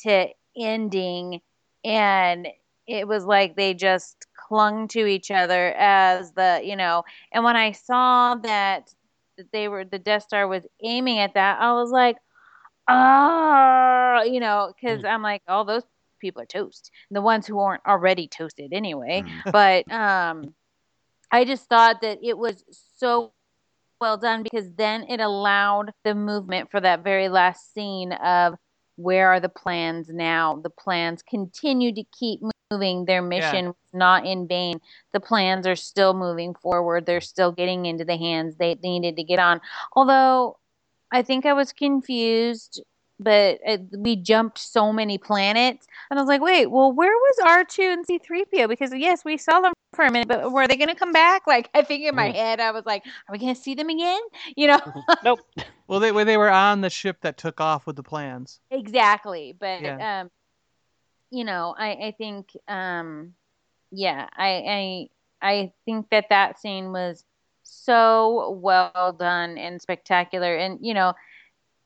[0.03, 0.27] to
[0.57, 1.41] ending.
[1.83, 2.47] And
[2.87, 7.55] it was like they just clung to each other as the, you know, and when
[7.55, 8.93] I saw that
[9.51, 12.17] they were, the Death Star was aiming at that, I was like,
[12.87, 15.83] ah, you know, because I'm like, all those
[16.19, 16.91] people are toast.
[17.11, 19.23] The ones who aren't already toasted anyway.
[19.51, 20.53] but um,
[21.31, 22.63] I just thought that it was
[22.97, 23.33] so
[23.99, 28.55] well done because then it allowed the movement for that very last scene of
[28.95, 30.59] where are the plans now?
[30.63, 32.41] The plans continue to keep
[32.71, 33.05] moving.
[33.05, 34.79] Their mission was not in vain.
[35.13, 37.05] The plans are still moving forward.
[37.05, 39.61] They're still getting into the hands they needed to get on.
[39.93, 40.57] Although
[41.11, 42.81] I think I was confused,
[43.19, 47.37] but uh, we jumped so many planets, and I was like, wait, well, where was
[47.45, 48.67] R two and C three PO?
[48.67, 51.47] Because yes, we saw them for a minute, but were they going to come back?
[51.47, 52.33] Like I think in my Mm.
[52.33, 54.19] head, I was like, are we going to see them again?
[54.55, 54.79] You know?
[55.23, 55.39] nope.
[55.87, 58.59] Well, they they were on the ship that took off with the plans.
[58.71, 59.55] Exactly.
[59.59, 60.21] But Yeah.
[60.21, 60.31] um
[61.31, 63.33] you know, I I think um
[63.91, 65.09] yeah, I
[65.41, 67.23] I I think that that scene was
[67.63, 71.13] so well done and spectacular and you know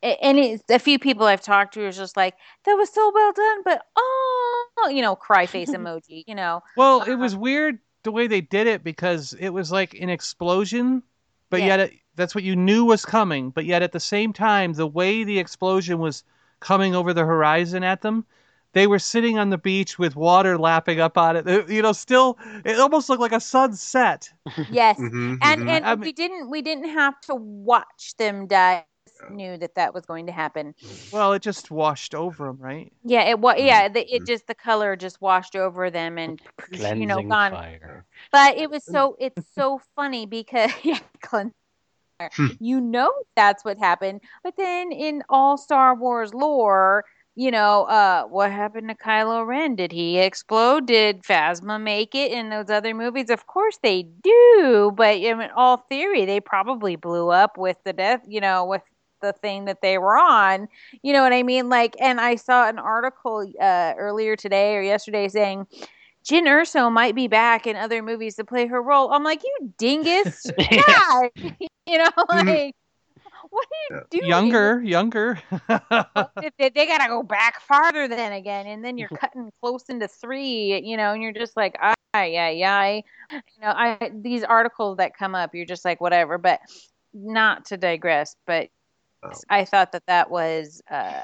[0.01, 3.31] and it's a few people I've talked to is just like that was so well
[3.33, 8.11] done but oh you know cry face emoji you know Well, it was weird the
[8.11, 11.03] way they did it because it was like an explosion,
[11.49, 11.63] but Yeah.
[11.63, 13.49] yet it, that's what you knew was coming.
[13.51, 16.23] But yet at the same time, the way the explosion was
[16.59, 18.25] coming over the horizon at them,
[18.73, 21.69] they were sitting on the beach with water lapping up on it.
[21.69, 24.31] You know, still, it almost looked like a sunset.
[24.67, 25.67] yes Mhm, and mhm.
[25.67, 28.98] and we didn't we didn't have to watch them die Just
[29.29, 30.73] knew that that was going to happen
[31.11, 32.91] Well, it just washed over them, right?
[33.03, 33.55] Yeah, it was.
[33.59, 36.41] Yeah, the, it just the color just washed over them and
[36.71, 37.51] you know gone.
[37.51, 38.05] fire.
[38.31, 38.93] But it was mm-hmm.
[38.93, 41.53] so it's so funny because yeah, cleansing
[42.59, 44.21] you know that's what happened.
[44.43, 47.05] But then in all Star Wars lore,
[47.35, 49.75] you know, uh, what happened to Kylo Ren?
[49.75, 50.87] Did he explode?
[50.87, 53.29] Did Phasma make it in those other movies?
[53.29, 58.21] Of course they do, but in all theory, they probably blew up with the death.
[58.27, 58.81] You know, with
[59.21, 60.67] the thing that they were on.
[61.01, 61.69] You know what I mean?
[61.69, 65.67] Like, and I saw an article uh, earlier today or yesterday saying
[66.25, 69.11] Jyn Erso might be back in other movies to play her role.
[69.11, 71.27] I'm like, you dingus, yeah.
[71.35, 72.75] you know, like,
[73.49, 74.27] what are you doing?
[74.27, 75.41] Younger, younger.
[76.57, 80.81] They, they gotta go back farther than again, and then you're cutting close into three,
[80.83, 83.03] you know, and you're just like, ay, ay, ay.
[83.31, 86.37] You know, I these articles that come up, you're just like, whatever.
[86.37, 86.59] But
[87.13, 88.69] not to digress, but
[89.49, 91.21] I thought that that was uh,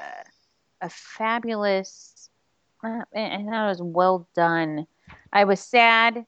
[0.80, 2.30] a fabulous,
[2.84, 4.86] uh, and that was well done.
[5.32, 6.26] I was sad.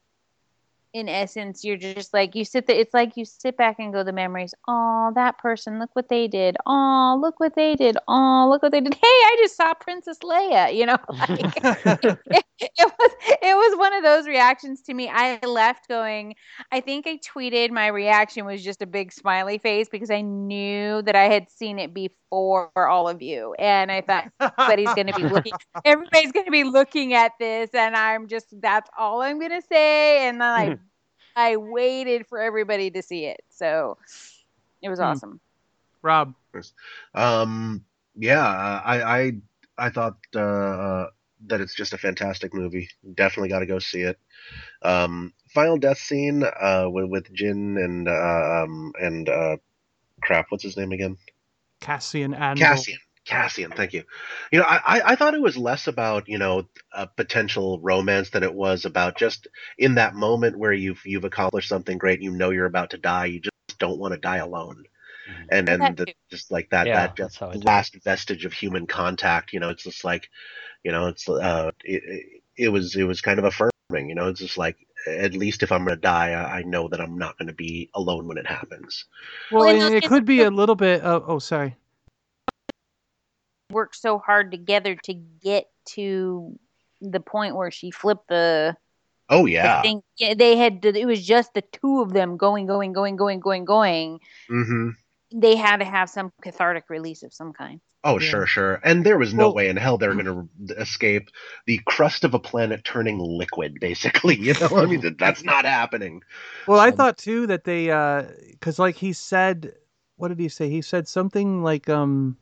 [0.93, 2.75] In essence, you're just like you sit there.
[2.75, 4.55] It's like you sit back and go the memories.
[4.67, 5.77] Oh, that person!
[5.77, 6.57] Look what they did.
[6.65, 7.95] Oh, look what they did.
[8.07, 8.95] Oh, look what they did.
[8.95, 10.73] Hey, I just saw Princess Leia.
[10.75, 12.17] You know, like, it,
[12.59, 13.11] it was
[13.41, 15.09] it was one of those reactions to me.
[15.09, 16.35] I left going.
[16.71, 21.03] I think I tweeted my reaction was just a big smiley face because I knew
[21.03, 25.13] that I had seen it before all of you, and I thought everybody's going to
[25.13, 25.53] be looking.
[25.85, 29.61] Everybody's going to be looking at this, and I'm just that's all I'm going to
[29.67, 30.27] say.
[30.27, 30.78] And then I
[31.39, 33.97] I waited for everybody to see it, so
[34.81, 35.05] it was Hmm.
[35.05, 35.39] awesome.
[36.01, 36.33] Rob.
[37.13, 37.85] Um,
[38.15, 39.31] yeah, I I
[39.77, 41.07] I thought uh,
[41.47, 42.89] that it's just a fantastic movie.
[43.15, 44.19] Definitely got to go see it.
[44.81, 49.57] Um, final death scene uh, with with Jyn and uh, um and uh,
[50.21, 51.17] crap, what's his name again?
[51.79, 52.99] Cassian and Cassian.
[53.29, 54.03] Cassian, thank you.
[54.51, 58.31] You know, I, I- I thought it was less about you know a potential romance
[58.31, 59.47] than it was about just
[59.77, 63.25] in that moment where you've you've accomplished something great, you know you're about to die,
[63.27, 64.83] you just don't want to die alone,
[65.49, 68.87] and and the, just like that Yeah, that just how do last vestige of human
[68.87, 70.29] contact, you know, it's just like,
[70.83, 72.25] you know, it's uh it, it,
[72.65, 74.77] it was it was kind of affirming, you know, it's just like
[75.07, 78.27] at least if I'm gonna die, I, I know that I'm not gonna be alone
[78.27, 79.05] when it happens.
[79.51, 81.01] Well, Well, and and it could be a little bit.
[81.01, 81.75] Of, oh, sorry.
[83.71, 86.57] Worked so hard together to get to
[87.01, 88.75] the point where she flipped the
[89.29, 89.81] Oh the yeah.
[89.83, 90.01] thing.
[90.17, 93.39] Yeah, they had to, it was just the two of them going, going, going, going,
[93.39, 94.19] going, going.
[94.49, 94.89] Mm-hmm.
[95.39, 97.79] They had to have some cathartic release of some kind.
[98.03, 98.79] Oh, sure, sure.
[98.83, 101.29] And there was no Well- way in hell they were going to escape
[101.67, 104.35] the crust of a planet turning liquid, basically.
[104.35, 106.23] You know, I mean, that's not happening.
[106.65, 109.73] Well, I thought too that they, uh because like he said,
[110.15, 110.69] what did he say?
[110.69, 112.35] He said something like, um,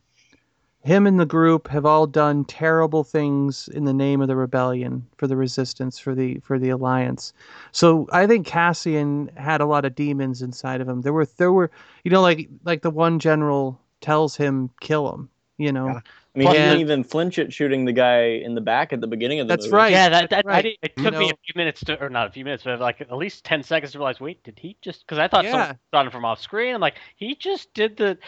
[0.84, 5.06] him and the group have all done terrible things in the name of the rebellion,
[5.18, 7.34] for the resistance, for the for the alliance.
[7.72, 11.02] So I think Cassian had a lot of demons inside of him.
[11.02, 11.72] There were there were
[12.04, 15.30] you know like like the one general tells him kill him.
[15.58, 15.90] You know.
[15.90, 19.08] I mean, he didn't even flinch at shooting the guy in the back at the
[19.08, 19.76] beginning of the That's movie.
[19.76, 19.92] right.
[19.92, 20.64] Yeah, that, that right.
[20.64, 22.80] did, it You took me a few minutes to, or not a few minutes, but
[22.80, 24.20] like at least ten seconds to realize.
[24.20, 25.04] Wait, did he just?
[25.06, 25.52] Because I thought Yeah.
[25.52, 26.76] someone shot him from off screen.
[26.76, 28.20] I'm like, he just did the.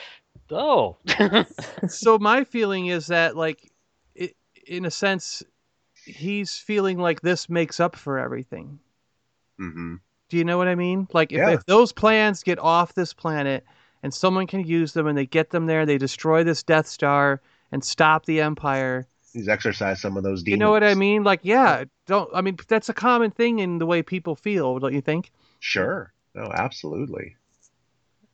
[0.51, 0.97] Oh.
[1.87, 3.71] so my feeling is that like
[4.15, 4.35] it,
[4.67, 5.43] in a sense
[6.05, 8.79] he's feeling like this makes up for everything
[9.59, 9.95] Mm-hmm.
[10.29, 11.49] do you know what i mean like if, Yeah.
[11.51, 13.65] if those plans get off this planet
[14.03, 17.41] and someone can use them and they get them there they destroy this death star
[17.73, 21.41] and stop the empire He's exercised some of those you know what i mean like
[21.43, 25.01] yeah don't i mean that's a common thing in the way people feel don't you
[25.01, 26.13] think Sure.
[26.33, 27.35] No, absolutely.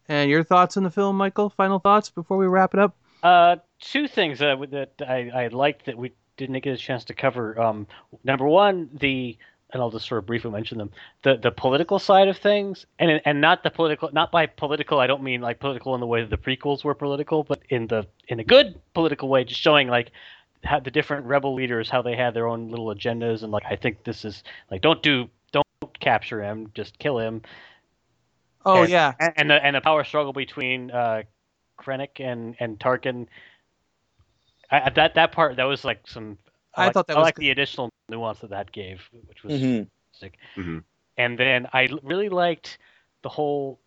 [0.08, 3.56] And your thoughts on the film michael final thoughts before we wrap it up Uh,
[3.80, 7.60] two things uh, that I, I liked that we didn't get a chance to cover.
[7.60, 7.88] Um,
[8.24, 9.38] number one, the
[9.72, 10.92] and I'll just sort of briefly mention them.
[11.24, 15.00] The the political side of things, and and not the political, not by political.
[15.00, 17.88] I don't mean like political in the way that the prequels were political, but in
[17.88, 20.12] the in a good political way, just showing like
[20.64, 23.76] how the different rebel leaders how they had their own little agendas, and like I
[23.76, 27.42] think this is like don't do don't capture him, just kill him.
[28.66, 31.24] Oh And- yeah and, and the and the power struggle between uh,
[31.80, 33.28] Krennic and and Tarkin.
[34.72, 36.38] I, I- that that part that was like some.
[36.78, 39.54] I like, thought that I was like the additional nuance that that gave, which was
[39.62, 39.88] Mhm.
[40.12, 40.38] sick.
[40.58, 40.84] Mhm.
[41.18, 42.78] And then I really liked
[43.22, 43.80] the whole.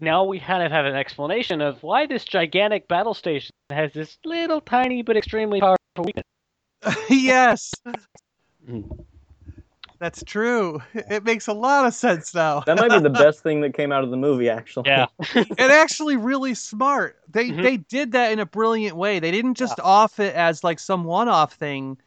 [0.00, 4.18] Now we kind of have an explanation of why this gigantic battle station has this
[4.24, 6.24] little tiny but extremely powerful weakness.
[7.10, 7.72] yes
[8.68, 9.05] Mm.
[9.98, 13.60] That's true it makes a lot of sense now That might be the best thing
[13.62, 14.90] that came out of the movie, actually.
[14.90, 15.06] Yeah.
[15.58, 17.16] and actually really smart.
[17.28, 17.62] They Mhm.
[17.62, 19.18] they did that in a brilliant way.
[19.20, 21.98] They didn't just off it as like some one-off thing.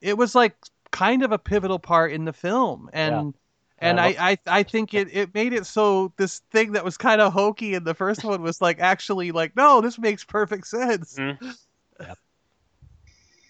[0.00, 0.56] It was like
[0.90, 3.34] kind of a pivotal part in the film, and
[3.78, 4.06] and Yeah.
[4.06, 7.32] I, I I think it it made it so this thing that was kind of
[7.32, 11.18] hokey in the first one was like actually like no, this makes perfect sense.
[11.18, 11.56] Mhm.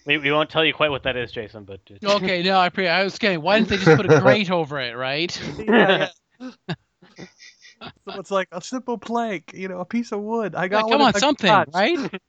[0.07, 0.21] Yep.
[0.21, 2.69] We, we won't tell you quite what that is, Jason, but it's- Okay, no, I
[2.69, 3.41] pre- I was kidding.
[3.41, 5.39] Why didn't they just put a grate over it, right?
[5.67, 6.07] Yeah,
[6.39, 6.53] yeah.
[8.07, 10.55] so it's like a simple plank, you know, a piece of wood.
[10.55, 11.67] I Yeah, got come one in on, my something, garage.
[11.73, 12.21] right?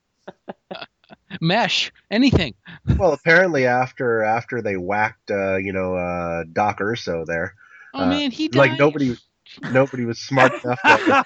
[1.41, 2.55] Mesh, anything.
[2.99, 7.55] Well, apparently after after they whacked, uh, you know, uh, Doc Erso there.
[7.95, 8.71] Oh uh, man, he died.
[8.71, 9.17] like nobody,
[9.63, 10.81] nobody was smart enough.
[10.83, 11.19] To,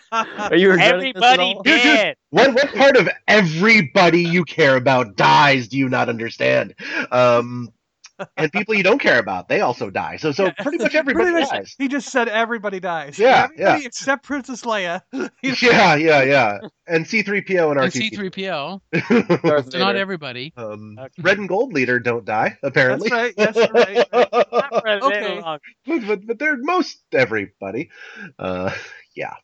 [0.50, 1.64] Are you regretting this at Everybody all?
[1.64, 2.16] dead.
[2.30, 5.68] what what part of everybody you care about dies?
[5.68, 6.74] Do you not understand?
[7.10, 7.72] Um,
[8.36, 10.16] and people you don't care about, they also die.
[10.16, 11.74] So so pretty much everybody Pretty much, dies.
[11.78, 13.18] he just said everybody dies.
[13.18, 13.86] Yeah, everybody yeah.
[13.86, 15.02] except Princess Leia.
[15.42, 16.58] Yeah, yeah, yeah.
[16.86, 18.80] And C3PO and And R2.
[18.92, 19.70] C3PO.
[19.70, 20.52] So not everybody.
[20.56, 23.08] Um, Red and Gold Leader don't die apparently.
[23.10, 23.54] That's right.
[23.54, 24.06] Yes, you're right.
[24.12, 25.40] Not for Okay.
[25.86, 27.90] but, but, but they're most everybody.
[28.38, 28.72] Uh,
[29.14, 29.34] yeah.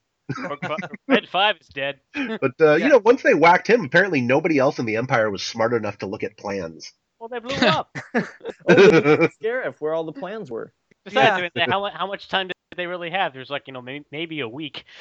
[1.09, 2.01] Red Five is dead.
[2.15, 5.43] But uh, you know, once they whacked him, apparently nobody else in the Empire was
[5.43, 6.93] smart enough to look at plans.
[7.19, 7.97] Well, they blew up.
[8.15, 10.73] Oh, we didn't Scarif, where all the plans were.
[11.05, 11.67] Besides, I Yeah.
[11.67, 13.33] mean, how, how much time did they really have?
[13.33, 14.85] There's like, you know, maybe, maybe a week.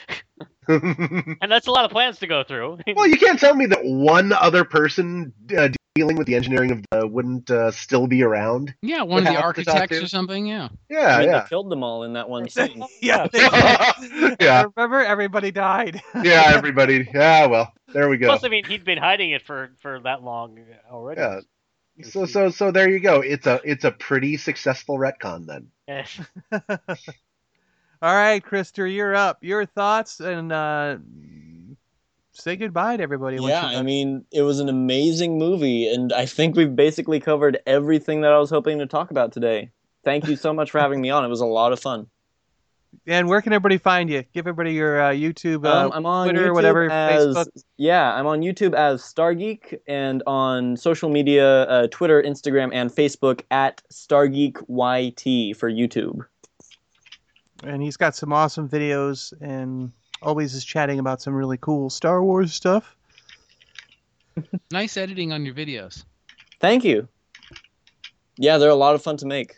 [0.69, 2.79] And that's a lot of plans to go through.
[2.93, 6.81] Well, you can't tell me that one other person uh, dealing with the engineering of
[6.91, 8.75] the wouldn't uh, still be around.
[8.81, 10.45] Yeah, one of the have to talk architects or something.
[10.45, 10.67] Yeah.
[10.89, 12.83] Yeah, I mean, yeah, they killed them all in that one scene.
[13.01, 13.27] yeah.
[14.41, 16.01] yeah, Remember, everybody died.
[16.21, 16.51] yeah.
[16.53, 17.09] Everybody.
[17.13, 17.45] Yeah.
[17.45, 18.27] Well, there we go.
[18.27, 20.59] Plus, I mean, he'd been hiding it for, for that long
[20.91, 21.21] already.
[21.21, 21.39] Yeah.
[22.03, 23.21] So so so there you go.
[23.21, 25.67] It's a it's a pretty successful retcon then.
[28.01, 29.43] All right, Krister, you're up.
[29.43, 30.97] Your thoughts and uh,
[32.31, 33.37] say goodbye to everybody.
[33.41, 38.21] Yeah, I mean, it was an amazing movie, and I think we've basically covered everything
[38.21, 39.71] that I was hoping to talk about today.
[40.03, 41.25] Thank you so much for having me on.
[41.25, 42.07] It was a lot of fun.
[43.05, 44.23] And where can everybody find you?
[44.33, 47.47] Give everybody your uh, YouTube, uh, Um, I'm on Twitter, YouTube whatever, as Facebook.
[47.77, 53.41] yeah, I'm on YouTube as Stargeek, and on social media, uh, Twitter, Instagram, and Facebook
[53.51, 56.25] at StargeekYT for YouTube.
[57.63, 59.91] and he's got some awesome videos and
[60.21, 62.95] always is chatting about some really cool Star Wars stuff.
[64.71, 66.03] Nice editing on your videos.
[66.61, 67.07] Thank you.
[68.37, 69.55] Yeah, they're a lot of fun to make.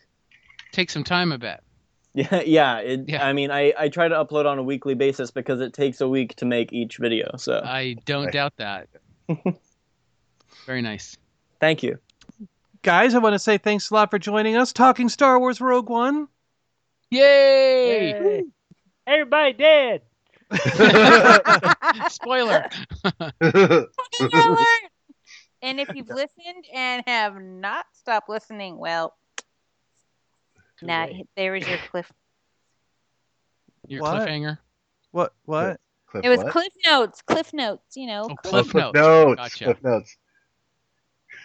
[0.72, 1.64] Take some time, I bet.
[2.14, 2.78] Yeah, yeah.
[2.80, 3.26] It, Yeah.
[3.26, 6.08] I mean, I, I try to upload on a weekly basis because it takes a
[6.08, 7.38] week to make each video.
[7.38, 8.88] So I don't doubt that.
[10.66, 11.18] Very nice.
[11.60, 11.98] thank you.
[12.82, 15.90] Guys, I want to say thanks a lot for joining us, talking Star Wars Rogue
[15.90, 16.28] One.
[17.12, 18.10] Yay!
[18.10, 18.44] Yay.
[19.06, 20.02] Everybody dead.
[22.10, 22.70] Spoiler.
[25.62, 29.16] And if you've listened and have not stopped listening, well,
[30.82, 32.12] now there is your cliff.
[33.88, 34.28] Your What?
[34.28, 34.58] cliffhanger.
[35.12, 35.34] What?
[35.46, 35.80] What?
[36.08, 36.52] Cliff It was what?
[36.52, 37.22] Cliff Notes.
[37.24, 37.96] Cliff Notes.
[37.98, 38.28] You know.
[38.32, 38.96] Oh, Cliff- Cliff Cliff Notes.
[38.96, 39.38] notes.
[39.60, 39.64] Gotcha.
[39.66, 40.18] Cliff notes.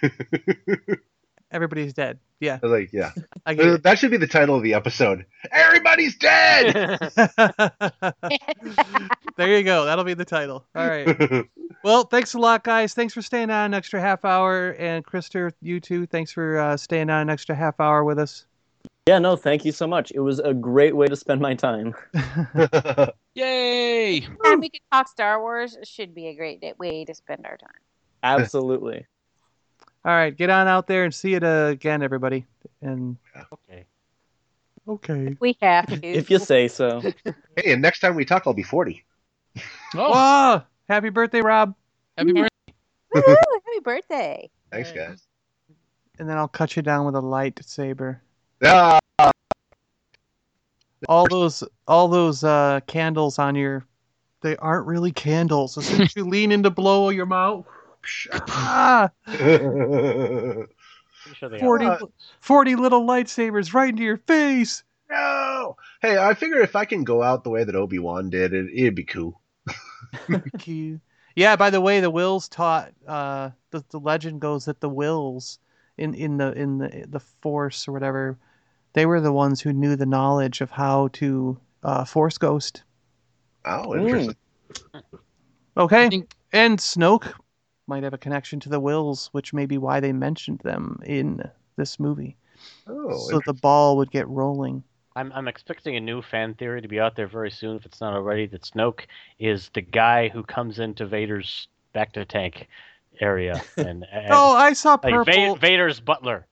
[1.50, 2.18] Everybody's dead.
[2.40, 2.58] Yeah.
[2.62, 3.12] I was like, yeah.
[3.46, 3.82] I get it.
[3.84, 5.24] That should be the title of the episode.
[5.52, 6.98] Everybody's dead.
[9.36, 9.84] there you go.
[9.84, 10.66] That'll be the title.
[10.74, 11.46] All right.
[11.84, 12.92] Well, thanks a lot, guys.
[12.94, 14.70] Thanks for staying on an extra half hour.
[14.78, 16.06] And Krister, you too.
[16.06, 18.46] Thanks for uh, staying on an extra half hour with us.
[19.06, 20.12] Yeah, no, thank you so much.
[20.14, 21.94] It was a great way to spend my time.
[23.34, 24.20] Yay!
[24.20, 27.58] Time we could talk Star Wars should be a great day- way to spend our
[27.58, 27.70] time.
[28.22, 29.06] Absolutely.
[30.06, 30.34] All right.
[30.34, 32.46] Get on out there and see it uh, again, everybody.
[32.80, 33.18] And
[33.52, 33.84] Okay.
[34.88, 35.36] okay.
[35.38, 36.06] We have to.
[36.06, 37.02] If you say so.
[37.56, 39.04] hey, and next time we talk, I'll be 40.
[39.56, 39.60] Oh,
[39.94, 40.62] Whoa!
[40.88, 41.74] Happy birthday, Rob.
[42.16, 42.48] happy birthday.
[43.14, 44.50] Woohoo, happy birthday.
[44.72, 45.26] Thanks, guys.
[46.18, 48.20] And then I'll cut you down with a lightsaber.
[48.62, 48.98] Ah,
[51.08, 53.84] All those, all those uh, candles on your,
[54.42, 55.76] they aren't really candles.
[55.78, 57.66] As soon as you lean in to blow your mouth,
[58.32, 60.66] ah, Pretty
[61.34, 61.98] sure 40, are.
[62.40, 64.82] 40 little lightsabers right into your face.
[65.10, 65.76] no.
[66.02, 68.70] Hey, I figure if I can go out the way that Obi Wan did, it,
[68.74, 69.40] it'd be cool.
[70.58, 71.00] Cute.
[71.34, 71.56] Yeah.
[71.56, 72.92] By the way, the Whills taught.
[73.08, 75.58] Uh, the the legend goes that the Whills
[75.98, 78.38] in in the in the the Force or whatever,
[78.94, 82.82] they were the ones who knew the knowledge of how to uh, Force Ghost.
[83.64, 84.36] Oh, interesting.
[85.76, 86.08] Okay.
[86.08, 87.32] think- And Snoke
[87.86, 91.42] might have a connection to the Whills, which may be why they mentioned them in
[91.76, 92.36] this movie.
[92.86, 94.82] Oh, so the ball would get rolling.
[95.16, 98.00] I'm I'm expecting a new fan theory to be out there very soon, if it's
[98.00, 98.46] not already.
[98.46, 99.00] That Snoke
[99.38, 102.68] is the guy who comes into Vader's back to tank
[103.20, 105.54] area, and, and Oh, I saw purple.
[105.54, 106.46] Va- Vader's butler.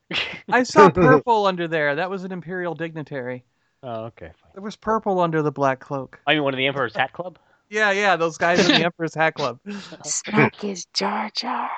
[0.51, 1.94] I saw purple under there.
[1.97, 3.44] That was an Imperial dignitary.
[3.82, 4.51] oh, okay, fine.
[4.55, 6.18] There was purple under the black cloak.
[6.26, 7.39] Oh, I mean, one of the Emperor's Hat Club.
[7.70, 9.59] Yeah, yeah, those guys in the Emperor's Hat Club.
[10.05, 11.70] Snoke is Jar Jar.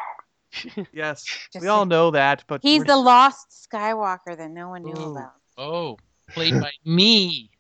[0.93, 4.82] Yes, Just we all know that, but He's we're the lost Skywalker that no one
[4.82, 5.12] knew Ooh.
[5.12, 5.35] about.
[5.56, 5.98] Oh,
[6.32, 7.51] played by me.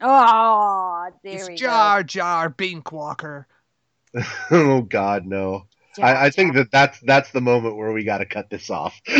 [0.00, 3.44] Oh, there It's we Jar Jar Binkwalker.
[4.50, 5.66] oh God, no.
[6.02, 9.00] I, I think that that's that's the moment where we got to cut this off.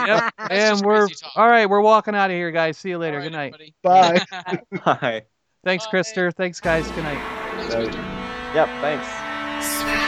[0.00, 0.32] Yep.
[0.50, 1.68] and we're all right.
[1.68, 2.78] We're walking out of here, guys.
[2.78, 3.20] See you later.
[3.20, 3.54] Good night.
[3.82, 4.24] Bye.
[4.84, 5.22] Bye.
[5.64, 6.34] Thanks, Krister.
[6.34, 6.88] Thanks, guys.
[6.92, 7.18] Good night.
[8.54, 9.06] Yep, thanks.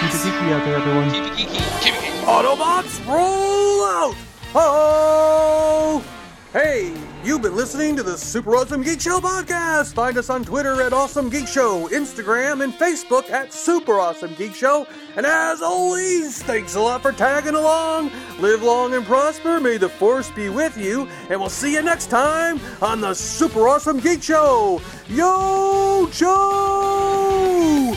[0.01, 1.11] Keep it geeky out there, everyone.
[1.11, 2.03] Keep it geeky.
[2.25, 4.15] Autobots, roll out!
[4.55, 6.05] Oh!
[6.53, 6.95] Hey,
[7.25, 9.95] you've been listening to the Super Awesome Geek Show podcast.
[9.95, 14.55] Find us on Twitter at Awesome Geek Show, Instagram, and Facebook at Super Awesome Geek
[14.55, 14.87] Show.
[15.17, 18.11] And as always, thanks a lot for tagging along.
[18.39, 19.61] Live long and prosper.
[19.61, 21.09] May the Force be with you.
[21.31, 24.81] And we'll see you next time on the Super Awesome Geek Show.
[25.09, 27.97] Yo, Joe!